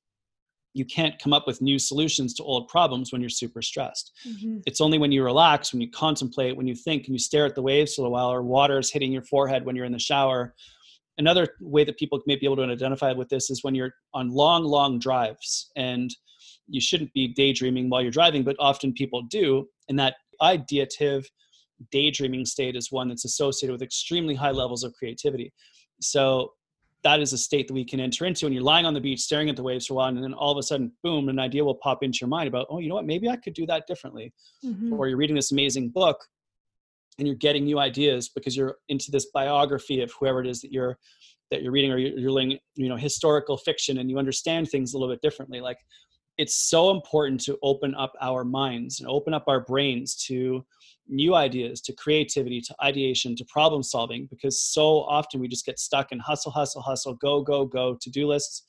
You 0.73 0.86
can't 0.86 1.19
come 1.19 1.34
up 1.34 1.45
with 1.45 1.62
new 1.62 1.77
solutions 1.77 2.34
to 2.36 2.43
old 2.43 2.67
problems 2.67 3.12
when 3.12 3.21
you're 3.21 3.30
super 3.30 3.62
stressed. 3.62 4.12
Mm-hmm. 4.27 4.60
It's 4.65 4.82
only 4.82 4.97
when 4.97 5.12
you 5.12 5.23
relax, 5.23 5.73
when 5.73 5.82
you 5.82 5.91
contemplate, 5.91 6.56
when 6.56 6.67
you 6.67 6.75
think, 6.75 7.06
and 7.06 7.13
you 7.13 7.19
stare 7.19 7.45
at 7.45 7.56
the 7.56 7.62
waves 7.62 7.95
for 7.95 8.06
a 8.06 8.10
while, 8.10 8.32
or 8.32 8.41
water 8.41 8.80
is 8.80 8.91
hitting 8.91 9.12
your 9.12 9.23
forehead 9.23 9.65
when 9.65 9.75
you're 9.75 9.86
in 9.86 9.91
the 9.91 9.99
shower. 9.99 10.56
Another 11.17 11.49
way 11.60 11.84
that 11.84 11.97
people 11.97 12.19
may 12.25 12.38
be 12.38 12.45
able 12.45 12.56
to 12.56 12.63
identify 12.63 13.12
with 13.12 13.27
this 13.30 13.49
is 13.49 13.63
when 13.63 13.75
you're 13.75 13.91
on 14.13 14.30
long, 14.30 14.63
long 14.63 14.97
drives 14.97 15.69
and 15.75 16.15
you 16.67 16.80
shouldn't 16.80 17.12
be 17.13 17.27
daydreaming 17.27 17.89
while 17.89 18.01
you're 18.01 18.10
driving, 18.10 18.43
but 18.43 18.56
often 18.58 18.93
people 18.93 19.21
do. 19.23 19.67
And 19.89 19.99
that 19.99 20.15
ideative, 20.41 21.30
daydreaming 21.91 22.46
state 22.46 22.76
is 22.76 22.91
one 22.91 23.10
that's 23.10 23.26
associated 23.26 23.72
with 23.72 23.82
extremely 23.82 24.36
high 24.36 24.52
levels 24.52 24.84
of 24.84 24.94
creativity. 24.94 25.52
So 26.02 26.54
that 27.04 27.20
is 27.20 27.34
a 27.34 27.38
state 27.38 27.67
that 27.67 27.74
we 27.74 27.86
can 27.86 28.00
enter 28.00 28.26
into 28.26 28.46
and 28.46 28.54
you're 28.54 28.63
lying 28.63 28.86
on 28.86 28.94
the 28.94 29.02
beach 29.02 29.22
staring 29.22 29.50
at 29.50 29.56
the 29.56 29.63
waves 29.63 29.88
for 29.88 29.94
a 29.94 29.98
while 29.98 30.10
and 30.10 30.24
then 30.24 30.34
all 30.34 30.52
of 30.52 30.58
a 30.58 30.63
sudden 30.63 30.91
boom 31.04 31.30
an 31.30 31.39
idea 31.39 31.63
will 31.63 31.76
pop 31.76 32.04
into 32.04 32.20
your 32.22 32.28
mind 32.28 32.48
about 32.48 32.67
oh 32.70 32.80
you 32.80 32.89
know 32.89 32.96
what 32.96 33.06
maybe 33.06 33.28
i 33.28 33.36
could 33.36 33.54
do 33.54 33.65
that 33.65 33.88
differently 33.88 34.32
mm-hmm. 34.63 34.94
or 34.94 35.08
you're 35.08 35.17
reading 35.17 35.36
this 35.36 35.52
amazing 35.52 35.89
book 35.89 36.24
and 37.17 37.28
you're 37.28 37.36
getting 37.38 37.65
new 37.65 37.80
ideas 37.80 38.30
because 38.30 38.56
you're 38.56 38.78
into 38.89 39.12
this 39.12 39.28
biography 39.34 40.02
of 40.02 40.12
whoever 40.20 40.41
it 40.41 40.48
is 40.48 40.62
that 40.62 40.72
you're 40.72 40.98
that 41.50 41.62
you're 41.62 41.72
reading 41.72 41.91
or 41.91 41.98
you're, 41.98 42.17
you're 42.17 42.36
reading 42.36 42.58
you 42.76 42.89
know 42.89 42.98
historical 42.98 43.58
fiction 43.58 43.98
and 43.98 44.10
you 44.10 44.17
understand 44.17 44.70
things 44.70 44.94
a 44.94 44.98
little 44.98 45.13
bit 45.13 45.22
differently 45.22 45.60
like 45.60 45.78
it's 46.38 46.56
so 46.56 46.91
important 46.91 47.41
to 47.41 47.58
open 47.62 47.94
up 47.96 48.13
our 48.22 48.44
minds 48.44 49.00
and 49.00 49.10
open 49.10 49.34
up 49.34 49.44
our 49.48 49.62
brains 49.62 50.15
to 50.28 50.65
new 51.08 51.36
ideas, 51.36 51.82
to 51.82 51.94
creativity, 51.94 52.62
to 52.62 52.76
ideation, 52.84 53.36
to 53.36 53.46
problem 53.46 53.84
solving, 53.84 54.28
because 54.30 54.62
so 54.62 55.02
often 55.02 55.39
we 55.39 55.48
just 55.48 55.65
get 55.65 55.80
stuck 55.80 56.12
in 56.12 56.20
hustle, 56.20 56.52
hustle, 56.52 56.82
hustle, 56.82 57.15
go, 57.15 57.41
go, 57.41 57.65
go, 57.65 57.98
to 58.02 58.10
do 58.10 58.28
lists, 58.28 58.63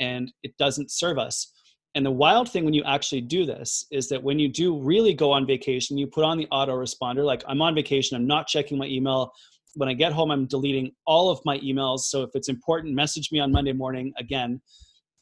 and 0.00 0.32
it 0.42 0.56
doesn't 0.56 0.90
serve 0.90 1.18
us. 1.18 1.52
And 1.94 2.06
the 2.06 2.10
wild 2.10 2.50
thing 2.50 2.64
when 2.64 2.72
you 2.72 2.82
actually 2.84 3.20
do 3.20 3.44
this 3.44 3.84
is 3.90 4.08
that 4.08 4.22
when 4.22 4.38
you 4.38 4.48
do 4.48 4.80
really 4.80 5.12
go 5.12 5.30
on 5.30 5.46
vacation, 5.46 5.98
you 5.98 6.06
put 6.06 6.24
on 6.24 6.38
the 6.38 6.48
autoresponder, 6.50 7.24
like 7.24 7.44
I'm 7.46 7.60
on 7.60 7.74
vacation, 7.74 8.16
I'm 8.16 8.26
not 8.26 8.46
checking 8.46 8.78
my 8.78 8.86
email. 8.86 9.32
When 9.74 9.88
I 9.88 9.94
get 9.94 10.12
home, 10.12 10.30
I'm 10.30 10.46
deleting 10.46 10.92
all 11.06 11.30
of 11.30 11.40
my 11.44 11.58
emails. 11.58 12.00
So 12.00 12.22
if 12.22 12.30
it's 12.34 12.48
important, 12.48 12.94
message 12.94 13.30
me 13.30 13.40
on 13.40 13.52
Monday 13.52 13.72
morning 13.72 14.12
again 14.18 14.60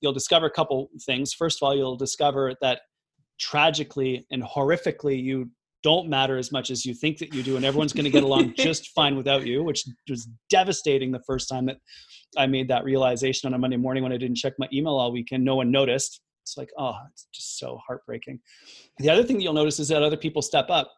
you'll 0.01 0.12
discover 0.12 0.46
a 0.46 0.51
couple 0.51 0.88
things. 1.05 1.32
First 1.32 1.59
of 1.61 1.66
all, 1.66 1.76
you'll 1.76 1.96
discover 1.96 2.55
that 2.61 2.82
tragically 3.38 4.26
and 4.30 4.42
horrifically 4.42 5.20
you 5.20 5.51
don't 5.82 6.09
matter 6.09 6.36
as 6.36 6.53
much 6.53 6.70
as 6.70 6.84
you 6.84 6.92
think 6.92 7.16
that 7.18 7.34
you 7.34 7.42
do 7.42 7.57
and 7.57 7.64
everyone's 7.64 7.94
going 7.94 8.05
to 8.05 8.11
get 8.11 8.22
along 8.22 8.53
just 8.59 8.90
fine 8.90 9.16
without 9.16 9.46
you 9.46 9.62
which 9.62 9.84
was 10.11 10.28
devastating 10.51 11.11
the 11.11 11.22
first 11.26 11.48
time 11.48 11.64
that 11.64 11.78
i 12.36 12.46
made 12.46 12.68
that 12.68 12.84
realization 12.84 13.46
on 13.46 13.55
a 13.55 13.59
monday 13.59 13.78
morning 13.78 14.03
when 14.03 14.12
i 14.12 14.18
didn't 14.18 14.36
check 14.36 14.53
my 14.59 14.68
email 14.72 14.92
all 14.92 15.11
weekend. 15.11 15.42
No 15.42 15.57
one 15.57 15.70
noticed. 15.70 16.20
It's 16.42 16.57
like 16.57 16.70
oh 16.78 16.94
it's 17.11 17.26
just 17.32 17.59
so 17.59 17.78
heartbreaking. 17.86 18.40
The 18.98 19.09
other 19.09 19.22
thing 19.22 19.36
that 19.36 19.42
you'll 19.42 19.55
notice 19.55 19.78
is 19.78 19.88
that 19.88 20.03
other 20.03 20.16
people 20.16 20.42
step 20.42 20.66
up 20.68 20.92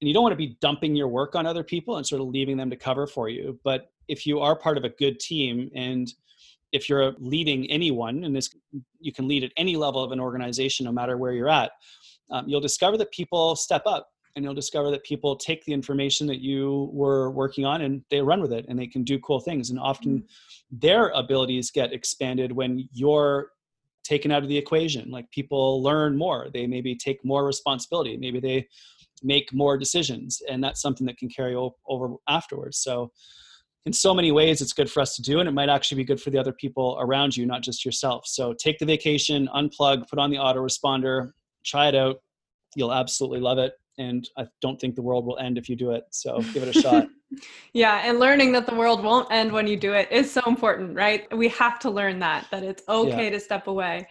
and 0.00 0.08
you 0.08 0.14
don't 0.14 0.22
want 0.22 0.32
to 0.32 0.36
be 0.36 0.56
dumping 0.60 0.94
your 0.94 1.08
work 1.08 1.34
on 1.34 1.46
other 1.46 1.64
people 1.64 1.96
and 1.96 2.06
sort 2.06 2.20
of 2.20 2.28
leaving 2.28 2.56
them 2.56 2.70
to 2.70 2.76
cover 2.76 3.06
for 3.06 3.28
you 3.28 3.58
but 3.64 3.86
if 4.08 4.26
you 4.26 4.38
are 4.40 4.54
part 4.54 4.76
of 4.76 4.84
a 4.84 4.90
good 4.90 5.18
team 5.18 5.70
and 5.74 6.12
if 6.74 6.88
you're 6.88 7.14
leading 7.18 7.70
anyone, 7.70 8.24
and 8.24 8.34
this 8.34 8.50
you 8.98 9.12
can 9.12 9.28
lead 9.28 9.44
at 9.44 9.52
any 9.56 9.76
level 9.76 10.02
of 10.02 10.10
an 10.10 10.20
organization, 10.20 10.84
no 10.84 10.92
matter 10.92 11.16
where 11.16 11.32
you're 11.32 11.48
at, 11.48 11.70
um, 12.30 12.48
you'll 12.48 12.60
discover 12.60 12.98
that 12.98 13.12
people 13.12 13.54
step 13.54 13.82
up 13.86 14.08
and 14.34 14.44
you'll 14.44 14.54
discover 14.54 14.90
that 14.90 15.04
people 15.04 15.36
take 15.36 15.64
the 15.64 15.72
information 15.72 16.26
that 16.26 16.40
you 16.40 16.90
were 16.92 17.30
working 17.30 17.64
on 17.64 17.82
and 17.82 18.02
they 18.10 18.20
run 18.20 18.40
with 18.40 18.52
it 18.52 18.66
and 18.68 18.76
they 18.76 18.88
can 18.88 19.04
do 19.04 19.18
cool 19.20 19.38
things 19.38 19.70
and 19.70 19.78
often 19.78 20.18
mm-hmm. 20.18 20.78
their 20.78 21.10
abilities 21.10 21.70
get 21.70 21.92
expanded 21.92 22.50
when 22.50 22.88
you're 22.92 23.50
taken 24.02 24.32
out 24.32 24.42
of 24.42 24.48
the 24.48 24.58
equation 24.58 25.10
like 25.10 25.30
people 25.30 25.82
learn 25.82 26.16
more 26.16 26.48
they 26.52 26.66
maybe 26.66 26.94
take 26.94 27.24
more 27.24 27.46
responsibility 27.46 28.16
maybe 28.16 28.40
they 28.40 28.66
make 29.22 29.52
more 29.52 29.78
decisions 29.78 30.42
and 30.50 30.62
that's 30.62 30.82
something 30.82 31.06
that 31.06 31.16
can 31.16 31.28
carry 31.28 31.54
over 31.54 32.16
afterwards 32.28 32.78
so 32.78 33.10
in 33.86 33.92
so 33.92 34.14
many 34.14 34.32
ways 34.32 34.60
it's 34.60 34.72
good 34.72 34.90
for 34.90 35.00
us 35.00 35.14
to 35.16 35.22
do 35.22 35.40
and 35.40 35.48
it 35.48 35.52
might 35.52 35.68
actually 35.68 35.96
be 35.96 36.04
good 36.04 36.20
for 36.20 36.30
the 36.30 36.38
other 36.38 36.52
people 36.52 36.96
around 37.00 37.36
you 37.36 37.46
not 37.46 37.62
just 37.62 37.84
yourself 37.84 38.26
so 38.26 38.52
take 38.54 38.78
the 38.78 38.86
vacation 38.86 39.48
unplug 39.54 40.08
put 40.08 40.18
on 40.18 40.30
the 40.30 40.36
autoresponder 40.36 41.32
try 41.64 41.88
it 41.88 41.94
out 41.94 42.16
you'll 42.76 42.92
absolutely 42.92 43.40
love 43.40 43.58
it 43.58 43.74
and 43.98 44.28
I 44.36 44.46
don't 44.60 44.80
think 44.80 44.94
the 44.94 45.02
world 45.02 45.26
will 45.26 45.38
end 45.38 45.58
if 45.58 45.68
you 45.68 45.76
do 45.76 45.92
it. 45.92 46.04
So 46.10 46.40
give 46.52 46.62
it 46.62 46.76
a 46.76 46.80
shot. 46.80 47.06
yeah, 47.72 48.02
and 48.04 48.18
learning 48.18 48.52
that 48.52 48.66
the 48.66 48.74
world 48.74 49.02
won't 49.02 49.30
end 49.30 49.52
when 49.52 49.66
you 49.66 49.76
do 49.76 49.92
it 49.92 50.10
is 50.10 50.30
so 50.30 50.42
important, 50.46 50.96
right? 50.96 51.32
We 51.36 51.48
have 51.48 51.78
to 51.80 51.90
learn 51.90 52.18
that 52.20 52.46
that 52.50 52.62
it's 52.62 52.82
okay 52.88 53.24
yeah. 53.24 53.30
to 53.30 53.40
step 53.40 53.66
away. 53.66 54.08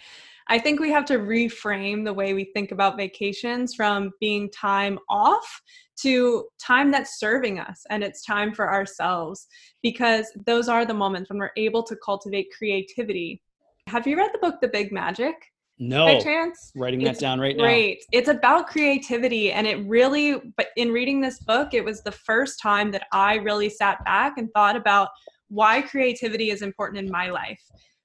I 0.47 0.59
think 0.59 0.79
we 0.79 0.91
have 0.91 1.05
to 1.05 1.19
reframe 1.19 2.03
the 2.03 2.13
way 2.13 2.33
we 2.33 2.45
think 2.53 2.71
about 2.71 2.97
vacations 2.97 3.75
from 3.75 4.11
being 4.19 4.49
time 4.49 4.99
off 5.09 5.61
to 6.01 6.45
time 6.59 6.91
that's 6.91 7.19
serving 7.19 7.59
us 7.59 7.83
and 7.89 8.03
it's 8.03 8.25
time 8.25 8.53
for 8.53 8.71
ourselves 8.71 9.47
because 9.81 10.25
those 10.45 10.67
are 10.67 10.85
the 10.85 10.93
moments 10.93 11.29
when 11.29 11.39
we're 11.39 11.51
able 11.55 11.83
to 11.83 11.95
cultivate 12.03 12.47
creativity. 12.57 13.41
Have 13.87 14.07
you 14.07 14.17
read 14.17 14.31
the 14.33 14.39
book 14.39 14.59
The 14.61 14.67
Big 14.67 14.91
Magic? 14.91 15.35
No. 15.79 16.05
By 16.05 16.19
chance? 16.19 16.71
Writing 16.75 17.01
it's 17.01 17.19
that 17.19 17.23
down 17.23 17.39
right 17.39 17.55
now. 17.57 17.63
Great. 17.63 18.03
It's 18.11 18.29
about 18.29 18.67
creativity. 18.67 19.51
And 19.51 19.65
it 19.65 19.85
really, 19.87 20.39
but 20.55 20.67
in 20.77 20.91
reading 20.91 21.19
this 21.19 21.39
book, 21.39 21.73
it 21.73 21.83
was 21.83 22.01
the 22.01 22.11
first 22.11 22.59
time 22.61 22.91
that 22.91 23.07
I 23.11 23.35
really 23.35 23.69
sat 23.69 24.03
back 24.05 24.37
and 24.37 24.49
thought 24.53 24.75
about 24.75 25.09
why 25.49 25.81
creativity 25.81 26.51
is 26.51 26.61
important 26.61 27.03
in 27.03 27.11
my 27.11 27.29
life. 27.29 27.61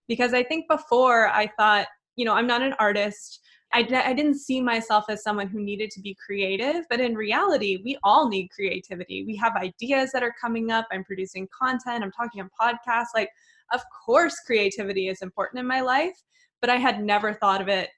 Because 0.08 0.32
I 0.32 0.42
think 0.42 0.66
before 0.68 1.28
I 1.28 1.50
thought, 1.58 1.86
you 2.18 2.26
know, 2.26 2.34
I'm 2.34 2.46
not 2.46 2.60
an 2.60 2.74
artist. 2.78 3.40
I, 3.72 3.80
I 4.04 4.12
didn't 4.12 4.38
see 4.38 4.60
myself 4.60 5.04
as 5.08 5.22
someone 5.22 5.48
who 5.48 5.60
needed 5.60 5.90
to 5.92 6.00
be 6.00 6.16
creative, 6.24 6.84
but 6.90 7.00
in 7.00 7.14
reality, 7.14 7.80
we 7.84 7.98
all 8.02 8.28
need 8.28 8.48
creativity. 8.48 9.24
We 9.24 9.36
have 9.36 9.56
ideas 9.56 10.10
that 10.12 10.22
are 10.22 10.34
coming 10.40 10.70
up. 10.70 10.86
I'm 10.90 11.04
producing 11.04 11.48
content, 11.58 12.04
I'm 12.04 12.12
talking 12.12 12.42
on 12.42 12.50
podcasts. 12.60 13.14
Like, 13.14 13.30
of 13.72 13.80
course, 14.04 14.40
creativity 14.46 15.08
is 15.08 15.22
important 15.22 15.60
in 15.60 15.66
my 15.66 15.80
life 15.80 16.16
but 16.60 16.70
I 16.70 16.76
had 16.76 17.02
never 17.02 17.34
thought 17.34 17.60
of 17.60 17.68
it 17.68 17.90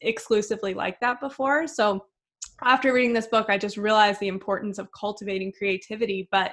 exclusively 0.00 0.74
like 0.74 1.00
that 1.00 1.20
before. 1.20 1.66
So 1.66 2.06
after 2.62 2.92
reading 2.92 3.12
this 3.12 3.26
book, 3.26 3.46
I 3.48 3.58
just 3.58 3.76
realized 3.76 4.20
the 4.20 4.28
importance 4.28 4.78
of 4.78 4.88
cultivating 4.98 5.52
creativity, 5.52 6.28
but 6.30 6.52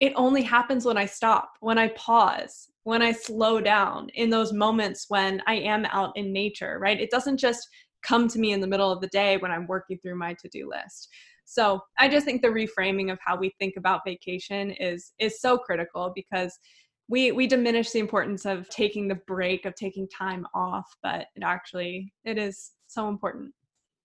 it 0.00 0.12
only 0.16 0.42
happens 0.42 0.84
when 0.84 0.96
I 0.96 1.06
stop, 1.06 1.52
when 1.60 1.78
I 1.78 1.88
pause, 1.88 2.68
when 2.88 3.02
I 3.02 3.12
slow 3.12 3.60
down 3.60 4.08
in 4.14 4.30
those 4.30 4.50
moments 4.50 5.04
when 5.08 5.42
I 5.46 5.56
am 5.56 5.84
out 5.90 6.16
in 6.16 6.32
nature, 6.32 6.78
right? 6.80 6.98
It 6.98 7.10
doesn't 7.10 7.36
just 7.36 7.68
come 8.02 8.28
to 8.28 8.38
me 8.38 8.52
in 8.52 8.62
the 8.62 8.66
middle 8.66 8.90
of 8.90 9.02
the 9.02 9.08
day 9.08 9.36
when 9.36 9.50
I'm 9.50 9.66
working 9.66 9.98
through 9.98 10.16
my 10.16 10.34
to-do 10.40 10.70
list. 10.70 11.10
So, 11.44 11.82
I 11.98 12.08
just 12.08 12.24
think 12.24 12.40
the 12.40 12.48
reframing 12.48 13.12
of 13.12 13.18
how 13.22 13.36
we 13.36 13.52
think 13.58 13.74
about 13.76 14.00
vacation 14.06 14.70
is 14.70 15.12
is 15.18 15.38
so 15.38 15.58
critical 15.58 16.12
because 16.14 16.58
we 17.10 17.30
we 17.30 17.46
diminish 17.46 17.90
the 17.90 17.98
importance 17.98 18.46
of 18.46 18.66
taking 18.70 19.06
the 19.06 19.20
break 19.26 19.66
of 19.66 19.74
taking 19.74 20.08
time 20.08 20.46
off 20.54 20.86
but 21.02 21.26
it 21.36 21.42
actually 21.42 22.12
it 22.24 22.36
is 22.36 22.72
so 22.86 23.08
important 23.08 23.50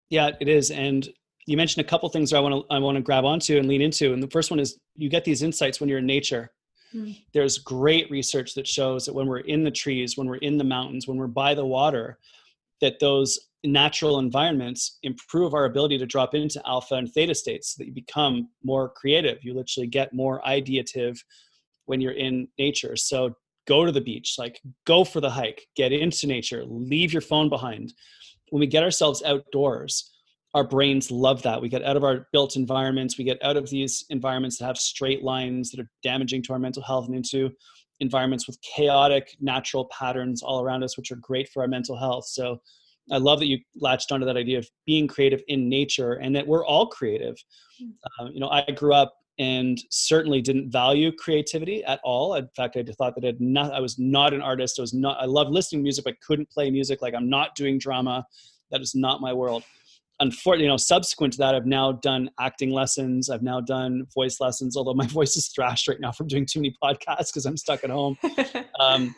yeah 0.09 0.29
it 0.39 0.47
is 0.47 0.71
and 0.71 1.09
you 1.45 1.57
mentioned 1.57 1.85
a 1.85 1.89
couple 1.89 2.07
things 2.07 2.29
that 2.29 2.37
i 2.37 2.39
want 2.39 2.55
to 2.55 2.73
i 2.73 2.79
want 2.79 2.95
to 2.95 3.01
grab 3.01 3.25
onto 3.25 3.57
and 3.57 3.67
lean 3.67 3.81
into 3.81 4.13
and 4.13 4.23
the 4.23 4.29
first 4.29 4.51
one 4.51 4.59
is 4.59 4.79
you 4.95 5.09
get 5.09 5.25
these 5.25 5.43
insights 5.43 5.81
when 5.81 5.89
you're 5.89 5.99
in 5.99 6.05
nature 6.05 6.49
mm. 6.93 7.17
there's 7.33 7.57
great 7.57 8.09
research 8.11 8.53
that 8.53 8.67
shows 8.67 9.05
that 9.05 9.13
when 9.13 9.27
we're 9.27 9.39
in 9.39 9.63
the 9.63 9.71
trees 9.71 10.17
when 10.17 10.27
we're 10.27 10.35
in 10.37 10.57
the 10.57 10.63
mountains 10.63 11.07
when 11.07 11.17
we're 11.17 11.27
by 11.27 11.53
the 11.53 11.65
water 11.65 12.17
that 12.81 12.99
those 12.99 13.39
natural 13.65 14.19
environments 14.19 14.99
improve 15.03 15.53
our 15.53 15.65
ability 15.65 15.97
to 15.97 16.05
drop 16.05 16.35
into 16.35 16.61
alpha 16.67 16.95
and 16.95 17.11
theta 17.13 17.33
states 17.33 17.69
so 17.69 17.75
that 17.79 17.87
you 17.87 17.93
become 17.93 18.49
more 18.63 18.89
creative 18.89 19.37
you 19.41 19.53
literally 19.53 19.87
get 19.87 20.13
more 20.13 20.45
ideative 20.45 21.23
when 21.85 22.01
you're 22.01 22.13
in 22.13 22.47
nature. 22.57 22.95
So 22.95 23.35
go 23.67 23.85
to 23.85 23.91
the 23.91 24.01
beach, 24.01 24.35
like 24.37 24.59
go 24.85 25.03
for 25.03 25.21
the 25.21 25.29
hike, 25.29 25.67
get 25.75 25.91
into 25.91 26.27
nature, 26.27 26.63
leave 26.65 27.13
your 27.13 27.21
phone 27.21 27.49
behind. 27.49 27.93
When 28.49 28.59
we 28.59 28.67
get 28.67 28.83
ourselves 28.83 29.23
outdoors, 29.23 30.11
our 30.53 30.63
brains 30.63 31.09
love 31.09 31.41
that. 31.43 31.61
We 31.61 31.69
get 31.69 31.83
out 31.83 31.97
of 31.97 32.03
our 32.03 32.27
built 32.31 32.55
environments, 32.55 33.17
we 33.17 33.23
get 33.23 33.43
out 33.43 33.57
of 33.57 33.69
these 33.69 34.05
environments 34.09 34.57
that 34.57 34.65
have 34.65 34.77
straight 34.77 35.23
lines 35.23 35.71
that 35.71 35.79
are 35.79 35.89
damaging 36.03 36.43
to 36.43 36.53
our 36.53 36.59
mental 36.59 36.83
health 36.83 37.07
and 37.07 37.15
into 37.15 37.51
environments 37.99 38.47
with 38.47 38.59
chaotic 38.61 39.35
natural 39.39 39.85
patterns 39.85 40.43
all 40.43 40.61
around 40.61 40.83
us, 40.83 40.97
which 40.97 41.11
are 41.11 41.17
great 41.17 41.49
for 41.49 41.61
our 41.61 41.67
mental 41.67 41.97
health. 41.97 42.25
So 42.25 42.61
I 43.11 43.17
love 43.17 43.39
that 43.39 43.47
you 43.47 43.59
latched 43.75 44.11
onto 44.11 44.25
that 44.25 44.37
idea 44.37 44.59
of 44.59 44.69
being 44.85 45.07
creative 45.07 45.41
in 45.47 45.67
nature 45.69 46.13
and 46.13 46.35
that 46.35 46.47
we're 46.47 46.65
all 46.65 46.87
creative. 46.87 47.35
Uh, 48.19 48.25
you 48.31 48.39
know, 48.39 48.49
I 48.49 48.63
grew 48.71 48.93
up 48.93 49.13
and 49.39 49.79
certainly 49.89 50.41
didn't 50.41 50.71
value 50.71 51.11
creativity 51.11 51.83
at 51.85 51.99
all. 52.03 52.35
In 52.35 52.47
fact, 52.55 52.77
I 52.77 52.83
thought 52.83 53.15
that 53.19 53.41
not, 53.41 53.73
I 53.73 53.79
was 53.79 53.97
not 53.97 54.33
an 54.33 54.41
artist. 54.41 54.79
I 54.79 54.83
was 54.83 54.93
not. 54.93 55.17
I 55.19 55.25
love 55.25 55.49
listening 55.49 55.79
to 55.79 55.83
music, 55.83 56.05
but 56.05 56.13
I 56.13 56.17
couldn't 56.25 56.49
play 56.49 56.69
music. 56.69 57.01
Like 57.01 57.15
I'm 57.15 57.29
not 57.29 57.55
doing 57.55 57.79
drama. 57.79 58.25
That 58.71 58.81
is 58.81 58.93
not 58.95 59.21
my 59.21 59.33
world. 59.33 59.63
Unfortunately, 60.19 60.65
you 60.65 60.69
know, 60.69 60.77
subsequent 60.77 61.33
to 61.33 61.39
that, 61.39 61.55
I've 61.55 61.65
now 61.65 61.93
done 61.93 62.29
acting 62.39 62.71
lessons. 62.71 63.29
I've 63.29 63.41
now 63.41 63.59
done 63.59 64.05
voice 64.13 64.39
lessons. 64.39 64.77
Although 64.77 64.93
my 64.93 65.07
voice 65.19 65.35
is 65.35 65.47
thrashed 65.47 65.87
right 65.87 65.99
now 65.99 66.11
from 66.11 66.27
doing 66.27 66.45
too 66.45 66.59
many 66.59 66.75
podcasts 66.83 67.27
because 67.27 67.45
I'm 67.45 67.57
stuck 67.57 67.83
at 67.83 67.89
home. 67.89 68.17
um, 68.79 69.15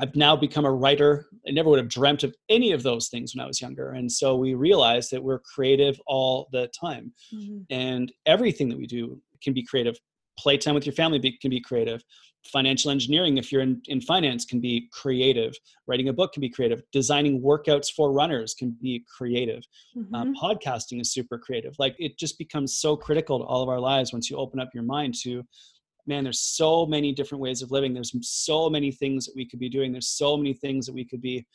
I've 0.00 0.16
now 0.16 0.34
become 0.34 0.64
a 0.64 0.72
writer. 0.72 1.26
I 1.46 1.52
never 1.52 1.70
would 1.70 1.78
have 1.78 1.88
dreamt 1.88 2.24
of 2.24 2.34
any 2.48 2.72
of 2.72 2.82
those 2.82 3.08
things 3.08 3.34
when 3.34 3.44
I 3.44 3.46
was 3.46 3.60
younger. 3.60 3.90
And 3.90 4.10
so 4.10 4.36
we 4.36 4.54
realize 4.54 5.08
that 5.10 5.22
we're 5.22 5.38
creative 5.38 6.00
all 6.06 6.48
the 6.52 6.68
time. 6.78 7.12
Mm-hmm. 7.32 7.58
And 7.70 8.12
everything 8.26 8.68
that 8.70 8.78
we 8.78 8.86
do 8.86 9.20
can 9.42 9.52
be 9.52 9.64
creative. 9.64 9.96
Playtime 10.38 10.74
with 10.74 10.86
your 10.86 10.94
family 10.94 11.18
be, 11.18 11.32
can 11.38 11.50
be 11.50 11.60
creative. 11.60 12.02
Financial 12.52 12.90
engineering, 12.90 13.38
if 13.38 13.50
you're 13.50 13.62
in, 13.62 13.80
in 13.86 14.00
finance, 14.02 14.44
can 14.44 14.60
be 14.60 14.88
creative. 14.92 15.54
Writing 15.86 16.08
a 16.08 16.12
book 16.12 16.34
can 16.34 16.42
be 16.42 16.50
creative. 16.50 16.82
Designing 16.92 17.40
workouts 17.40 17.90
for 17.90 18.12
runners 18.12 18.54
can 18.54 18.76
be 18.82 19.04
creative. 19.16 19.62
Uh, 19.96 20.00
mm-hmm. 20.00 20.14
Uh, 20.14 20.24
podcasting 20.40 21.00
is 21.00 21.12
super 21.12 21.38
creative. 21.38 21.74
Like 21.78 21.96
it 21.98 22.18
just 22.18 22.36
becomes 22.36 22.78
so 22.78 22.96
critical 22.96 23.38
to 23.38 23.44
all 23.44 23.62
of 23.62 23.68
our 23.68 23.80
lives 23.80 24.12
once 24.12 24.28
you 24.28 24.36
open 24.36 24.60
up 24.60 24.68
your 24.74 24.82
mind 24.82 25.14
to 25.22 25.42
man, 26.06 26.24
there's 26.24 26.40
so 26.40 26.86
many 26.86 27.12
different 27.12 27.40
ways 27.40 27.62
of 27.62 27.70
living. 27.70 27.94
There's 27.94 28.12
so 28.22 28.68
many 28.68 28.90
things 28.90 29.24
that 29.26 29.34
we 29.34 29.46
could 29.46 29.58
be 29.58 29.68
doing. 29.68 29.92
There's 29.92 30.08
so 30.08 30.36
many 30.36 30.52
things 30.52 30.86
that 30.86 30.92
we 30.92 31.04
could 31.04 31.22
be 31.22 31.46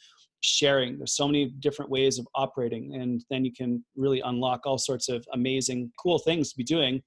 sharing. 0.42 0.98
There's 0.98 1.16
so 1.16 1.28
many 1.28 1.48
different 1.60 1.92
ways 1.92 2.18
of 2.18 2.28
operating. 2.36 2.96
And 2.96 3.24
then 3.30 3.46
you 3.46 3.54
can 3.54 3.84
really 3.96 4.22
unlock 4.22 4.62
all 4.66 4.78
sorts 4.78 5.10
of 5.10 5.26
amazing, 5.34 5.92
cool 6.02 6.20
things 6.20 6.50
to 6.50 6.58
be 6.58 6.64
doing. 6.64 7.02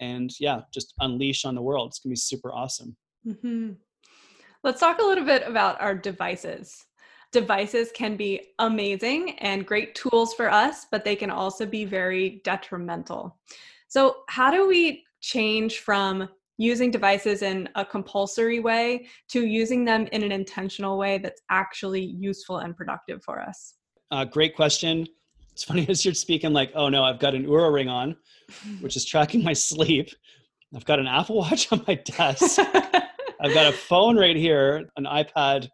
And 0.00 0.30
yeah, 0.40 0.62
just 0.72 0.94
unleash 1.00 1.44
on 1.44 1.54
the 1.54 1.62
world. 1.62 1.88
It's 1.90 2.00
to 2.00 2.08
be 2.08 2.16
super 2.16 2.52
awesome. 2.52 2.96
Mm-hmm. 3.26 3.72
Let's 4.62 4.80
talk 4.80 4.98
a 4.98 5.04
little 5.04 5.24
bit 5.24 5.46
about 5.46 5.80
our 5.80 5.94
devices. 5.94 6.84
Devices 7.32 7.90
can 7.94 8.16
be 8.16 8.48
amazing 8.58 9.38
and 9.38 9.64
great 9.64 9.94
tools 9.94 10.34
for 10.34 10.50
us, 10.50 10.86
but 10.90 11.04
they 11.04 11.14
can 11.14 11.30
also 11.30 11.64
be 11.64 11.84
very 11.84 12.40
detrimental. 12.44 13.38
So, 13.88 14.22
how 14.28 14.50
do 14.50 14.66
we 14.66 15.04
change 15.20 15.78
from 15.78 16.28
using 16.58 16.90
devices 16.90 17.40
in 17.40 17.68
a 17.74 17.84
compulsory 17.84 18.60
way 18.60 19.06
to 19.28 19.46
using 19.46 19.84
them 19.84 20.06
in 20.12 20.22
an 20.22 20.30
intentional 20.30 20.98
way 20.98 21.18
that's 21.18 21.40
actually 21.50 22.04
useful 22.04 22.58
and 22.58 22.76
productive 22.76 23.22
for 23.24 23.40
us? 23.40 23.74
Uh, 24.10 24.24
great 24.24 24.54
question. 24.54 25.06
It's 25.52 25.64
funny 25.64 25.86
as 25.88 26.04
you're 26.04 26.14
speaking, 26.14 26.52
like, 26.52 26.70
oh 26.74 26.88
no, 26.88 27.02
I've 27.02 27.18
got 27.18 27.34
an 27.34 27.46
Oura 27.46 27.72
ring 27.72 27.88
on, 27.88 28.16
which 28.80 28.96
is 28.96 29.04
tracking 29.04 29.42
my 29.42 29.52
sleep. 29.52 30.10
I've 30.74 30.84
got 30.84 30.98
an 30.98 31.06
Apple 31.06 31.36
Watch 31.36 31.70
on 31.72 31.84
my 31.86 31.94
desk. 31.94 32.58
I've 33.42 33.54
got 33.54 33.66
a 33.66 33.72
phone 33.72 34.16
right 34.16 34.36
here, 34.36 34.88
an 34.96 35.04
iPad, 35.04 35.68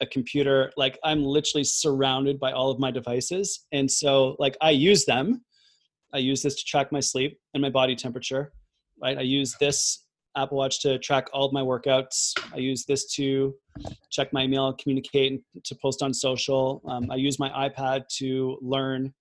a 0.00 0.06
computer. 0.06 0.72
Like, 0.76 0.98
I'm 1.04 1.22
literally 1.22 1.64
surrounded 1.64 2.40
by 2.40 2.52
all 2.52 2.70
of 2.70 2.78
my 2.78 2.90
devices. 2.90 3.66
And 3.72 3.90
so, 3.90 4.36
like, 4.38 4.56
I 4.60 4.70
use 4.70 5.04
them. 5.04 5.42
I 6.14 6.18
use 6.18 6.42
this 6.42 6.56
to 6.56 6.64
track 6.64 6.90
my 6.90 7.00
sleep 7.00 7.38
and 7.54 7.62
my 7.62 7.70
body 7.70 7.94
temperature. 7.94 8.52
Right? 9.00 9.18
I 9.18 9.22
use 9.22 9.54
this 9.60 10.04
Apple 10.36 10.58
Watch 10.58 10.80
to 10.80 10.98
track 10.98 11.28
all 11.32 11.44
of 11.46 11.52
my 11.52 11.60
workouts. 11.60 12.32
I 12.54 12.58
use 12.58 12.84
this 12.86 13.06
to 13.14 13.54
check 14.10 14.32
my 14.32 14.42
email, 14.44 14.72
communicate, 14.74 15.42
to 15.64 15.74
post 15.76 16.02
on 16.02 16.14
social. 16.14 16.82
Um, 16.88 17.10
I 17.10 17.16
use 17.16 17.38
my 17.38 17.50
iPad 17.50 18.08
to 18.18 18.58
learn. 18.62 19.12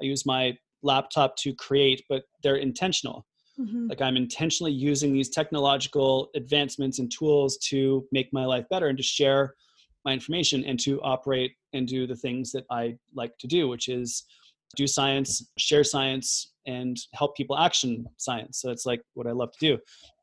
I 0.00 0.04
use 0.04 0.24
my 0.24 0.56
laptop 0.82 1.36
to 1.38 1.54
create, 1.54 2.04
but 2.08 2.24
they're 2.42 2.56
intentional. 2.56 3.26
Mm-hmm. 3.58 3.88
Like 3.88 4.00
I'm 4.00 4.16
intentionally 4.16 4.72
using 4.72 5.12
these 5.12 5.28
technological 5.28 6.30
advancements 6.34 6.98
and 6.98 7.10
tools 7.10 7.58
to 7.68 8.06
make 8.12 8.32
my 8.32 8.44
life 8.44 8.64
better 8.70 8.88
and 8.88 8.96
to 8.96 9.04
share 9.04 9.54
my 10.04 10.12
information 10.12 10.64
and 10.64 10.80
to 10.80 11.00
operate 11.02 11.52
and 11.72 11.86
do 11.86 12.06
the 12.06 12.16
things 12.16 12.50
that 12.52 12.64
I 12.70 12.96
like 13.14 13.36
to 13.38 13.46
do, 13.46 13.68
which 13.68 13.88
is 13.88 14.24
do 14.76 14.86
science, 14.86 15.46
share 15.58 15.84
science, 15.84 16.52
and 16.66 16.96
help 17.14 17.36
people 17.36 17.58
action 17.58 18.06
science. 18.16 18.60
So 18.60 18.70
it's 18.70 18.86
like 18.86 19.02
what 19.14 19.26
I 19.26 19.32
love 19.32 19.52
to 19.52 19.58
do. 19.76 19.78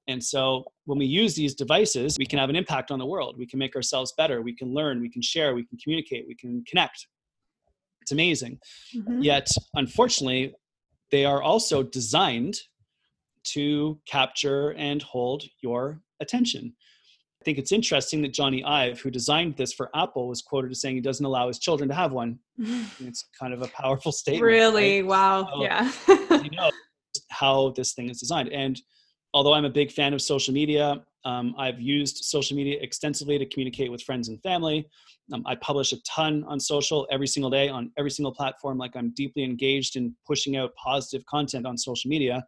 And 0.07 0.23
so 0.23 0.65
when 0.85 0.97
we 0.97 1.05
use 1.05 1.35
these 1.35 1.53
devices, 1.53 2.17
we 2.17 2.25
can 2.25 2.39
have 2.39 2.49
an 2.49 2.55
impact 2.55 2.89
on 2.89 2.97
the 2.97 3.05
world. 3.05 3.35
We 3.37 3.45
can 3.45 3.59
make 3.59 3.75
ourselves 3.75 4.11
better. 4.17 4.41
We 4.41 4.55
can 4.55 4.73
learn, 4.73 5.01
we 5.01 5.09
can 5.09 5.21
share, 5.21 5.53
we 5.53 5.63
can 5.65 5.77
communicate, 5.77 6.25
we 6.27 6.33
can 6.33 6.63
connect. 6.67 7.05
It's 8.09 8.11
amazing. 8.11 8.57
Mm-hmm. 8.95 9.21
Yet, 9.21 9.47
unfortunately, 9.75 10.55
they 11.11 11.25
are 11.25 11.43
also 11.43 11.83
designed 11.83 12.55
to 13.53 13.99
capture 14.07 14.73
and 14.73 14.99
hold 15.03 15.43
your 15.61 16.01
attention. 16.19 16.73
I 17.39 17.45
think 17.45 17.59
it's 17.59 17.71
interesting 17.71 18.23
that 18.23 18.33
Jony 18.33 18.65
Ive, 18.65 18.99
who 18.99 19.11
designed 19.11 19.57
this 19.57 19.73
for 19.73 19.91
Apple, 19.95 20.27
was 20.27 20.41
quoted 20.41 20.71
as 20.71 20.81
saying 20.81 20.95
he 20.95 21.01
doesn't 21.01 21.25
allow 21.25 21.47
his 21.47 21.59
children 21.59 21.87
to 21.89 21.93
have 21.93 22.11
one. 22.11 22.39
it's 22.99 23.27
kind 23.39 23.53
of 23.53 23.61
a 23.61 23.67
powerful 23.67 24.11
statement. 24.11 24.43
Really? 24.43 25.03
Right? 25.03 25.09
Wow. 25.09 25.47
So, 25.53 25.61
yeah. 25.61 25.91
you 26.41 26.49
know 26.49 26.71
how 27.29 27.73
this 27.75 27.93
thing 27.93 28.09
is 28.09 28.19
designed. 28.19 28.49
And 28.49 28.81
although 29.35 29.53
I'm 29.53 29.65
a 29.65 29.69
big 29.69 29.91
fan 29.91 30.15
of 30.15 30.21
social 30.23 30.51
media, 30.51 31.03
um, 31.25 31.53
I've 31.57 31.79
used 31.79 32.23
social 32.23 32.55
media 32.55 32.77
extensively 32.81 33.37
to 33.37 33.45
communicate 33.45 33.91
with 33.91 34.01
friends 34.03 34.29
and 34.29 34.41
family. 34.41 34.87
Um, 35.33 35.43
I 35.45 35.55
publish 35.55 35.91
a 35.91 35.97
ton 36.03 36.43
on 36.47 36.59
social 36.59 37.07
every 37.11 37.27
single 37.27 37.49
day 37.49 37.69
on 37.69 37.91
every 37.97 38.11
single 38.11 38.33
platform. 38.33 38.77
Like 38.77 38.95
I'm 38.95 39.11
deeply 39.15 39.43
engaged 39.43 39.95
in 39.95 40.15
pushing 40.25 40.55
out 40.55 40.71
positive 40.75 41.25
content 41.25 41.65
on 41.65 41.77
social 41.77 42.09
media. 42.09 42.43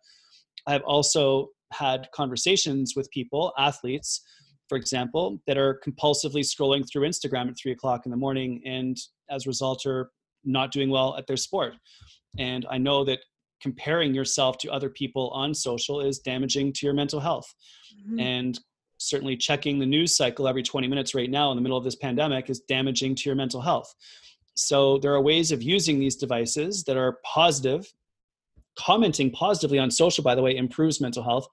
I've 0.67 0.83
also 0.83 1.49
had 1.73 2.07
conversations 2.13 2.93
with 2.95 3.09
people, 3.11 3.53
athletes, 3.57 4.21
for 4.69 4.77
example, 4.77 5.41
that 5.47 5.57
are 5.57 5.81
compulsively 5.85 6.41
scrolling 6.41 6.89
through 6.89 7.07
Instagram 7.07 7.49
at 7.49 7.55
three 7.61 7.73
o'clock 7.73 8.05
in 8.05 8.11
the 8.11 8.17
morning 8.17 8.61
and 8.65 8.97
as 9.29 9.45
a 9.45 9.49
result 9.49 9.85
are 9.85 10.11
not 10.45 10.71
doing 10.71 10.89
well 10.89 11.15
at 11.17 11.27
their 11.27 11.37
sport. 11.37 11.73
And 12.37 12.65
I 12.69 12.77
know 12.77 13.03
that 13.05 13.19
comparing 13.61 14.13
yourself 14.13 14.57
to 14.59 14.71
other 14.71 14.89
people 14.89 15.29
on 15.29 15.53
social 15.53 16.01
is 16.01 16.19
damaging 16.19 16.73
to 16.73 16.85
your 16.85 16.93
mental 16.93 17.19
health. 17.19 17.53
Mm-hmm. 17.99 18.19
And 18.19 18.59
certainly 18.97 19.35
checking 19.35 19.79
the 19.79 19.85
news 19.85 20.15
cycle 20.15 20.47
every 20.47 20.63
20 20.63 20.87
minutes 20.87 21.15
right 21.15 21.29
now 21.29 21.51
in 21.51 21.57
the 21.57 21.61
middle 21.61 21.77
of 21.77 21.83
this 21.83 21.95
pandemic 21.95 22.49
is 22.49 22.61
damaging 22.61 23.15
to 23.15 23.23
your 23.29 23.35
mental 23.35 23.61
health. 23.61 23.93
So 24.53 24.97
there 24.99 25.13
are 25.13 25.21
ways 25.21 25.51
of 25.51 25.63
using 25.63 25.99
these 25.99 26.15
devices 26.15 26.83
that 26.83 26.97
are 26.97 27.19
positive. 27.23 27.91
Commenting 28.77 29.31
positively 29.31 29.79
on 29.79 29.91
social, 29.91 30.23
by 30.23 30.33
the 30.33 30.41
way, 30.41 30.55
improves 30.55 31.01
mental 31.01 31.23
health 31.23 31.47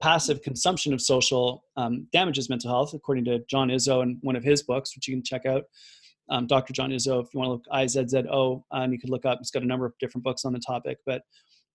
passive 0.00 0.42
consumption 0.42 0.92
of 0.92 1.00
social 1.00 1.64
um, 1.76 2.06
damages 2.12 2.48
mental 2.48 2.70
health, 2.70 2.94
according 2.94 3.24
to 3.26 3.40
John 3.48 3.68
Izzo 3.68 4.02
in 4.02 4.18
one 4.22 4.36
of 4.36 4.42
his 4.42 4.62
books, 4.62 4.96
which 4.96 5.06
you 5.06 5.14
can 5.14 5.22
check 5.22 5.46
out. 5.46 5.64
Um, 6.30 6.46
Dr. 6.46 6.72
John 6.72 6.90
Izzo, 6.90 7.22
if 7.22 7.28
you 7.34 7.40
want 7.40 7.48
to 7.48 7.52
look 7.52 7.64
IZZO, 7.72 8.62
um, 8.70 8.92
you 8.92 8.98
could 8.98 9.10
look 9.10 9.26
up. 9.26 9.38
He's 9.40 9.50
got 9.50 9.62
a 9.62 9.66
number 9.66 9.86
of 9.86 9.92
different 9.98 10.24
books 10.24 10.44
on 10.44 10.52
the 10.52 10.60
topic. 10.60 10.98
But 11.04 11.22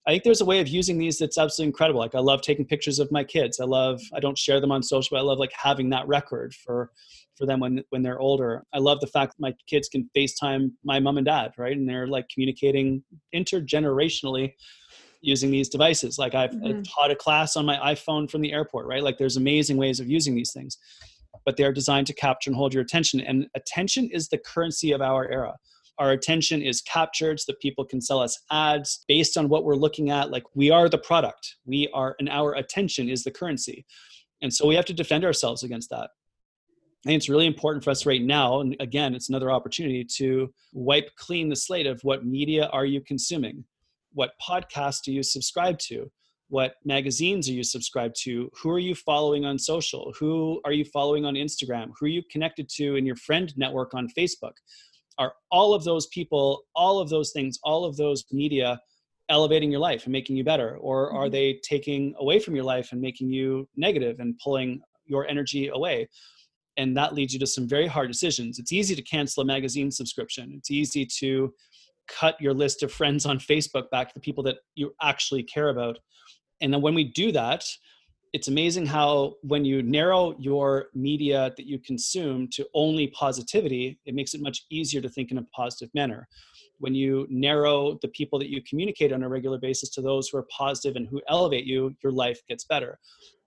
I 0.08 0.12
think 0.12 0.24
there's 0.24 0.42
a 0.42 0.46
way 0.46 0.60
of 0.60 0.68
using 0.68 0.98
these 0.98 1.18
that's 1.18 1.38
absolutely 1.38 1.70
incredible. 1.70 2.00
Like 2.00 2.16
I 2.16 2.20
love 2.20 2.42
taking 2.42 2.66
pictures 2.66 3.00
of 3.00 3.12
my 3.12 3.24
kids. 3.24 3.60
I 3.60 3.66
love. 3.66 4.02
I 4.14 4.20
don't 4.20 4.38
share 4.38 4.62
them 4.62 4.72
on 4.72 4.84
social, 4.84 5.16
but 5.16 5.22
I 5.22 5.24
love 5.24 5.40
like 5.40 5.52
having 5.54 5.90
that 5.90 6.08
record 6.08 6.54
for 6.54 6.92
for 7.36 7.46
them 7.46 7.60
when 7.60 7.84
when 7.90 8.04
they're 8.04 8.20
older. 8.20 8.64
I 8.74 8.78
love 8.78 9.00
the 9.02 9.08
fact 9.08 9.34
that 9.34 9.42
my 9.42 9.54
kids 9.68 9.90
can 9.90 10.10
FaceTime 10.16 10.72
my 10.84 11.00
mom 11.00 11.18
and 11.18 11.26
dad, 11.26 11.54
right? 11.58 11.76
And 11.76 11.90
they're 11.90 12.08
like 12.08 12.30
communicating 12.30 13.04
intergenerationally 13.34 14.54
using 15.22 15.52
these 15.52 15.70
devices. 15.70 16.18
Like 16.18 16.36
I've, 16.36 16.52
mm-hmm. 16.52 16.80
I've 16.80 16.84
taught 16.84 17.12
a 17.12 17.16
class 17.16 17.56
on 17.56 17.66
my 17.66 17.78
iPhone 17.94 18.30
from 18.30 18.42
the 18.42 18.54
airport, 18.54 18.86
right? 18.86 19.04
Like 19.04 19.18
there's 19.18 19.38
amazing 19.38 19.78
ways 19.78 20.00
of 20.00 20.08
using 20.08 20.36
these 20.36 20.54
things, 20.54 20.78
but 21.46 21.58
they're 21.58 21.74
designed 21.74 22.08
to 22.08 22.14
capture 22.14 22.50
and 22.50 22.58
hold 22.58 22.74
your 22.74 22.84
attention. 22.84 23.20
And 23.22 23.48
attention 23.56 24.10
is 24.12 24.28
the 24.28 24.38
currency 24.38 24.92
of 24.92 25.02
our 25.02 25.30
era. 25.30 25.56
Our 25.98 26.12
attention 26.12 26.62
is 26.62 26.82
captured 26.82 27.40
so 27.40 27.52
that 27.52 27.62
people 27.62 27.86
can 27.86 28.02
sell 28.02 28.20
us 28.20 28.38
ads 28.52 29.06
based 29.08 29.38
on 29.38 29.48
what 29.48 29.64
we're 29.64 29.76
looking 29.76 30.10
at. 30.10 30.32
Like 30.32 30.44
we 30.56 30.70
are 30.72 30.90
the 30.90 30.98
product. 30.98 31.56
We 31.66 31.90
are, 31.94 32.16
and 32.20 32.28
our 32.30 32.54
attention 32.56 33.08
is 33.08 33.24
the 33.24 33.32
currency. 33.32 33.86
And 34.42 34.54
so 34.54 34.68
we 34.68 34.76
have 34.76 34.86
to 34.86 34.94
defend 34.94 35.24
ourselves 35.24 35.64
against 35.64 35.90
that. 35.92 36.10
Think 37.06 37.18
it's 37.18 37.30
really 37.30 37.46
important 37.46 37.84
for 37.84 37.92
us 37.92 38.06
right 38.06 38.22
now. 38.22 38.62
And 38.62 38.76
again, 38.80 39.14
it's 39.14 39.30
another 39.30 39.52
opportunity 39.52 40.04
to 40.18 40.52
wipe 40.74 41.16
clean 41.16 41.50
the 41.50 41.56
slate 41.56 41.86
of 41.86 42.02
what 42.02 42.26
media 42.26 42.66
are 42.74 42.86
you 42.86 43.00
consuming? 43.00 43.64
what 44.16 44.32
podcasts 44.42 45.02
do 45.04 45.12
you 45.12 45.22
subscribe 45.22 45.78
to 45.78 46.10
what 46.50 46.76
magazines 46.86 47.50
are 47.50 47.54
you 47.54 47.64
subscribed 47.64 48.16
to? 48.22 48.52
Who 48.62 48.70
are 48.70 48.80
you 48.80 48.96
following 48.96 49.46
on 49.46 49.58
social? 49.58 50.14
Who 50.20 50.62
are 50.64 50.74
you 50.74 50.86
following 50.86 51.26
on 51.26 51.34
instagram? 51.34 51.92
Who 52.00 52.06
are 52.06 52.10
you 52.10 52.24
connected 52.32 52.70
to 52.76 52.96
in 52.96 53.06
your 53.06 53.16
friend 53.16 53.52
network 53.58 53.94
on 53.94 54.08
facebook? 54.18 54.54
Are 55.18 55.34
all 55.52 55.74
of 55.74 55.84
those 55.84 56.08
people 56.08 56.64
all 56.76 57.00
of 57.00 57.10
those 57.10 57.32
things 57.32 57.58
all 57.64 57.86
of 57.86 57.96
those 57.98 58.26
media 58.32 58.80
elevating 59.30 59.72
your 59.72 59.80
life 59.80 60.04
and 60.04 60.12
making 60.12 60.36
you 60.36 60.44
better? 60.44 60.78
Or 60.78 61.12
are 61.12 61.26
mm-hmm. 61.26 61.32
they 61.32 61.60
taking 61.64 62.14
away 62.20 62.40
from 62.40 62.56
your 62.56 62.66
life 62.66 62.90
and 62.92 63.02
making 63.02 63.30
you 63.30 63.68
negative 63.76 64.20
and 64.20 64.38
pulling 64.44 64.82
your 65.06 65.28
energy 65.28 65.70
away? 65.70 66.10
And 66.78 66.96
that 66.98 67.14
leads 67.14 67.34
you 67.34 67.40
to 67.40 67.48
some 67.48 67.68
very 67.68 67.88
hard 67.88 68.10
decisions. 68.10 68.60
It's 68.60 68.74
easy 68.74 68.96
to 68.96 69.02
cancel 69.02 69.42
a 69.42 69.46
magazine 69.46 69.92
subscription. 69.92 70.54
It's 70.58 70.72
easy 70.72 71.06
to 71.20 71.54
cut 72.08 72.40
your 72.40 72.54
list 72.54 72.84
of 72.84 72.92
friends 72.92 73.26
on 73.26 73.40
Facebook 73.40 73.90
back 73.92 74.10
to 74.10 74.14
the 74.14 74.20
people 74.20 74.44
that 74.44 74.58
you 74.76 74.94
actually 75.02 75.44
care 75.44 75.70
about. 75.70 75.98
And 76.62 76.74
then 76.74 76.82
when 76.82 76.96
we 76.96 77.04
do 77.04 77.32
that, 77.32 77.66
it's 78.34 78.50
amazing 78.50 78.86
how 78.86 79.36
when 79.44 79.64
you 79.64 79.82
narrow 79.82 80.36
your 80.38 80.88
media 80.94 81.54
that 81.56 81.66
you 81.66 81.80
consume 81.80 82.50
to 82.50 82.68
only 82.74 83.08
positivity, 83.08 83.98
it 84.06 84.14
makes 84.14 84.34
it 84.34 84.42
much 84.42 84.66
easier 84.70 85.02
to 85.02 85.08
think 85.08 85.32
in 85.32 85.38
a 85.38 85.44
positive 85.56 85.90
manner. 85.94 86.28
When 86.80 86.94
you 86.94 87.28
narrow 87.30 87.98
the 88.02 88.10
people 88.10 88.38
that 88.40 88.50
you 88.50 88.62
communicate 88.64 89.14
on 89.14 89.24
a 89.24 89.30
regular 89.30 89.58
basis 89.58 89.90
to 89.92 90.02
those 90.02 90.28
who 90.28 90.38
are 90.38 90.48
positive 90.52 90.98
and 90.98 91.08
who 91.08 91.22
elevate 91.30 91.64
you, 91.64 91.96
your 92.04 92.12
life 92.12 92.42
gets 92.50 92.66
better. 92.66 93.00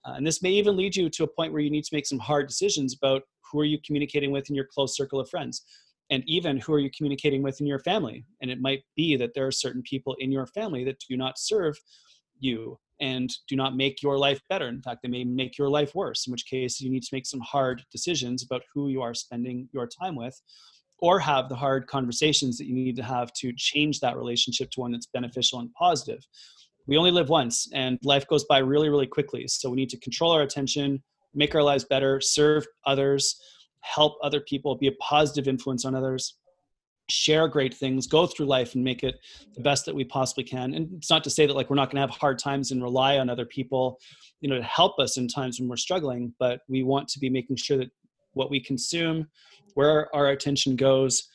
Uh, 0.07 0.13
and 0.13 0.27
this 0.27 0.43
may 0.43 0.53
even 0.53 0.75
lead 0.75 0.97
you 0.97 1.11
to 1.11 1.25
a 1.25 1.29
point 1.29 1.53
where 1.53 1.61
you 1.61 1.71
need 1.71 1.85
to 1.85 1.95
make 1.95 2.07
some 2.07 2.19
hard 2.19 2.49
decisions 2.49 2.95
about 2.95 3.25
who 3.53 3.61
are 3.61 3.67
you 3.67 3.79
communicating 3.85 4.31
with 4.31 4.49
in 4.49 4.57
your 4.57 4.69
close 4.73 4.97
circle 4.97 5.21
of 5.21 5.29
friends 5.29 5.65
and 6.11 6.25
even 6.27 6.57
who 6.57 6.73
are 6.73 6.79
you 6.79 6.91
communicating 6.97 7.43
with 7.43 7.61
in 7.61 7.67
your 7.67 7.79
family 7.81 8.25
and 8.41 8.51
it 8.51 8.61
might 8.61 8.83
be 8.97 9.17
that 9.17 9.35
there 9.35 9.47
are 9.47 9.53
certain 9.53 9.83
people 9.83 10.17
in 10.19 10.33
your 10.33 10.47
family 10.47 10.85
that 10.85 10.99
do 11.09 11.17
not 11.17 11.39
serve 11.39 11.79
you 12.41 12.79
and 13.01 13.31
do 13.49 13.57
not 13.57 13.77
make 13.77 14.03
your 14.03 14.19
life 14.19 14.41
better. 14.49 14.69
In 14.69 14.83
fact 14.83 15.01
they 15.03 15.09
may 15.09 15.25
make 15.25 15.59
your 15.59 15.69
life 15.69 15.95
worse 15.95 16.27
in 16.27 16.31
which 16.31 16.47
case 16.47 16.81
you 16.81 16.91
need 16.91 17.03
to 17.03 17.15
make 17.15 17.27
some 17.27 17.41
hard 17.41 17.83
decisions 17.93 18.43
about 18.43 18.63
who 18.73 18.89
you 18.89 19.03
are 19.03 19.15
spending 19.15 19.69
your 19.73 19.87
time 19.87 20.17
with 20.17 20.41
or 21.01 21.21
have 21.21 21.49
the 21.49 21.55
hard 21.55 21.87
conversations 21.87 22.59
that 22.59 22.67
you 22.67 22.75
need 22.75 22.97
to 22.97 23.03
have 23.03 23.33
to 23.33 23.53
change 23.57 24.01
that 24.01 24.17
relationship 24.17 24.71
to 24.73 24.81
one 24.81 24.91
that's 24.93 25.07
beneficial 25.07 25.61
and 25.61 25.73
positive. 25.75 26.27
We 26.87 26.97
only 26.97 27.11
live 27.11 27.29
once 27.29 27.69
and 27.73 27.99
life 28.03 28.27
goes 28.27 28.45
by 28.45 28.59
really 28.59 28.89
really 28.89 29.07
quickly. 29.07 29.47
So 29.49 29.71
we 29.71 29.77
need 29.77 29.91
to 29.91 30.01
control 30.01 30.33
our 30.33 30.43
attention 30.43 31.03
make 31.35 31.55
our 31.55 31.63
lives 31.63 31.85
better 31.85 32.21
serve 32.21 32.67
others 32.87 33.39
help 33.81 34.19
other 34.23 34.41
people, 34.41 34.77
be 34.77 34.89
a 34.89 34.93
positive 34.93 35.49
influence 35.49 35.85
on 35.85 35.95
others, 35.95 36.35
share 37.09 37.49
great 37.49 37.75
things, 37.75 38.07
go 38.07 38.27
through 38.27 38.47
life 38.47 38.75
and 38.75 38.85
make 38.85 39.03
it 39.03 39.17
the 39.55 39.63
best 39.63 39.87
that 39.87 39.95
we 39.95 40.05
possibly 40.05 40.45
can. 40.45 40.75
And 40.75 40.89
it's 40.95 41.11
not 41.11 41.25
to 41.25 41.31
say 41.31 41.47
that 41.47 41.55
like 41.55 41.71
we're 41.71 41.77
not 41.77 41.91
going 41.91 41.97
to 41.97 42.09
have 42.09 42.19
hard 42.19 42.39
times 42.39 42.71
and 42.71 42.83
rely 42.83 43.19
on 43.19 43.31
other 43.31 43.47
people, 43.47 43.99
you 44.41 44.49
know, 44.49 44.57
to 44.57 44.63
help 44.63 44.99
us 44.99 45.17
in 45.17 45.29
times 45.29 45.59
when 45.59 45.69
we're 45.69 45.77
struggling, 45.77 46.35
but 46.39 46.61
we 46.69 46.83
want 46.83 47.09
to 47.09 47.19
be 47.19 47.31
making 47.31 47.57
sure 47.57 47.79
that 47.79 47.91
what 48.35 48.51
we 48.51 48.61
consume, 48.61 49.27
where 49.75 50.15
our 50.15 50.29
attention 50.29 50.77
goes, 50.77 51.29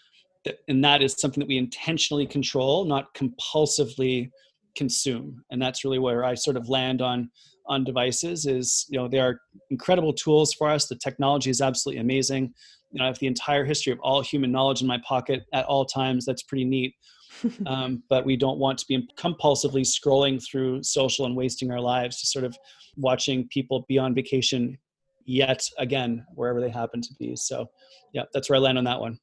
that, 0.46 0.60
and 0.68 0.84
that 0.84 1.02
is 1.02 1.16
something 1.20 1.40
that 1.40 1.48
we 1.48 1.58
intentionally 1.58 2.28
control, 2.28 2.86
not 2.86 3.14
compulsively 3.16 4.30
consume. 4.76 5.44
And 5.52 5.62
that's 5.62 5.84
really 5.84 6.00
where 6.00 6.24
I 6.24 6.36
sort 6.36 6.58
of 6.58 6.70
land 6.70 7.02
on 7.02 7.30
on 7.68 7.84
devices 7.84 8.46
is 8.46 8.86
you 8.90 9.00
know 9.00 9.08
they 9.08 9.20
are 9.20 9.40
incredible 9.70 10.12
tools 10.12 10.54
for 10.54 10.70
us 10.70 10.88
the 10.88 10.98
technology 10.98 11.50
is 11.50 11.62
absolutely 11.62 12.02
amazing 12.02 12.54
you 12.94 13.00
know 13.00 13.06
i 13.06 13.08
have 13.08 13.20
the 13.20 13.28
entire 13.28 13.66
history 13.66 13.92
of 13.92 14.00
all 14.00 14.22
human 14.22 14.52
knowledge 14.52 14.82
in 14.82 14.88
my 14.88 15.00
pocket 15.06 15.44
at 15.52 15.66
all 15.66 15.86
times 15.86 16.26
that's 16.26 16.44
pretty 16.44 16.64
neat 16.64 16.96
um, 17.66 18.04
but 18.10 18.26
we 18.26 18.38
don't 18.38 18.60
want 18.60 18.78
to 18.78 18.86
be 18.88 19.08
compulsively 19.18 19.82
scrolling 19.82 20.42
through 20.42 20.84
social 20.84 21.26
and 21.26 21.36
wasting 21.36 21.72
our 21.72 21.80
lives 21.80 22.20
to 22.20 22.28
sort 22.28 22.46
of 22.46 22.56
watching 22.96 23.48
people 23.48 23.86
be 23.90 23.98
on 23.98 24.14
vacation 24.14 24.78
yet 25.26 25.68
again 25.80 26.24
wherever 26.36 26.62
they 26.62 26.70
happen 26.70 27.02
to 27.02 27.14
be 27.20 27.36
so 27.36 27.66
yeah 28.14 28.24
that's 28.34 28.50
where 28.50 28.58
i 28.58 28.60
land 28.60 28.78
on 28.78 28.84
that 28.84 29.00
one 29.00 29.18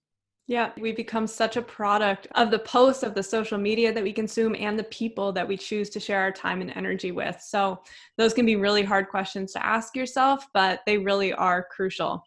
yeah, 0.51 0.73
we 0.81 0.91
become 0.91 1.29
such 1.29 1.57
a 1.57 1.62
product 1.62 2.27
of 2.35 2.51
the 2.51 2.59
posts 2.59 3.05
of 3.05 3.14
the 3.14 3.23
social 3.23 3.57
media 3.57 3.93
that 3.93 4.03
we 4.03 4.12
consume 4.12 4.57
and 4.59 4.77
the 4.77 4.83
people 4.83 5.31
that 5.31 5.47
we 5.47 5.57
choose 5.57 5.89
to 5.91 6.01
share 6.01 6.21
our 6.21 6.33
time 6.33 6.61
and 6.61 6.73
energy 6.73 7.12
with. 7.12 7.41
So, 7.41 7.81
those 8.18 8.35
can 8.35 8.45
be 8.45 8.57
really 8.57 8.83
hard 8.83 9.09
questions 9.11 9.53
to 9.53 9.64
ask 9.64 9.95
yourself, 9.95 10.45
but 10.53 10.81
they 10.87 10.99
really 10.99 11.33
are 11.33 11.68
crucial. 11.71 12.25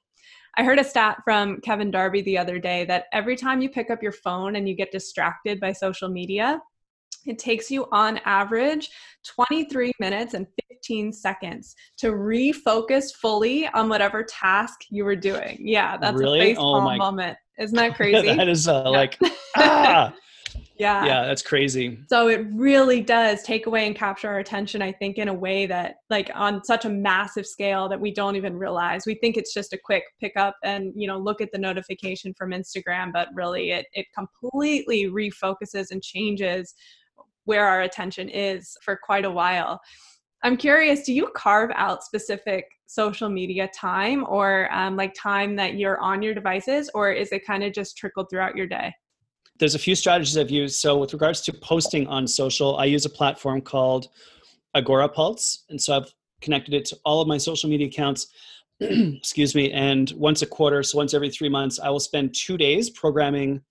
I 0.55 0.63
heard 0.63 0.79
a 0.79 0.83
stat 0.83 1.17
from 1.23 1.59
Kevin 1.61 1.89
Darby 1.89 2.21
the 2.21 2.37
other 2.37 2.59
day 2.59 2.85
that 2.85 3.05
every 3.11 3.35
time 3.35 3.61
you 3.61 3.69
pick 3.69 3.89
up 3.89 4.03
your 4.03 4.11
phone 4.11 4.55
and 4.55 4.69
you 4.69 4.75
get 4.75 4.91
distracted 4.91 5.59
by 5.59 5.71
social 5.71 6.09
media, 6.09 6.61
it 7.25 7.39
takes 7.39 7.71
you 7.71 7.87
on 7.91 8.19
average 8.25 8.89
23 9.25 9.93
minutes 9.99 10.33
and 10.33 10.45
15 10.69 11.11
seconds 11.13 11.75
to 11.97 12.11
refocus 12.11 13.13
fully 13.15 13.67
on 13.69 13.89
whatever 13.89 14.23
task 14.23 14.81
you 14.89 15.05
were 15.05 15.15
doing. 15.15 15.57
Yeah, 15.59 15.97
that's 15.97 16.17
really? 16.17 16.39
a 16.39 16.43
face 16.43 16.57
oh 16.59 16.81
moment. 16.97 17.37
Isn't 17.57 17.75
that 17.77 17.95
crazy? 17.95 18.35
that 18.35 18.47
is 18.47 18.67
uh, 18.67 18.83
yeah. 18.85 18.89
like 18.89 19.17
ah. 19.57 20.13
Yeah. 20.75 21.05
Yeah, 21.05 21.25
that's 21.25 21.43
crazy. 21.43 21.99
So 22.09 22.29
it 22.29 22.47
really 22.51 22.99
does 22.99 23.43
take 23.43 23.67
away 23.67 23.85
and 23.85 23.95
capture 23.95 24.27
our 24.27 24.39
attention, 24.39 24.81
I 24.81 24.91
think, 24.91 25.17
in 25.17 25.27
a 25.27 25.33
way 25.33 25.67
that, 25.67 25.97
like, 26.09 26.31
on 26.33 26.63
such 26.63 26.85
a 26.85 26.89
massive 26.89 27.45
scale 27.45 27.87
that 27.89 28.01
we 28.01 28.11
don't 28.11 28.35
even 28.35 28.57
realize. 28.57 29.05
We 29.05 29.15
think 29.15 29.37
it's 29.37 29.53
just 29.53 29.73
a 29.73 29.77
quick 29.77 30.03
pickup 30.19 30.55
and, 30.63 30.91
you 30.95 31.07
know, 31.07 31.19
look 31.19 31.41
at 31.41 31.51
the 31.51 31.59
notification 31.59 32.33
from 32.35 32.51
Instagram, 32.51 33.13
but 33.13 33.27
really 33.35 33.71
it, 33.71 33.85
it 33.93 34.07
completely 34.17 35.05
refocuses 35.05 35.91
and 35.91 36.01
changes 36.01 36.73
where 37.45 37.67
our 37.67 37.81
attention 37.81 38.27
is 38.29 38.75
for 38.81 38.99
quite 39.03 39.25
a 39.25 39.31
while. 39.31 39.79
I'm 40.43 40.57
curious, 40.57 41.03
do 41.03 41.13
you 41.13 41.29
carve 41.35 41.71
out 41.75 42.03
specific 42.03 42.65
social 42.87 43.29
media 43.29 43.69
time 43.79 44.25
or 44.27 44.73
um, 44.73 44.95
like 44.95 45.13
time 45.13 45.55
that 45.57 45.75
you're 45.75 45.99
on 45.99 46.21
your 46.21 46.33
devices, 46.33 46.89
or 46.93 47.11
is 47.11 47.31
it 47.31 47.45
kind 47.45 47.63
of 47.63 47.73
just 47.73 47.95
trickled 47.95 48.27
throughout 48.29 48.55
your 48.55 48.67
day? 48.67 48.91
There's 49.59 49.75
a 49.75 49.79
few 49.79 49.95
strategies 49.95 50.37
I've 50.37 50.49
used. 50.49 50.79
So, 50.79 50.97
with 50.97 51.13
regards 51.13 51.41
to 51.41 51.53
posting 51.53 52.07
on 52.07 52.27
social, 52.27 52.77
I 52.77 52.85
use 52.85 53.05
a 53.05 53.09
platform 53.09 53.61
called 53.61 54.07
Agorapulse. 54.75 55.59
And 55.69 55.79
so 55.79 55.95
I've 55.97 56.13
connected 56.41 56.73
it 56.73 56.85
to 56.85 56.97
all 57.05 57.21
of 57.21 57.27
my 57.27 57.37
social 57.37 57.69
media 57.69 57.87
accounts. 57.87 58.27
excuse 58.79 59.55
me. 59.55 59.71
And 59.71 60.11
once 60.11 60.41
a 60.41 60.47
quarter, 60.47 60.81
so 60.83 60.97
once 60.97 61.13
every 61.13 61.29
three 61.29 61.49
months, 61.49 61.79
I 61.79 61.89
will 61.89 61.99
spend 61.99 62.33
two 62.33 62.57
days 62.57 62.89
programming 62.89 63.61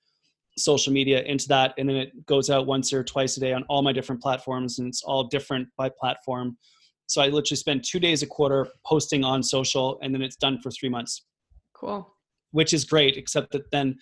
social 0.57 0.93
media 0.93 1.23
into 1.23 1.49
that 1.49 1.73
and 1.79 1.89
then 1.89 1.97
it 1.97 2.27
goes 2.27 2.51
out 2.51 2.67
once 2.67 2.93
or 2.93 3.03
twice 3.03 3.37
a 3.37 3.41
day 3.41 3.53
on 3.53 3.63
all 3.65 3.83
my 3.83 3.93
different 3.93 4.21
platforms 4.21 4.79
and 4.79 4.89
it's 4.89 5.03
all 5.03 5.25
different 5.25 5.67
by 5.77 5.89
platform 5.89 6.57
so 7.07 7.23
i 7.23 7.27
literally 7.27 7.57
spend 7.57 7.83
two 7.83 7.99
days 7.99 8.23
a 8.23 8.27
quarter 8.27 8.67
posting 8.85 9.25
on 9.25 9.43
social 9.43 9.99
and 10.03 10.15
then 10.15 10.21
it's 10.21 10.37
done 10.37 10.61
for 10.61 10.71
three 10.71 10.91
months 10.91 11.25
cool 11.75 12.15
which 12.51 12.75
is 12.75 12.85
great 12.85 13.17
except 13.17 13.51
that 13.51 13.71
then 13.71 13.97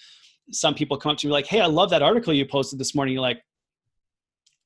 some 0.53 0.75
people 0.75 0.97
come 0.97 1.13
up 1.13 1.19
to 1.19 1.27
me 1.27 1.33
like 1.33 1.47
hey 1.47 1.61
i 1.61 1.67
love 1.67 1.91
that 1.91 2.03
article 2.03 2.33
you 2.33 2.47
posted 2.47 2.79
this 2.79 2.95
morning 2.95 3.15
you're 3.15 3.23
like 3.23 3.43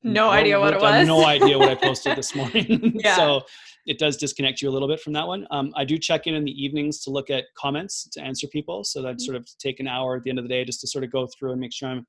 no 0.02 0.28
idea 0.30 0.58
what 0.58 0.74
it 0.74 0.80
was 0.80 1.06
no 1.06 1.24
idea 1.26 1.58
what 1.58 1.68
i 1.68 1.74
posted 1.86 2.16
this 2.16 2.34
morning 2.34 2.92
yeah. 3.04 3.16
so 3.16 3.42
it 3.86 3.98
does 3.98 4.16
disconnect 4.16 4.62
you 4.62 4.70
a 4.70 4.72
little 4.72 4.88
bit 4.88 5.00
from 5.00 5.12
that 5.12 5.26
one. 5.26 5.46
Um, 5.50 5.72
I 5.76 5.84
do 5.84 5.98
check 5.98 6.26
in 6.26 6.34
in 6.34 6.44
the 6.44 6.50
evenings 6.50 7.00
to 7.04 7.10
look 7.10 7.30
at 7.30 7.44
comments 7.56 8.08
to 8.12 8.22
answer 8.22 8.46
people. 8.46 8.82
So 8.82 9.02
that 9.02 9.16
mm-hmm. 9.16 9.18
sort 9.18 9.36
of 9.36 9.46
take 9.58 9.80
an 9.80 9.88
hour 9.88 10.16
at 10.16 10.22
the 10.22 10.30
end 10.30 10.38
of 10.38 10.44
the 10.44 10.48
day 10.48 10.64
just 10.64 10.80
to 10.80 10.86
sort 10.86 11.04
of 11.04 11.12
go 11.12 11.26
through 11.26 11.52
and 11.52 11.60
make 11.60 11.72
sure 11.72 11.88
I'm 11.88 12.06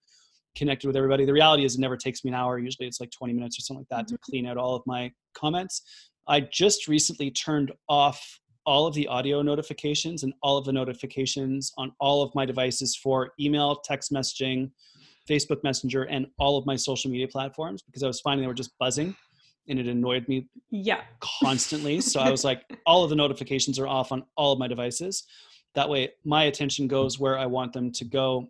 connected 0.55 0.87
with 0.87 0.95
everybody. 0.95 1.25
The 1.25 1.33
reality 1.33 1.65
is 1.65 1.75
it 1.75 1.81
never 1.81 1.97
takes 1.97 2.23
me 2.23 2.29
an 2.29 2.35
hour. 2.35 2.57
Usually 2.57 2.87
it's 2.87 3.01
like 3.01 3.11
20 3.11 3.33
minutes 3.33 3.59
or 3.59 3.61
something 3.61 3.81
like 3.81 3.97
that 3.97 4.05
mm-hmm. 4.05 4.15
to 4.15 4.21
clean 4.23 4.47
out 4.47 4.57
all 4.57 4.75
of 4.75 4.83
my 4.85 5.11
comments. 5.33 5.81
I 6.27 6.39
just 6.39 6.87
recently 6.87 7.29
turned 7.29 7.71
off 7.89 8.39
all 8.65 8.87
of 8.87 8.93
the 8.93 9.07
audio 9.07 9.41
notifications 9.41 10.23
and 10.23 10.33
all 10.41 10.57
of 10.57 10.65
the 10.65 10.73
notifications 10.73 11.71
on 11.77 11.91
all 11.99 12.23
of 12.23 12.33
my 12.35 12.45
devices 12.45 12.95
for 12.95 13.31
email, 13.39 13.77
text 13.77 14.11
messaging, 14.11 14.71
Facebook 15.29 15.63
Messenger, 15.63 16.03
and 16.03 16.27
all 16.39 16.57
of 16.57 16.65
my 16.65 16.75
social 16.75 17.11
media 17.11 17.27
platforms 17.27 17.81
because 17.81 18.03
I 18.03 18.07
was 18.07 18.21
finding 18.21 18.43
they 18.43 18.47
were 18.47 18.53
just 18.53 18.77
buzzing 18.79 19.15
and 19.67 19.79
it 19.79 19.87
annoyed 19.87 20.27
me 20.27 20.47
yeah. 20.69 21.01
constantly. 21.19 21.99
So 22.01 22.19
i 22.19 22.29
was 22.29 22.43
like 22.43 22.63
all 22.85 23.03
of 23.03 23.09
the 23.09 23.15
notifications 23.15 23.79
are 23.79 23.87
off 23.87 24.11
on 24.11 24.23
all 24.35 24.53
of 24.53 24.59
my 24.59 24.67
devices. 24.67 25.23
That 25.73 25.89
way 25.89 26.11
my 26.23 26.45
attention 26.45 26.87
goes 26.87 27.19
where 27.19 27.37
i 27.37 27.45
want 27.45 27.73
them 27.73 27.91
to 27.93 28.05
go. 28.05 28.47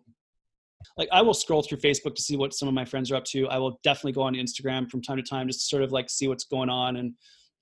Like 0.96 1.08
i 1.12 1.22
will 1.22 1.34
scroll 1.34 1.62
through 1.62 1.78
facebook 1.78 2.14
to 2.16 2.22
see 2.22 2.36
what 2.36 2.54
some 2.54 2.68
of 2.68 2.74
my 2.74 2.84
friends 2.84 3.10
are 3.10 3.16
up 3.16 3.24
to. 3.26 3.48
I 3.48 3.58
will 3.58 3.80
definitely 3.82 4.12
go 4.12 4.22
on 4.22 4.34
instagram 4.34 4.90
from 4.90 5.02
time 5.02 5.16
to 5.16 5.22
time 5.22 5.46
just 5.46 5.60
to 5.60 5.66
sort 5.66 5.82
of 5.82 5.92
like 5.92 6.10
see 6.10 6.28
what's 6.28 6.44
going 6.44 6.68
on. 6.68 6.96
And 6.96 7.14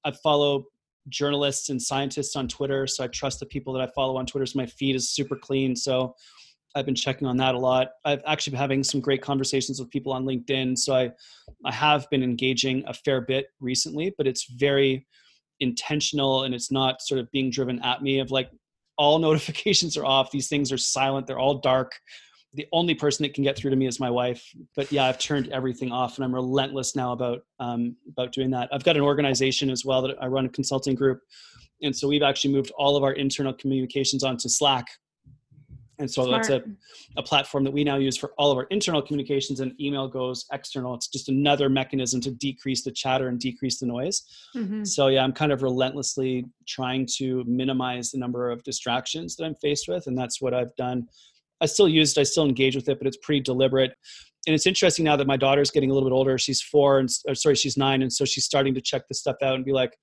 i 0.04 0.10
follow 0.10 0.64
journalists 1.08 1.68
and 1.70 1.80
scientists 1.80 2.36
on 2.36 2.48
twitter 2.48 2.86
so 2.86 3.04
i 3.04 3.06
trust 3.08 3.40
the 3.40 3.46
people 3.46 3.72
that 3.72 3.82
i 3.82 3.90
follow 3.94 4.16
on 4.16 4.26
twitter 4.26 4.46
so 4.46 4.58
my 4.58 4.66
feed 4.66 4.96
is 4.96 5.10
super 5.10 5.36
clean 5.36 5.76
so 5.76 6.14
I've 6.74 6.86
been 6.86 6.94
checking 6.94 7.28
on 7.28 7.36
that 7.36 7.54
a 7.54 7.58
lot. 7.58 7.90
I've 8.04 8.22
actually 8.26 8.52
been 8.52 8.60
having 8.60 8.82
some 8.82 9.00
great 9.00 9.22
conversations 9.22 9.78
with 9.78 9.90
people 9.90 10.12
on 10.12 10.24
LinkedIn. 10.24 10.76
So 10.76 10.94
I, 10.94 11.12
I 11.64 11.72
have 11.72 12.08
been 12.10 12.22
engaging 12.22 12.82
a 12.86 12.94
fair 12.94 13.20
bit 13.20 13.46
recently, 13.60 14.12
but 14.18 14.26
it's 14.26 14.50
very 14.50 15.06
intentional 15.60 16.42
and 16.42 16.54
it's 16.54 16.72
not 16.72 17.00
sort 17.00 17.20
of 17.20 17.30
being 17.30 17.50
driven 17.50 17.80
at 17.82 18.02
me 18.02 18.18
of 18.18 18.32
like 18.32 18.50
all 18.98 19.18
notifications 19.20 19.96
are 19.96 20.04
off. 20.04 20.30
These 20.30 20.48
things 20.48 20.72
are 20.72 20.78
silent. 20.78 21.26
They're 21.26 21.38
all 21.38 21.58
dark. 21.58 21.92
The 22.54 22.66
only 22.72 22.94
person 22.94 23.24
that 23.24 23.34
can 23.34 23.44
get 23.44 23.56
through 23.56 23.70
to 23.70 23.76
me 23.76 23.86
is 23.86 23.98
my 23.98 24.10
wife. 24.10 24.48
But 24.76 24.90
yeah, 24.92 25.06
I've 25.06 25.18
turned 25.18 25.48
everything 25.48 25.90
off 25.90 26.16
and 26.16 26.24
I'm 26.24 26.34
relentless 26.34 26.94
now 26.94 27.12
about, 27.12 27.44
um, 27.58 27.96
about 28.08 28.32
doing 28.32 28.50
that. 28.50 28.68
I've 28.72 28.84
got 28.84 28.96
an 28.96 29.02
organization 29.02 29.70
as 29.70 29.84
well 29.84 30.02
that 30.02 30.16
I 30.20 30.26
run 30.26 30.46
a 30.46 30.48
consulting 30.48 30.94
group. 30.94 31.20
And 31.82 31.94
so 31.94 32.06
we've 32.06 32.22
actually 32.22 32.54
moved 32.54 32.70
all 32.78 32.96
of 32.96 33.02
our 33.02 33.12
internal 33.12 33.52
communications 33.52 34.22
onto 34.22 34.48
Slack 34.48 34.86
and 35.98 36.10
so 36.10 36.24
Smart. 36.26 36.42
that's 36.42 36.50
a, 36.50 36.64
a 37.16 37.22
platform 37.22 37.62
that 37.64 37.70
we 37.70 37.84
now 37.84 37.96
use 37.96 38.16
for 38.16 38.32
all 38.36 38.50
of 38.50 38.58
our 38.58 38.64
internal 38.64 39.00
communications 39.00 39.60
and 39.60 39.78
email 39.80 40.08
goes 40.08 40.46
external. 40.52 40.94
It's 40.94 41.08
just 41.08 41.28
another 41.28 41.68
mechanism 41.68 42.20
to 42.22 42.32
decrease 42.32 42.82
the 42.82 42.90
chatter 42.90 43.28
and 43.28 43.38
decrease 43.38 43.78
the 43.78 43.86
noise. 43.86 44.22
Mm-hmm. 44.56 44.84
So 44.84 45.08
yeah, 45.08 45.22
I'm 45.22 45.32
kind 45.32 45.52
of 45.52 45.62
relentlessly 45.62 46.46
trying 46.66 47.06
to 47.18 47.44
minimize 47.46 48.10
the 48.10 48.18
number 48.18 48.50
of 48.50 48.62
distractions 48.64 49.36
that 49.36 49.44
I'm 49.44 49.54
faced 49.56 49.86
with. 49.88 50.06
And 50.06 50.18
that's 50.18 50.40
what 50.40 50.52
I've 50.52 50.74
done. 50.76 51.06
I 51.60 51.66
still 51.66 51.88
use 51.88 52.16
it, 52.16 52.20
I 52.20 52.24
still 52.24 52.44
engage 52.44 52.76
with 52.76 52.88
it, 52.88 52.98
but 52.98 53.06
it's 53.06 53.18
pretty 53.18 53.40
deliberate. 53.40 53.92
And 54.46 54.54
it's 54.54 54.66
interesting 54.66 55.04
now 55.04 55.16
that 55.16 55.26
my 55.26 55.36
daughter's 55.36 55.70
getting 55.70 55.90
a 55.90 55.94
little 55.94 56.08
bit 56.08 56.14
older. 56.14 56.36
She's 56.36 56.60
four 56.60 56.98
and 56.98 57.10
sorry, 57.10 57.54
she's 57.54 57.76
nine. 57.76 58.02
And 58.02 58.12
so 58.12 58.24
she's 58.24 58.44
starting 58.44 58.74
to 58.74 58.80
check 58.80 59.02
this 59.08 59.20
stuff 59.20 59.36
out 59.42 59.54
and 59.54 59.64
be 59.64 59.72
like, 59.72 59.96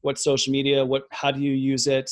"What 0.00 0.18
social 0.18 0.50
media? 0.50 0.84
What, 0.84 1.04
how 1.12 1.30
do 1.30 1.40
you 1.40 1.52
use 1.52 1.86
it? 1.86 2.10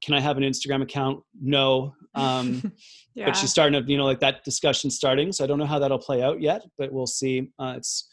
can 0.00 0.14
I 0.14 0.20
have 0.20 0.36
an 0.36 0.42
Instagram 0.42 0.82
account? 0.82 1.22
No. 1.40 1.94
Um, 2.14 2.72
yeah. 3.14 3.26
But 3.26 3.36
she's 3.36 3.50
starting 3.50 3.82
to, 3.82 3.90
you 3.90 3.98
know, 3.98 4.04
like 4.04 4.20
that 4.20 4.44
discussion 4.44 4.90
starting. 4.90 5.32
So 5.32 5.44
I 5.44 5.46
don't 5.46 5.58
know 5.58 5.66
how 5.66 5.78
that'll 5.78 5.98
play 5.98 6.22
out 6.22 6.40
yet, 6.40 6.62
but 6.76 6.92
we'll 6.92 7.06
see. 7.06 7.50
Uh, 7.58 7.74
it's, 7.76 8.08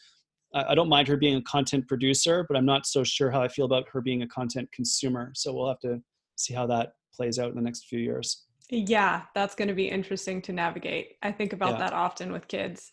I 0.54 0.74
don't 0.74 0.88
mind 0.88 1.06
her 1.08 1.16
being 1.16 1.36
a 1.36 1.42
content 1.42 1.86
producer, 1.86 2.44
but 2.48 2.56
I'm 2.56 2.64
not 2.64 2.86
so 2.86 3.04
sure 3.04 3.30
how 3.30 3.42
I 3.42 3.48
feel 3.48 3.66
about 3.66 3.84
her 3.92 4.00
being 4.00 4.22
a 4.22 4.26
content 4.26 4.70
consumer. 4.72 5.32
So 5.34 5.52
we'll 5.52 5.68
have 5.68 5.80
to 5.80 6.00
see 6.36 6.54
how 6.54 6.66
that 6.68 6.94
plays 7.14 7.38
out 7.38 7.50
in 7.50 7.56
the 7.56 7.62
next 7.62 7.86
few 7.88 7.98
years. 7.98 8.45
Yeah, 8.70 9.22
that's 9.34 9.54
going 9.54 9.68
to 9.68 9.74
be 9.74 9.88
interesting 9.88 10.42
to 10.42 10.52
navigate. 10.52 11.16
I 11.22 11.32
think 11.32 11.52
about 11.52 11.72
yeah. 11.72 11.78
that 11.78 11.92
often 11.92 12.32
with 12.32 12.48
kids. 12.48 12.90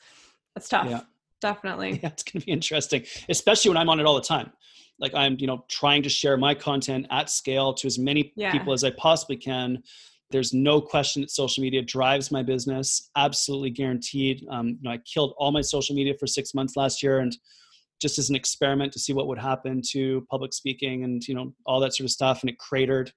That's 0.56 0.70
tough. 0.70 0.88
Yeah. 0.90 1.02
Definitely. 1.42 2.00
Yeah, 2.02 2.10
it's 2.10 2.24
going 2.24 2.40
to 2.40 2.46
be 2.46 2.52
interesting, 2.54 3.04
especially 3.28 3.70
when 3.70 3.78
I'm 3.78 3.90
on 3.90 4.00
it 4.00 4.06
all 4.06 4.16
the 4.16 4.22
time 4.22 4.54
like 5.00 5.14
i'm 5.14 5.36
you 5.40 5.48
know 5.48 5.64
trying 5.70 6.02
to 6.02 6.10
share 6.10 6.38
my 6.38 6.54
content 6.54 7.06
at 7.12 7.30
scale 7.30 7.74
to 7.74 7.88
as 7.88 8.00
many 8.00 8.34
yeah. 8.36 8.52
people 8.52 8.74
as 8.74 8.84
i 8.84 8.92
possibly 8.92 9.36
can 9.36 9.82
there's 10.32 10.54
no 10.54 10.82
question 10.82 11.22
that 11.22 11.30
social 11.30 11.62
media 11.62 11.82
drives 11.82 12.32
my 12.32 12.42
business 12.42 13.12
absolutely 13.16 13.70
guaranteed 13.70 14.46
um, 14.50 14.70
you 14.70 14.80
know 14.82 14.92
i 14.92 14.98
killed 15.00 15.34
all 15.38 15.52
my 15.52 15.62
social 15.62 15.96
media 15.96 16.14
for 16.20 16.28
six 16.28 16.54
months 16.54 16.76
last 16.76 17.04
year 17.04 17.20
and 17.20 17.38
just 18.02 18.18
as 18.18 18.30
an 18.30 18.36
experiment 18.36 18.92
to 18.92 19.00
see 19.00 19.14
what 19.14 19.28
would 19.28 19.40
happen 19.40 19.82
to 19.82 20.26
public 20.30 20.54
speaking 20.54 21.04
and 21.04 21.28
you 21.28 21.36
know 21.36 21.54
all 21.66 21.80
that 21.80 21.94
sort 21.94 22.06
of 22.06 22.12
stuff 22.12 22.42
and 22.42 22.50
it 22.50 22.58
cratered 22.58 23.12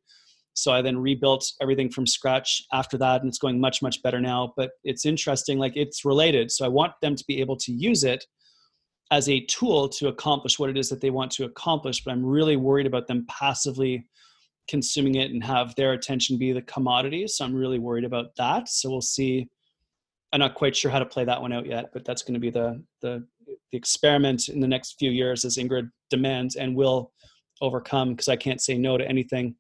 so 0.56 0.72
i 0.72 0.80
then 0.80 0.96
rebuilt 0.98 1.44
everything 1.60 1.90
from 1.90 2.06
scratch 2.06 2.62
after 2.72 2.96
that 2.96 3.20
and 3.20 3.28
it's 3.28 3.38
going 3.38 3.60
much 3.60 3.82
much 3.82 4.02
better 4.02 4.20
now 4.20 4.52
but 4.56 4.70
it's 4.84 5.06
interesting 5.06 5.58
like 5.58 5.76
it's 5.76 6.04
related. 6.04 6.50
So 6.50 6.64
i 6.64 6.68
want 6.68 6.94
them 7.02 7.14
to 7.14 7.24
be 7.28 7.40
able 7.40 7.56
to 7.58 7.72
use 7.72 8.04
it 8.04 8.24
as 9.12 9.28
a 9.28 9.44
tool 9.44 9.88
to 9.88 10.08
accomplish 10.08 10.58
what 10.58 10.70
it 10.70 10.76
is 10.76 10.88
that 10.88 11.00
they 11.00 11.10
want 11.10 11.30
to 11.32 11.44
accomplish 11.44 12.02
but 12.02 12.12
i'm 12.12 12.24
really 12.24 12.56
worried 12.56 12.86
about 12.86 13.06
them 13.06 13.26
passively 13.28 14.06
consuming 14.68 15.14
it 15.14 15.30
and 15.30 15.44
have 15.44 15.74
their 15.76 15.92
attention 15.92 16.38
be 16.38 16.52
the 16.52 16.62
commodity 16.62 17.26
so 17.28 17.44
i'm 17.44 17.54
really 17.54 17.78
worried 17.78 18.04
about 18.04 18.34
that. 18.36 18.68
So 18.68 18.90
we'll 18.90 19.00
see. 19.00 19.48
I'm 20.32 20.40
not 20.40 20.54
quite 20.54 20.74
sure 20.74 20.90
how 20.90 20.98
to 20.98 21.06
play 21.06 21.24
that 21.24 21.40
one 21.40 21.52
out 21.52 21.66
yet 21.66 21.90
but 21.92 22.04
that's 22.04 22.22
going 22.22 22.34
to 22.34 22.40
be 22.40 22.50
the 22.50 22.82
the, 23.02 23.24
the 23.46 23.78
experiment 23.78 24.48
in 24.48 24.60
the 24.60 24.66
next 24.66 24.96
few 24.98 25.10
years 25.10 25.44
as 25.44 25.56
ingrid 25.56 25.90
demands 26.10 26.56
and 26.56 26.74
will 26.74 27.12
overcome 27.60 28.10
because 28.10 28.28
i 28.28 28.36
can't 28.36 28.60
say 28.60 28.76
no 28.76 28.98
to 28.98 29.06
anything 29.08 29.54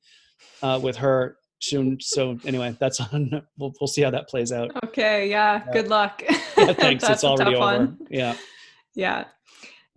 uh, 0.62 0.78
with 0.82 0.96
her 0.96 1.36
soon 1.60 1.96
so 2.00 2.38
anyway 2.44 2.76
that's 2.78 3.00
on 3.00 3.30
we'll, 3.58 3.72
we'll 3.80 3.88
see 3.88 4.02
how 4.02 4.10
that 4.10 4.28
plays 4.28 4.52
out 4.52 4.70
okay 4.84 5.28
yeah, 5.28 5.62
yeah. 5.66 5.72
good 5.72 5.88
luck 5.88 6.22
yeah, 6.58 6.72
thanks 6.74 7.02
it's 7.08 7.24
already 7.24 7.54
over 7.54 7.60
one. 7.60 7.98
yeah 8.10 8.36
yeah 8.94 9.24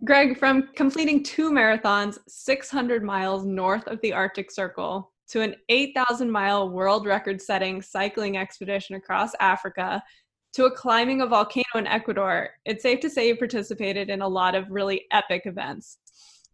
Greg, 0.02 0.38
from 0.38 0.68
completing 0.74 1.22
two 1.22 1.50
marathons 1.50 2.18
600 2.26 3.04
miles 3.04 3.44
north 3.44 3.86
of 3.86 4.00
the 4.00 4.14
Arctic 4.14 4.50
Circle 4.50 5.12
to 5.28 5.42
an 5.42 5.54
8,000 5.68 6.30
mile 6.30 6.70
world 6.70 7.06
record 7.06 7.40
setting 7.40 7.82
cycling 7.82 8.38
expedition 8.38 8.96
across 8.96 9.32
Africa 9.40 10.02
to 10.54 10.64
a 10.64 10.70
climbing 10.70 11.20
a 11.20 11.26
volcano 11.26 11.64
in 11.76 11.86
Ecuador, 11.86 12.50
it's 12.64 12.82
safe 12.82 12.98
to 13.00 13.10
say 13.10 13.28
you 13.28 13.36
participated 13.36 14.10
in 14.10 14.22
a 14.22 14.28
lot 14.28 14.54
of 14.54 14.70
really 14.70 15.06
epic 15.12 15.42
events. 15.44 15.98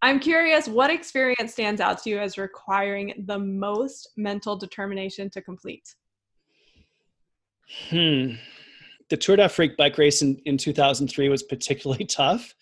I'm 0.01 0.19
curious 0.19 0.67
what 0.67 0.91
experience 0.91 1.53
stands 1.53 1.81
out 1.81 2.03
to 2.03 2.09
you 2.09 2.19
as 2.19 2.37
requiring 2.37 3.23
the 3.25 3.39
most 3.39 4.11
mental 4.15 4.55
determination 4.55 5.29
to 5.31 5.41
complete? 5.41 5.95
Hmm. 7.89 8.33
The 9.09 9.17
Tour 9.17 9.37
d'Afrique 9.37 9.77
bike 9.77 9.97
race 9.97 10.21
in, 10.21 10.39
in 10.45 10.57
2003 10.57 11.29
was 11.29 11.43
particularly 11.43 12.05
tough 12.09 12.53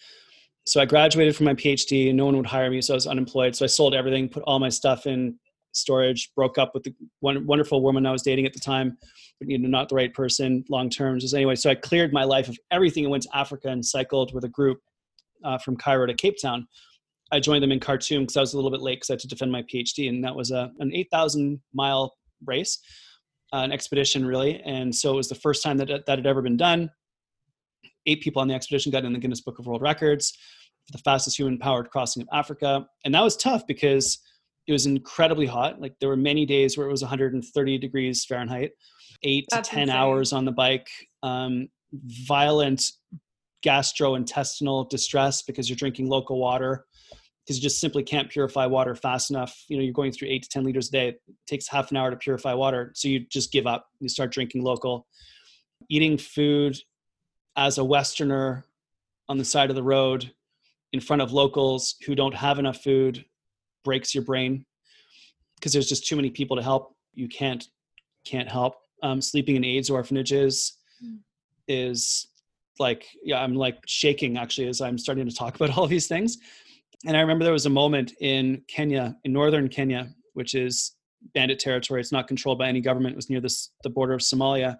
so 0.65 0.81
I 0.81 0.85
graduated 0.85 1.35
from 1.35 1.45
my 1.45 1.53
PhD 1.53 2.07
and 2.07 2.17
no 2.17 2.25
one 2.25 2.37
would 2.37 2.45
hire 2.45 2.71
me. 2.71 2.81
So 2.81 2.93
I 2.93 2.95
was 2.95 3.07
unemployed. 3.07 3.55
So 3.55 3.65
I 3.65 3.67
sold 3.67 3.93
everything, 3.93 4.27
put 4.27 4.43
all 4.43 4.59
my 4.59 4.69
stuff 4.69 5.05
in 5.05 5.37
storage, 5.73 6.33
broke 6.35 6.57
up 6.57 6.73
with 6.73 6.83
the 6.83 6.95
one 7.19 7.45
wonderful 7.45 7.83
woman 7.83 8.05
I 8.05 8.11
was 8.11 8.23
dating 8.23 8.45
at 8.45 8.53
the 8.53 8.59
time, 8.59 8.97
but 9.39 9.49
you 9.49 9.59
know, 9.59 9.69
not 9.69 9.89
the 9.89 9.95
right 9.95 10.13
person 10.13 10.65
long 10.69 10.89
term. 10.89 11.19
Just 11.19 11.35
anyway, 11.35 11.55
so 11.55 11.69
I 11.69 11.75
cleared 11.75 12.13
my 12.13 12.23
life 12.23 12.49
of 12.49 12.57
everything 12.71 13.03
and 13.05 13.11
went 13.11 13.23
to 13.23 13.37
Africa 13.37 13.67
and 13.67 13.85
cycled 13.85 14.33
with 14.33 14.43
a 14.43 14.49
group 14.49 14.79
uh, 15.43 15.59
from 15.59 15.77
Cairo 15.77 16.07
to 16.07 16.15
Cape 16.15 16.37
Town. 16.41 16.67
I 17.31 17.39
joined 17.39 17.63
them 17.63 17.71
in 17.71 17.79
Khartoum 17.79 18.23
because 18.23 18.37
I 18.37 18.41
was 18.41 18.53
a 18.53 18.55
little 18.55 18.71
bit 18.71 18.81
late 18.81 18.97
because 18.97 19.09
I 19.09 19.13
had 19.13 19.19
to 19.21 19.27
defend 19.27 19.51
my 19.51 19.63
PhD, 19.63 20.09
and 20.09 20.23
that 20.23 20.35
was 20.35 20.51
a, 20.51 20.71
an 20.79 20.93
8,000 20.93 21.59
mile 21.73 22.15
race, 22.45 22.79
uh, 23.53 23.57
an 23.57 23.71
expedition 23.71 24.25
really. 24.25 24.61
And 24.61 24.93
so 24.93 25.13
it 25.13 25.15
was 25.15 25.29
the 25.29 25.35
first 25.35 25.63
time 25.63 25.77
that 25.77 25.87
that 25.87 26.17
had 26.19 26.27
ever 26.27 26.41
been 26.41 26.57
done. 26.57 26.91
Eight 28.05 28.21
people 28.21 28.41
on 28.41 28.47
the 28.47 28.53
expedition 28.53 28.91
got 28.91 29.05
in 29.05 29.13
the 29.13 29.19
Guinness 29.19 29.41
Book 29.41 29.57
of 29.57 29.65
World 29.65 29.81
Records 29.81 30.37
for 30.85 30.91
the 30.91 30.99
fastest 30.99 31.37
human 31.39 31.57
powered 31.57 31.89
crossing 31.89 32.21
of 32.21 32.27
Africa. 32.31 32.85
And 33.03 33.15
that 33.15 33.23
was 33.23 33.35
tough 33.35 33.65
because 33.65 34.19
it 34.67 34.71
was 34.71 34.85
incredibly 34.85 35.47
hot. 35.47 35.81
Like 35.81 35.95
there 35.99 36.09
were 36.09 36.15
many 36.17 36.45
days 36.45 36.77
where 36.77 36.87
it 36.87 36.91
was 36.91 37.01
130 37.01 37.77
degrees 37.79 38.25
Fahrenheit, 38.25 38.71
eight 39.23 39.45
That's 39.49 39.69
to 39.69 39.75
10 39.75 39.83
insane. 39.83 39.95
hours 39.95 40.33
on 40.33 40.45
the 40.45 40.51
bike, 40.51 40.87
um, 41.23 41.69
violent 41.93 42.83
gastrointestinal 43.65 44.87
distress 44.89 45.41
because 45.41 45.67
you're 45.69 45.75
drinking 45.75 46.07
local 46.07 46.39
water 46.39 46.85
because 47.45 47.57
you 47.57 47.61
just 47.61 47.79
simply 47.79 48.01
can't 48.01 48.29
purify 48.29 48.65
water 48.65 48.95
fast 48.95 49.29
enough. 49.29 49.65
You 49.67 49.77
know, 49.77 49.83
you're 49.83 49.93
going 49.93 50.11
through 50.11 50.29
eight 50.29 50.43
to 50.43 50.49
10 50.49 50.63
liters 50.63 50.89
a 50.89 50.91
day. 50.91 51.07
It 51.09 51.21
takes 51.45 51.67
half 51.67 51.91
an 51.91 51.97
hour 51.97 52.09
to 52.09 52.17
purify 52.17 52.53
water. 52.55 52.91
So 52.95 53.07
you 53.07 53.19
just 53.19 53.51
give 53.51 53.67
up. 53.67 53.87
You 53.99 54.09
start 54.09 54.31
drinking 54.31 54.63
local. 54.63 55.05
Eating 55.87 56.17
food 56.17 56.77
as 57.55 57.77
a 57.77 57.83
Westerner 57.83 58.65
on 59.29 59.37
the 59.37 59.45
side 59.45 59.69
of 59.69 59.75
the 59.75 59.83
road 59.83 60.31
in 60.91 60.99
front 60.99 61.21
of 61.21 61.33
locals 61.33 61.95
who 62.05 62.15
don't 62.15 62.33
have 62.33 62.57
enough 62.57 62.81
food 62.81 63.25
breaks 63.83 64.15
your 64.15 64.23
brain 64.23 64.65
because 65.55 65.71
there's 65.71 65.87
just 65.87 66.07
too 66.07 66.15
many 66.15 66.31
people 66.31 66.57
to 66.57 66.63
help. 66.63 66.95
You 67.13 67.27
can't 67.27 67.67
can't 68.25 68.49
help. 68.49 68.77
Um, 69.03 69.21
sleeping 69.21 69.55
in 69.55 69.63
AIDS 69.63 69.91
orphanages 69.91 70.79
mm. 71.03 71.19
is 71.67 72.27
like 72.79 73.05
yeah, 73.23 73.41
I'm 73.41 73.53
like 73.53 73.77
shaking 73.85 74.37
actually 74.37 74.67
as 74.67 74.81
I'm 74.81 74.97
starting 74.97 75.29
to 75.29 75.35
talk 75.35 75.55
about 75.55 75.77
all 75.77 75.85
these 75.85 76.07
things 76.07 76.39
and 77.05 77.15
I 77.15 77.21
remember 77.21 77.43
there 77.43 77.53
was 77.53 77.65
a 77.65 77.71
moment 77.71 78.13
in 78.19 78.61
Kenya, 78.67 79.15
in 79.23 79.33
northern 79.33 79.69
Kenya, 79.69 80.13
which 80.33 80.55
is 80.55 80.95
bandit 81.33 81.59
territory. 81.59 82.01
It's 82.01 82.11
not 82.11 82.27
controlled 82.27 82.59
by 82.59 82.67
any 82.67 82.81
government. 82.81 83.13
It 83.13 83.17
was 83.17 83.29
near 83.29 83.41
this, 83.41 83.71
the 83.83 83.89
border 83.89 84.13
of 84.13 84.21
Somalia. 84.21 84.77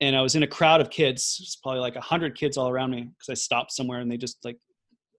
And 0.00 0.14
I 0.14 0.22
was 0.22 0.34
in 0.34 0.42
a 0.42 0.46
crowd 0.46 0.80
of 0.80 0.90
kids. 0.90 1.38
It's 1.42 1.56
probably 1.56 1.80
like 1.80 1.96
a 1.96 2.00
hundred 2.00 2.36
kids 2.36 2.56
all 2.56 2.68
around 2.68 2.90
me 2.90 3.02
because 3.02 3.28
I 3.30 3.34
stopped 3.34 3.72
somewhere 3.72 4.00
and 4.00 4.10
they 4.10 4.16
just 4.16 4.44
like 4.44 4.58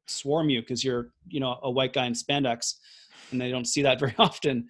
swarm 0.07 0.49
you 0.49 0.61
because 0.61 0.84
you're, 0.84 1.11
you 1.27 1.39
know, 1.39 1.59
a 1.63 1.69
white 1.69 1.93
guy 1.93 2.05
in 2.05 2.13
spandex, 2.13 2.75
and 3.32 3.39
they 3.39 3.51
don't 3.51 3.65
see 3.65 3.82
that 3.82 3.99
very 3.99 4.15
often 4.17 4.69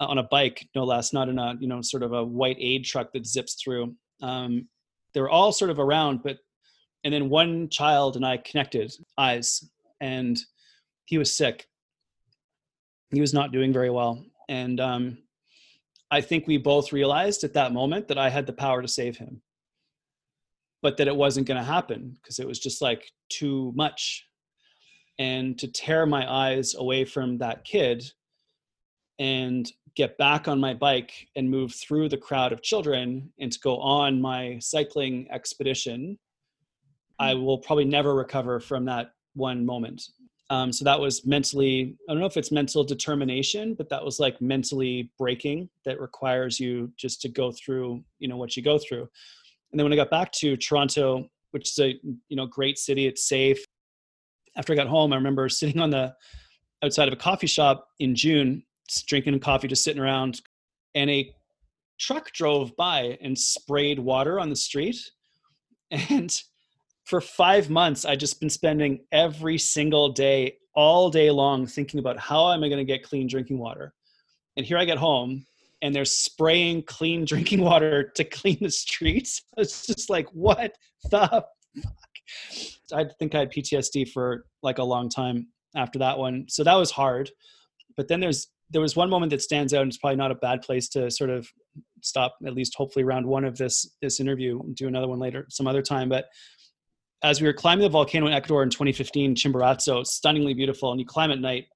uh, 0.00 0.06
on 0.06 0.18
a 0.18 0.24
bike, 0.24 0.68
no 0.74 0.84
less, 0.84 1.12
not 1.12 1.28
in 1.28 1.38
a, 1.38 1.56
you 1.60 1.66
know, 1.66 1.82
sort 1.82 2.02
of 2.02 2.12
a 2.12 2.24
white 2.24 2.56
aid 2.58 2.84
truck 2.84 3.12
that 3.12 3.26
zips 3.26 3.54
through. 3.62 3.94
Um, 4.22 4.68
they 5.12 5.20
were 5.20 5.30
all 5.30 5.52
sort 5.52 5.70
of 5.70 5.78
around, 5.78 6.22
but 6.22 6.38
and 7.04 7.12
then 7.12 7.30
one 7.30 7.68
child 7.70 8.16
and 8.16 8.26
I 8.26 8.36
connected 8.36 8.92
eyes 9.16 9.64
and 10.00 10.38
he 11.10 11.18
was 11.18 11.36
sick. 11.36 11.66
He 13.12 13.20
was 13.20 13.34
not 13.34 13.50
doing 13.50 13.72
very 13.72 13.90
well. 13.90 14.24
And 14.48 14.78
um, 14.78 15.18
I 16.12 16.20
think 16.20 16.46
we 16.46 16.56
both 16.56 16.92
realized 16.92 17.42
at 17.42 17.54
that 17.54 17.72
moment 17.72 18.06
that 18.08 18.16
I 18.16 18.30
had 18.30 18.46
the 18.46 18.52
power 18.52 18.80
to 18.80 18.86
save 18.86 19.16
him, 19.16 19.42
but 20.82 20.96
that 20.96 21.08
it 21.08 21.16
wasn't 21.16 21.48
going 21.48 21.58
to 21.58 21.64
happen 21.64 22.14
because 22.14 22.38
it 22.38 22.46
was 22.46 22.60
just 22.60 22.80
like 22.80 23.10
too 23.28 23.72
much. 23.74 24.24
And 25.18 25.58
to 25.58 25.66
tear 25.66 26.06
my 26.06 26.32
eyes 26.32 26.76
away 26.76 27.04
from 27.04 27.38
that 27.38 27.64
kid 27.64 28.04
and 29.18 29.70
get 29.96 30.16
back 30.16 30.46
on 30.46 30.60
my 30.60 30.74
bike 30.74 31.12
and 31.34 31.50
move 31.50 31.74
through 31.74 32.08
the 32.08 32.16
crowd 32.16 32.52
of 32.52 32.62
children 32.62 33.32
and 33.40 33.50
to 33.50 33.58
go 33.58 33.78
on 33.78 34.20
my 34.20 34.58
cycling 34.60 35.26
expedition, 35.32 36.20
I 37.18 37.34
mm. 37.34 37.44
will 37.44 37.58
probably 37.58 37.84
never 37.84 38.14
recover 38.14 38.60
from 38.60 38.84
that 38.84 39.10
one 39.34 39.66
moment. 39.66 40.02
Um, 40.50 40.72
so 40.72 40.84
that 40.84 40.98
was 40.98 41.24
mentally, 41.24 41.96
I 42.08 42.12
don't 42.12 42.20
know 42.20 42.26
if 42.26 42.36
it's 42.36 42.50
mental 42.50 42.82
determination, 42.82 43.74
but 43.74 43.88
that 43.88 44.04
was 44.04 44.18
like 44.18 44.42
mentally 44.42 45.12
breaking 45.16 45.70
that 45.84 46.00
requires 46.00 46.58
you 46.58 46.92
just 46.96 47.22
to 47.22 47.28
go 47.28 47.52
through, 47.52 48.02
you 48.18 48.26
know, 48.26 48.36
what 48.36 48.56
you 48.56 48.62
go 48.62 48.76
through. 48.76 49.08
And 49.70 49.78
then 49.78 49.84
when 49.84 49.92
I 49.92 49.96
got 49.96 50.10
back 50.10 50.32
to 50.32 50.56
Toronto, 50.56 51.28
which 51.52 51.70
is 51.70 51.78
a, 51.78 52.00
you 52.28 52.36
know, 52.36 52.46
great 52.46 52.78
city, 52.78 53.06
it's 53.06 53.28
safe. 53.28 53.64
After 54.56 54.72
I 54.72 54.76
got 54.76 54.88
home, 54.88 55.12
I 55.12 55.16
remember 55.16 55.48
sitting 55.48 55.80
on 55.80 55.90
the 55.90 56.12
outside 56.82 57.06
of 57.06 57.14
a 57.14 57.16
coffee 57.16 57.46
shop 57.46 57.86
in 58.00 58.16
June, 58.16 58.64
drinking 59.06 59.38
coffee, 59.38 59.68
just 59.68 59.84
sitting 59.84 60.02
around, 60.02 60.40
and 60.96 61.08
a 61.08 61.32
truck 62.00 62.32
drove 62.32 62.74
by 62.76 63.16
and 63.20 63.38
sprayed 63.38 64.00
water 64.00 64.40
on 64.40 64.50
the 64.50 64.56
street. 64.56 64.98
And 66.08 66.32
for 67.10 67.20
five 67.20 67.68
months, 67.68 68.04
I 68.04 68.14
just 68.14 68.38
been 68.38 68.48
spending 68.48 69.00
every 69.10 69.58
single 69.58 70.10
day, 70.10 70.58
all 70.76 71.10
day 71.10 71.32
long, 71.32 71.66
thinking 71.66 71.98
about 71.98 72.20
how 72.20 72.52
am 72.52 72.62
I 72.62 72.68
going 72.68 72.78
to 72.78 72.84
get 72.84 73.02
clean 73.02 73.26
drinking 73.26 73.58
water. 73.58 73.92
And 74.56 74.64
here 74.64 74.78
I 74.78 74.84
get 74.84 74.96
home, 74.96 75.44
and 75.82 75.92
they're 75.92 76.04
spraying 76.04 76.84
clean 76.84 77.24
drinking 77.26 77.62
water 77.62 78.12
to 78.14 78.22
clean 78.22 78.58
the 78.60 78.70
streets. 78.70 79.42
It's 79.58 79.88
just 79.88 80.08
like, 80.08 80.28
what 80.28 80.72
the 81.10 81.26
fuck? 81.28 81.46
I 82.94 83.06
think 83.18 83.34
I 83.34 83.40
had 83.40 83.52
PTSD 83.52 84.08
for 84.10 84.44
like 84.62 84.78
a 84.78 84.84
long 84.84 85.08
time 85.08 85.48
after 85.74 85.98
that 85.98 86.16
one. 86.16 86.46
So 86.48 86.62
that 86.62 86.76
was 86.76 86.92
hard. 86.92 87.30
But 87.96 88.06
then 88.06 88.20
there's 88.20 88.48
there 88.72 88.80
was 88.80 88.94
one 88.94 89.10
moment 89.10 89.30
that 89.30 89.42
stands 89.42 89.74
out, 89.74 89.82
and 89.82 89.90
it's 89.90 89.98
probably 89.98 90.16
not 90.16 90.30
a 90.30 90.36
bad 90.36 90.62
place 90.62 90.88
to 90.90 91.10
sort 91.10 91.30
of 91.30 91.48
stop. 92.02 92.36
At 92.46 92.54
least 92.54 92.76
hopefully 92.76 93.04
round 93.04 93.26
one 93.26 93.44
of 93.44 93.58
this 93.58 93.96
this 94.00 94.20
interview. 94.20 94.60
Do 94.74 94.86
another 94.86 95.08
one 95.08 95.18
later, 95.18 95.46
some 95.50 95.66
other 95.66 95.82
time. 95.82 96.08
But 96.08 96.26
as 97.22 97.40
we 97.40 97.46
were 97.46 97.52
climbing 97.52 97.82
the 97.82 97.88
volcano 97.88 98.26
in 98.26 98.32
Ecuador 98.32 98.62
in 98.62 98.70
2015, 98.70 99.34
Chimborazo, 99.34 100.06
stunningly 100.06 100.54
beautiful, 100.54 100.90
and 100.90 101.00
you 101.00 101.06
climb 101.06 101.30
at 101.30 101.38
night 101.38 101.66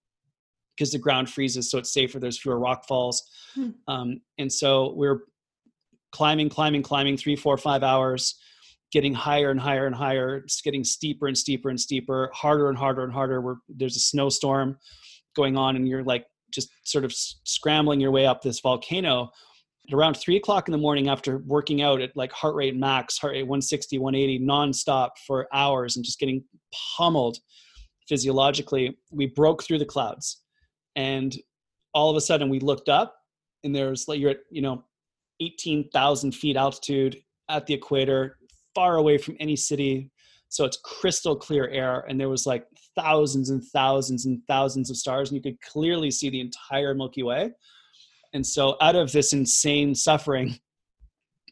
because 0.76 0.90
the 0.90 0.98
ground 0.98 1.28
freezes, 1.30 1.70
so 1.70 1.78
it's 1.78 1.92
safer. 1.92 2.18
There's 2.18 2.38
fewer 2.38 2.58
rock 2.58 2.86
falls, 2.86 3.22
hmm. 3.54 3.70
um, 3.86 4.20
and 4.38 4.52
so 4.52 4.94
we 4.96 5.06
are 5.06 5.20
climbing, 6.12 6.48
climbing, 6.48 6.82
climbing, 6.82 7.16
three, 7.16 7.36
four, 7.36 7.56
five 7.58 7.82
hours, 7.82 8.36
getting 8.90 9.12
higher 9.12 9.50
and 9.50 9.60
higher 9.60 9.86
and 9.86 9.94
higher. 9.94 10.36
It's 10.36 10.60
getting 10.62 10.84
steeper 10.84 11.26
and 11.26 11.36
steeper 11.36 11.68
and 11.68 11.78
steeper, 11.80 12.30
harder 12.32 12.68
and 12.68 12.78
harder 12.78 13.04
and 13.04 13.12
harder. 13.12 13.40
Where 13.40 13.56
there's 13.68 13.96
a 13.96 14.00
snowstorm 14.00 14.78
going 15.36 15.56
on, 15.56 15.76
and 15.76 15.86
you're 15.86 16.04
like 16.04 16.26
just 16.52 16.70
sort 16.84 17.04
of 17.04 17.12
scrambling 17.12 18.00
your 18.00 18.12
way 18.12 18.26
up 18.26 18.42
this 18.42 18.60
volcano 18.60 19.30
around 19.92 20.14
three 20.14 20.36
o'clock 20.36 20.68
in 20.68 20.72
the 20.72 20.78
morning 20.78 21.08
after 21.08 21.38
working 21.46 21.82
out 21.82 22.00
at 22.00 22.16
like 22.16 22.32
heart 22.32 22.54
rate 22.54 22.76
max, 22.76 23.18
heart 23.18 23.32
rate 23.32 23.42
160, 23.42 23.98
180, 23.98 24.44
nonstop 24.44 25.10
for 25.26 25.46
hours 25.52 25.96
and 25.96 26.04
just 26.04 26.18
getting 26.18 26.42
pummeled 26.96 27.38
physiologically, 28.08 28.96
we 29.10 29.26
broke 29.26 29.62
through 29.62 29.78
the 29.78 29.84
clouds. 29.84 30.42
And 30.96 31.36
all 31.92 32.10
of 32.10 32.16
a 32.16 32.20
sudden 32.20 32.48
we 32.48 32.60
looked 32.60 32.88
up 32.88 33.16
and 33.62 33.74
there's 33.74 34.08
like 34.08 34.20
you're 34.20 34.30
at, 34.30 34.40
you 34.50 34.62
know, 34.62 34.84
18,000 35.40 36.32
feet 36.32 36.56
altitude 36.56 37.16
at 37.48 37.66
the 37.66 37.74
equator, 37.74 38.38
far 38.74 38.96
away 38.96 39.18
from 39.18 39.36
any 39.40 39.56
city. 39.56 40.10
So 40.48 40.64
it's 40.64 40.78
crystal 40.84 41.36
clear 41.36 41.68
air. 41.68 42.04
And 42.08 42.18
there 42.18 42.28
was 42.28 42.46
like 42.46 42.66
thousands 42.94 43.50
and 43.50 43.62
thousands 43.64 44.26
and 44.26 44.40
thousands 44.46 44.90
of 44.90 44.96
stars. 44.96 45.30
And 45.30 45.36
you 45.36 45.42
could 45.42 45.60
clearly 45.60 46.10
see 46.10 46.30
the 46.30 46.40
entire 46.40 46.94
Milky 46.94 47.22
Way 47.22 47.50
and 48.34 48.46
so 48.46 48.76
out 48.80 48.96
of 48.96 49.12
this 49.12 49.32
insane 49.32 49.94
suffering 49.94 50.58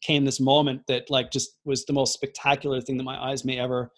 came 0.02 0.24
this 0.24 0.40
moment 0.40 0.82
that 0.88 1.08
like 1.10 1.30
just 1.30 1.56
was 1.64 1.84
the 1.84 1.92
most 1.92 2.12
spectacular 2.12 2.80
thing 2.80 2.96
that 2.96 3.04
my 3.04 3.16
eyes 3.16 3.44
may 3.44 3.58
ever 3.58 3.90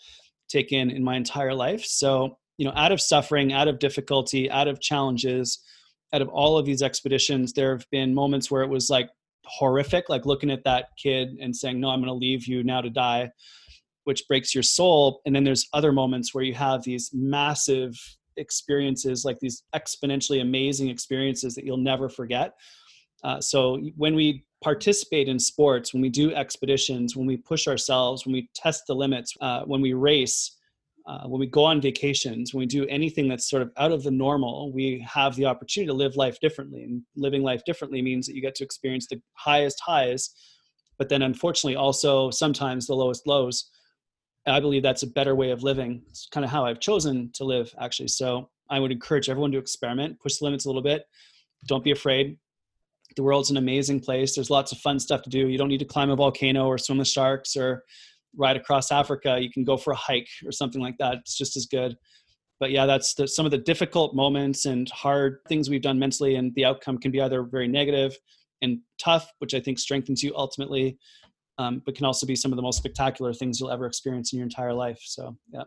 take 0.49 0.71
in 0.71 0.91
in 0.91 1.03
my 1.03 1.17
entire 1.17 1.55
life. 1.55 1.85
So 1.85 2.39
you 2.59 2.65
know 2.65 2.73
out 2.77 2.93
of 2.93 3.01
suffering 3.01 3.53
out 3.53 3.67
of 3.67 3.81
difficulty 3.81 4.49
out 4.51 4.69
of 4.69 4.81
challenges 4.81 5.61
out 6.13 6.23
of 6.23 6.29
all 6.29 6.57
of 6.57 6.65
these 6.65 6.83
expeditions 6.83 7.53
there 7.53 7.73
have 7.73 7.85
been 7.91 8.15
moments 8.15 8.49
where 8.49 8.63
it 8.63 8.69
was 8.69 8.89
like 8.89 9.11
horrific 9.45 10.09
like 10.09 10.25
looking 10.25 10.53
at 10.53 10.63
that 10.63 10.91
kid 10.97 11.31
and 11.41 11.57
saying 11.57 11.81
no 11.81 11.89
i'm 11.89 11.99
going 11.99 12.07
to 12.07 12.15
leave 12.15 12.47
you 12.47 12.63
now 12.63 12.81
to 12.81 12.89
die 12.91 13.29
which 14.05 14.29
breaks 14.29 14.55
your 14.55 14.63
soul. 14.63 15.21
And 15.27 15.35
then 15.35 15.45
there's 15.45 15.69
other 15.73 15.93
moments 15.93 16.35
where 16.35 16.45
you 16.45 16.55
have 16.55 16.85
these 16.85 17.11
massive 17.13 17.99
experiences 18.37 19.25
like 19.25 19.39
these 19.41 19.63
exponentially 19.75 20.41
amazing 20.41 20.89
experiences 20.89 21.55
that 21.55 21.65
you'll 21.65 21.77
never 21.77 22.09
forget. 22.09 22.55
Uh, 23.23 23.41
so 23.41 23.79
when 23.97 24.15
we 24.15 24.45
participate 24.63 25.29
in 25.29 25.39
sports 25.39 25.93
when 25.93 26.01
we 26.01 26.09
do 26.09 26.35
expeditions 26.35 27.15
when 27.15 27.27
we 27.27 27.37
push 27.37 27.69
ourselves 27.69 28.25
when 28.25 28.33
we 28.33 28.49
test 28.55 28.85
the 28.87 28.95
limits 28.95 29.35
uh, 29.43 29.61
when 29.65 29.83
we 29.83 29.93
race 29.93 30.57
uh, 31.07 31.27
when 31.27 31.39
we 31.39 31.47
go 31.47 31.65
on 31.65 31.83
vacations 31.83 32.55
when 32.55 32.61
we 32.61 32.67
do 32.67 32.87
anything 32.87 33.29
that's 33.29 33.51
sort 33.51 33.61
of 33.61 33.71
out 33.77 33.93
of 33.93 34.03
the 34.03 34.11
normal 34.11 34.73
we 34.73 35.07
have 35.07 35.37
the 35.37 35.45
opportunity 35.45 35.87
to 35.87 35.93
live 35.93 36.17
life 36.17 36.41
differently. 36.41 36.83
And 36.83 37.03
living 37.15 37.43
life 37.43 37.63
differently 37.67 38.01
means 38.01 38.27
that 38.27 38.35
you 38.35 38.41
get 38.41 38.55
to 38.55 38.65
experience 38.65 39.07
the 39.07 39.21
highest 39.35 39.79
highs 39.85 40.31
but 40.97 41.11
then 41.11 41.21
unfortunately 41.21 41.77
also 41.77 42.31
sometimes 42.31 42.87
the 42.87 42.95
lowest 42.95 43.27
lows 43.27 43.71
I 44.47 44.61
believe 44.61 44.83
that's 44.83 45.03
a 45.03 45.07
better 45.07 45.35
way 45.35 45.51
of 45.51 45.63
living. 45.63 46.03
It's 46.09 46.29
kind 46.31 46.45
of 46.45 46.51
how 46.51 46.67
I've 46.67 46.81
chosen 46.81 47.31
to 47.35 47.45
live, 47.45 47.75
actually. 47.81 48.09
So 48.09 48.51
I 48.69 48.79
would 48.79 48.93
encourage 48.93 49.31
everyone 49.31 49.53
to 49.53 49.59
experiment, 49.59 50.21
push 50.21 50.37
the 50.37 50.45
limits 50.45 50.65
a 50.65 50.69
little 50.69 50.83
bit. 50.83 51.05
Don't 51.67 51.85
be 51.85 51.93
afraid. 51.93 52.39
The 53.17 53.23
world's 53.23 53.51
an 53.51 53.57
amazing 53.57 54.01
place. 54.01 54.35
There's 54.35 54.51
lots 54.51 54.73
of 54.73 54.79
fun 54.79 54.99
stuff 54.99 55.23
to 55.23 55.31
do. 55.31 55.49
You 55.49 55.57
don't 55.57 55.69
need 55.69 55.79
to 55.79 55.85
climb 55.85 56.11
a 56.11 56.17
volcano 56.17 56.67
or 56.67 56.79
swim 56.79 56.99
with 56.99 57.09
sharks 57.09 57.57
or 57.57 57.85
ride 58.37 58.57
across 58.57 58.91
Africa. 58.91 59.39
You 59.41 59.51
can 59.51 59.65
go 59.65 59.77
for 59.77 59.93
a 59.93 59.97
hike 59.97 60.29
or 60.45 60.53
something 60.53 60.83
like 60.83 60.99
that. 60.99 61.19
It's 61.19 61.39
just 61.39 61.57
as 61.57 61.67
good. 61.67 61.97
But 62.61 62.71
yeah, 62.71 62.87
that's 62.87 63.15
the, 63.15 63.29
some 63.29 63.47
of 63.47 63.53
the 63.53 63.59
difficult 63.59 64.15
moments 64.15 64.67
and 64.67 64.89
hard 64.91 65.39
things 65.49 65.71
we've 65.71 65.83
done 65.83 65.99
mentally, 65.99 66.37
and 66.37 66.55
the 66.55 66.65
outcome 66.65 66.99
can 66.99 67.11
be 67.11 67.21
either 67.21 67.43
very 67.43 67.69
negative 67.69 68.17
and 68.63 68.79
tough, 68.99 69.31
which 69.39 69.55
I 69.55 69.61
think 69.61 69.79
strengthens 69.79 70.23
you 70.23 70.33
ultimately, 70.37 70.99
um, 71.59 71.83
but 71.85 71.95
can 71.95 72.07
also 72.07 72.27
be 72.27 72.37
some 72.37 72.53
of 72.53 72.57
the 72.57 72.63
most 72.63 72.79
spectacular 72.79 73.33
things 73.33 73.61
you'll 73.61 73.71
ever 73.71 73.87
experience 73.87 74.33
in 74.33 74.39
your 74.39 74.45
entire 74.45 74.73
life. 74.73 75.01
So, 75.03 75.37
yeah. 75.53 75.63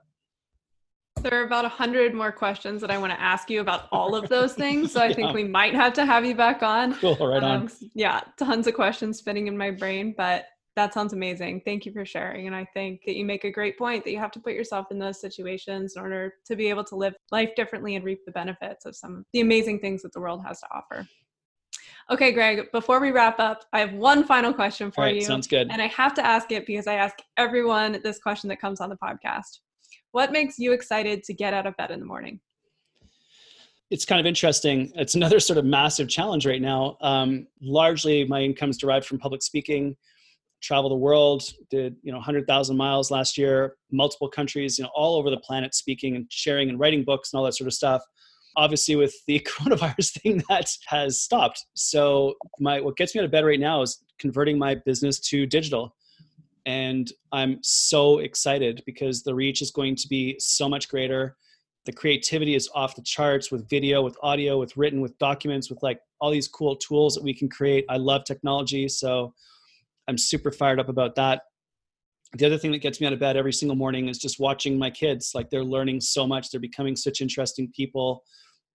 There 1.22 1.42
are 1.42 1.46
about 1.46 1.66
a 1.66 1.70
hundred 1.70 2.14
more 2.14 2.32
questions 2.32 2.80
that 2.82 2.92
I 2.92 2.98
want 2.98 3.12
to 3.12 3.20
ask 3.20 3.50
you 3.50 3.62
about 3.62 3.88
all 3.92 4.16
of 4.16 4.30
those 4.30 4.54
things. 4.64 4.92
So 4.92 5.02
I 5.02 5.08
yeah. 5.08 5.16
think 5.16 5.34
we 5.34 5.44
might 5.44 5.74
have 5.74 5.94
to 5.94 6.06
have 6.06 6.26
you 6.26 6.36
back 6.36 6.62
on. 6.62 6.94
Cool, 6.96 7.16
right 7.16 7.42
um, 7.42 7.64
on. 7.64 7.72
Yeah, 7.96 8.22
tons 8.38 8.68
of 8.68 8.76
questions 8.76 9.18
spinning 9.18 9.48
in 9.48 9.58
my 9.58 9.72
brain, 9.72 10.14
but 10.16 10.46
that 10.76 10.94
sounds 10.94 11.14
amazing. 11.14 11.62
Thank 11.66 11.88
you 11.88 11.92
for 11.92 12.06
sharing. 12.06 12.46
And 12.46 12.56
I 12.56 12.64
think 12.74 13.02
that 13.08 13.16
you 13.16 13.26
make 13.26 13.46
a 13.46 13.52
great 13.52 13.80
point 13.80 14.04
that 14.04 14.12
you 14.12 14.20
have 14.20 14.32
to 14.32 14.40
put 14.40 14.54
yourself 14.54 14.88
in 14.92 15.00
those 15.00 15.20
situations 15.20 15.96
in 15.96 16.04
order 16.04 16.36
to 16.46 16.56
be 16.56 16.70
able 16.70 16.84
to 16.86 16.96
live 16.96 17.16
life 17.32 17.50
differently 17.56 17.96
and 17.96 18.06
reap 18.06 18.24
the 18.26 18.32
benefits 18.32 18.86
of 18.86 18.96
some 18.96 19.18
of 19.18 19.24
the 19.34 19.40
amazing 19.40 19.80
things 19.80 20.04
that 20.04 20.14
the 20.14 20.22
world 20.22 20.44
has 20.46 20.60
to 20.60 20.68
offer. 20.72 21.08
Okay, 22.10 22.32
Greg, 22.32 22.72
before 22.72 23.02
we 23.02 23.12
wrap 23.12 23.38
up, 23.38 23.66
I 23.74 23.80
have 23.82 23.92
one 23.92 24.24
final 24.24 24.54
question 24.54 24.92
for 24.92 25.10
you. 25.10 25.22
Sounds 25.22 25.46
good. 25.46 25.68
And 25.70 25.82
I 25.82 25.88
have 25.88 26.14
to 26.14 26.26
ask 26.26 26.52
it 26.54 26.66
because 26.66 26.88
I 26.88 26.94
ask 26.94 27.16
everyone 27.36 28.00
this 28.02 28.18
question 28.18 28.48
that 28.48 28.62
comes 28.62 28.80
on 28.80 28.90
the 28.90 28.96
podcast. 28.96 29.60
What 30.12 30.32
makes 30.32 30.58
you 30.58 30.72
excited 30.72 31.24
to 31.24 31.34
get 31.34 31.54
out 31.54 31.68
of 31.68 31.76
bed 31.76 31.92
in 31.92 32.00
the 32.00 32.06
morning? 32.06 32.40
It's 33.90 34.06
kind 34.06 34.22
of 34.22 34.26
interesting. 34.26 34.90
It's 34.96 35.16
another 35.22 35.42
sort 35.42 35.60
of 35.60 35.66
massive 35.66 36.08
challenge 36.08 36.46
right 36.46 36.62
now. 36.62 36.98
Um, 37.02 37.48
largely, 37.62 38.24
my 38.24 38.42
income 38.42 38.70
is 38.70 38.78
derived 38.78 39.06
from 39.06 39.20
public 39.20 39.42
speaking. 39.42 39.98
Travel 40.62 40.90
the 40.90 40.96
world, 40.96 41.44
did 41.70 41.98
you 42.02 42.12
know 42.12 42.18
100,000 42.18 42.76
miles 42.76 43.12
last 43.12 43.38
year, 43.38 43.76
multiple 43.92 44.30
countries, 44.30 44.80
you 44.80 44.86
know, 44.86 44.90
all 44.96 45.18
over 45.18 45.30
the 45.30 45.38
planet, 45.38 45.76
speaking 45.76 46.16
and 46.16 46.26
sharing 46.30 46.70
and 46.70 46.80
writing 46.80 47.04
books 47.04 47.32
and 47.32 47.38
all 47.38 47.46
that 47.46 47.54
sort 47.54 47.68
of 47.68 47.74
stuff 47.74 48.02
obviously 48.58 48.96
with 48.96 49.16
the 49.28 49.40
coronavirus 49.48 50.20
thing 50.22 50.44
that 50.50 50.70
has 50.88 51.22
stopped. 51.22 51.66
So 51.76 52.34
my 52.60 52.82
what 52.82 52.98
gets 52.98 53.16
me 53.16 53.20
out 53.20 53.26
of 53.26 53.32
bed 53.32 53.46
right 53.46 53.60
now 53.60 53.82
is 53.84 54.04
converting 54.20 54.58
my 54.58 54.76
business 54.76 55.20
to 55.20 55.46
digital. 55.46 55.96
And 56.66 57.10
I'm 57.32 57.60
so 57.62 58.20
excited 58.20 58.84
because 58.86 59.24
the 59.24 59.34
reach 59.34 59.62
is 59.62 59.72
going 59.72 59.96
to 59.96 60.08
be 60.10 60.36
so 60.40 60.68
much 60.68 60.90
greater. 60.90 61.38
The 61.86 61.94
creativity 61.94 62.56
is 62.56 62.70
off 62.76 62.96
the 62.96 63.02
charts 63.04 63.50
with 63.50 63.70
video, 63.70 64.02
with 64.02 64.18
audio, 64.22 64.60
with 64.60 64.76
written, 64.76 65.00
with 65.00 65.18
documents, 65.18 65.70
with 65.70 65.82
like 65.82 66.02
all 66.20 66.30
these 66.30 66.50
cool 66.50 66.76
tools 66.76 67.16
that 67.16 67.24
we 67.24 67.34
can 67.34 67.48
create. 67.48 67.86
I 67.88 67.96
love 67.96 68.26
technology, 68.26 68.90
so 68.90 69.34
I'm 70.10 70.18
super 70.18 70.52
fired 70.52 70.82
up 70.82 70.90
about 70.90 71.16
that. 71.16 71.44
The 72.34 72.46
other 72.46 72.58
thing 72.58 72.74
that 72.74 72.80
gets 72.80 73.00
me 73.00 73.08
out 73.08 73.14
of 73.14 73.20
bed 73.20 73.38
every 73.38 73.54
single 73.54 73.78
morning 73.78 74.10
is 74.10 74.18
just 74.18 74.38
watching 74.38 74.78
my 74.78 74.90
kids. 74.90 75.32
Like 75.34 75.50
they're 75.50 75.64
learning 75.64 76.02
so 76.02 76.28
much, 76.28 76.52
they're 76.52 76.60
becoming 76.60 76.98
such 76.98 77.22
interesting 77.22 77.72
people 77.74 78.24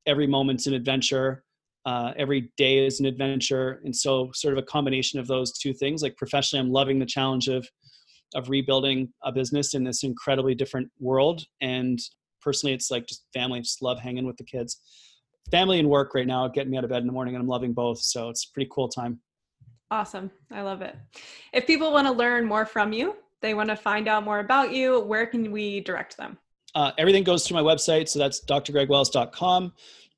every 0.07 0.27
moment's 0.27 0.67
an 0.67 0.75
adventure 0.75 1.45
uh, 1.85 2.13
every 2.17 2.53
day 2.57 2.87
is 2.87 3.01
an 3.01 3.07
adventure. 3.07 3.81
And 3.85 3.95
so 3.95 4.31
sort 4.35 4.57
of 4.57 4.63
a 4.63 4.67
combination 4.67 5.19
of 5.19 5.27
those 5.27 5.53
two 5.59 5.73
things 5.73 6.03
like 6.03 6.17
professionally 6.17 6.65
i'm 6.65 6.71
loving 6.71 6.99
the 6.99 7.07
challenge 7.07 7.49
of 7.49 7.67
of 8.35 8.49
rebuilding 8.49 9.13
a 9.25 9.33
business 9.33 9.75
in 9.75 9.85
this 9.85 10.05
incredibly 10.05 10.55
different 10.55 10.89
world. 10.99 11.43
And 11.61 11.99
personally 12.41 12.73
it's 12.73 12.91
like 12.91 13.07
just 13.07 13.27
family 13.35 13.61
just 13.61 13.83
love 13.83 13.99
hanging 13.99 14.27
with 14.27 14.39
the 14.39 14.45
kids. 14.45 14.81
Family 15.51 15.79
and 15.79 15.91
work 15.91 16.15
right 16.15 16.27
now 16.27 16.49
getting 16.49 16.71
me 16.71 16.79
out 16.79 16.85
of 16.85 16.91
bed 16.91 17.01
in 17.01 17.07
the 17.07 17.13
morning 17.13 17.35
and 17.35 17.43
i'm 17.43 17.49
loving 17.49 17.73
both. 17.73 18.01
So 18.01 18.31
it's 18.31 18.47
pretty 18.47 18.71
cool 18.73 18.89
time. 18.89 19.21
Awesome. 19.91 20.31
I 20.51 20.63
love 20.63 20.81
it. 20.81 20.97
If 21.53 21.67
people 21.67 21.93
want 21.93 22.07
to 22.07 22.13
learn 22.13 22.47
more 22.47 22.65
from 22.65 22.93
you 22.93 23.17
they 23.43 23.55
want 23.55 23.69
to 23.69 23.77
find 23.77 24.09
out 24.09 24.25
more 24.25 24.39
about 24.39 24.73
you 24.73 25.01
where 25.01 25.27
can 25.27 25.51
we 25.53 25.81
direct 25.81 26.17
them 26.17 26.39
uh, 26.75 26.93
everything 26.99 27.25
goes 27.25 27.47
through 27.47 27.63
my 27.63 27.63
website. 27.63 28.09
So 28.09 28.19
that's 28.19 28.45
drgregwells.com, 28.45 29.73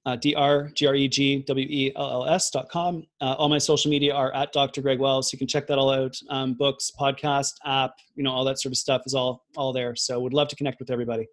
uh, 0.06 0.16
D-R-G-R-E-G-W-E-L-L-S.com. 0.16 3.02
Uh, 3.20 3.34
all 3.38 3.48
my 3.48 3.58
social 3.58 3.90
media 3.90 4.14
are 4.14 4.34
at 4.34 4.52
Dr. 4.52 4.82
Greg 4.82 4.98
Wells. 4.98 5.32
You 5.32 5.38
can 5.38 5.48
check 5.48 5.66
that 5.66 5.78
all 5.78 5.90
out. 5.90 6.16
Um, 6.30 6.54
books, 6.54 6.92
podcast, 6.98 7.52
app, 7.64 7.92
you 8.14 8.22
know, 8.22 8.30
all 8.30 8.44
that 8.44 8.60
sort 8.60 8.72
of 8.72 8.78
stuff 8.78 9.02
is 9.06 9.14
all, 9.14 9.44
all 9.56 9.72
there. 9.72 9.96
So 9.96 10.20
would 10.20 10.34
love 10.34 10.48
to 10.48 10.56
connect 10.56 10.78
with 10.78 10.90
everybody. 10.90 11.26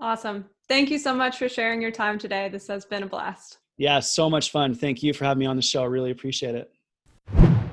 Awesome. 0.00 0.46
Thank 0.68 0.90
you 0.90 0.98
so 0.98 1.14
much 1.14 1.38
for 1.38 1.48
sharing 1.48 1.80
your 1.80 1.92
time 1.92 2.18
today. 2.18 2.48
This 2.48 2.66
has 2.68 2.84
been 2.84 3.04
a 3.04 3.06
blast. 3.06 3.58
Yeah, 3.76 4.00
so 4.00 4.30
much 4.30 4.50
fun. 4.50 4.74
Thank 4.74 5.02
you 5.02 5.12
for 5.12 5.24
having 5.24 5.40
me 5.40 5.46
on 5.46 5.56
the 5.56 5.62
show. 5.62 5.84
Really 5.84 6.10
appreciate 6.10 6.54
it. 6.54 7.63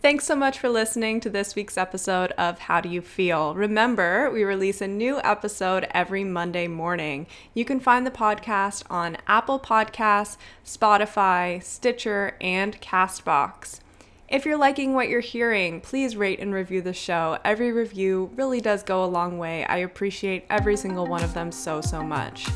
Thanks 0.00 0.26
so 0.26 0.36
much 0.36 0.60
for 0.60 0.68
listening 0.68 1.18
to 1.20 1.28
this 1.28 1.56
week's 1.56 1.76
episode 1.76 2.30
of 2.38 2.60
How 2.60 2.80
Do 2.80 2.88
You 2.88 3.00
Feel? 3.00 3.56
Remember, 3.56 4.30
we 4.30 4.44
release 4.44 4.80
a 4.80 4.86
new 4.86 5.20
episode 5.24 5.88
every 5.90 6.22
Monday 6.22 6.68
morning. 6.68 7.26
You 7.52 7.64
can 7.64 7.80
find 7.80 8.06
the 8.06 8.12
podcast 8.12 8.84
on 8.88 9.16
Apple 9.26 9.58
Podcasts, 9.58 10.36
Spotify, 10.64 11.60
Stitcher, 11.64 12.36
and 12.40 12.80
Castbox. 12.80 13.80
If 14.28 14.46
you're 14.46 14.56
liking 14.56 14.94
what 14.94 15.08
you're 15.08 15.18
hearing, 15.18 15.80
please 15.80 16.14
rate 16.14 16.38
and 16.38 16.54
review 16.54 16.80
the 16.80 16.92
show. 16.92 17.38
Every 17.44 17.72
review 17.72 18.30
really 18.36 18.60
does 18.60 18.84
go 18.84 19.02
a 19.02 19.06
long 19.06 19.36
way. 19.36 19.64
I 19.64 19.78
appreciate 19.78 20.44
every 20.48 20.76
single 20.76 21.08
one 21.08 21.24
of 21.24 21.34
them 21.34 21.50
so, 21.50 21.80
so 21.80 22.04
much. 22.04 22.46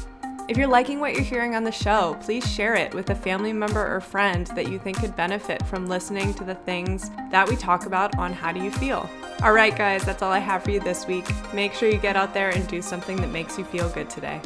If 0.48 0.56
you're 0.56 0.66
liking 0.66 0.98
what 0.98 1.14
you're 1.14 1.22
hearing 1.22 1.54
on 1.54 1.62
the 1.62 1.70
show, 1.70 2.16
please 2.20 2.44
share 2.50 2.74
it 2.74 2.92
with 2.94 3.10
a 3.10 3.14
family 3.14 3.52
member 3.52 3.94
or 3.94 4.00
friend 4.00 4.48
that 4.48 4.68
you 4.68 4.78
think 4.78 4.98
could 4.98 5.14
benefit 5.14 5.64
from 5.66 5.86
listening 5.86 6.34
to 6.34 6.44
the 6.44 6.56
things 6.56 7.10
that 7.30 7.48
we 7.48 7.54
talk 7.54 7.86
about 7.86 8.18
on 8.18 8.32
How 8.32 8.50
Do 8.52 8.60
You 8.60 8.72
Feel? 8.72 9.08
All 9.42 9.52
right, 9.52 9.74
guys, 9.74 10.04
that's 10.04 10.20
all 10.20 10.32
I 10.32 10.40
have 10.40 10.64
for 10.64 10.72
you 10.72 10.80
this 10.80 11.06
week. 11.06 11.26
Make 11.54 11.74
sure 11.74 11.88
you 11.88 11.98
get 11.98 12.16
out 12.16 12.34
there 12.34 12.50
and 12.50 12.66
do 12.66 12.82
something 12.82 13.16
that 13.18 13.30
makes 13.30 13.56
you 13.56 13.64
feel 13.64 13.88
good 13.90 14.10
today. 14.10 14.40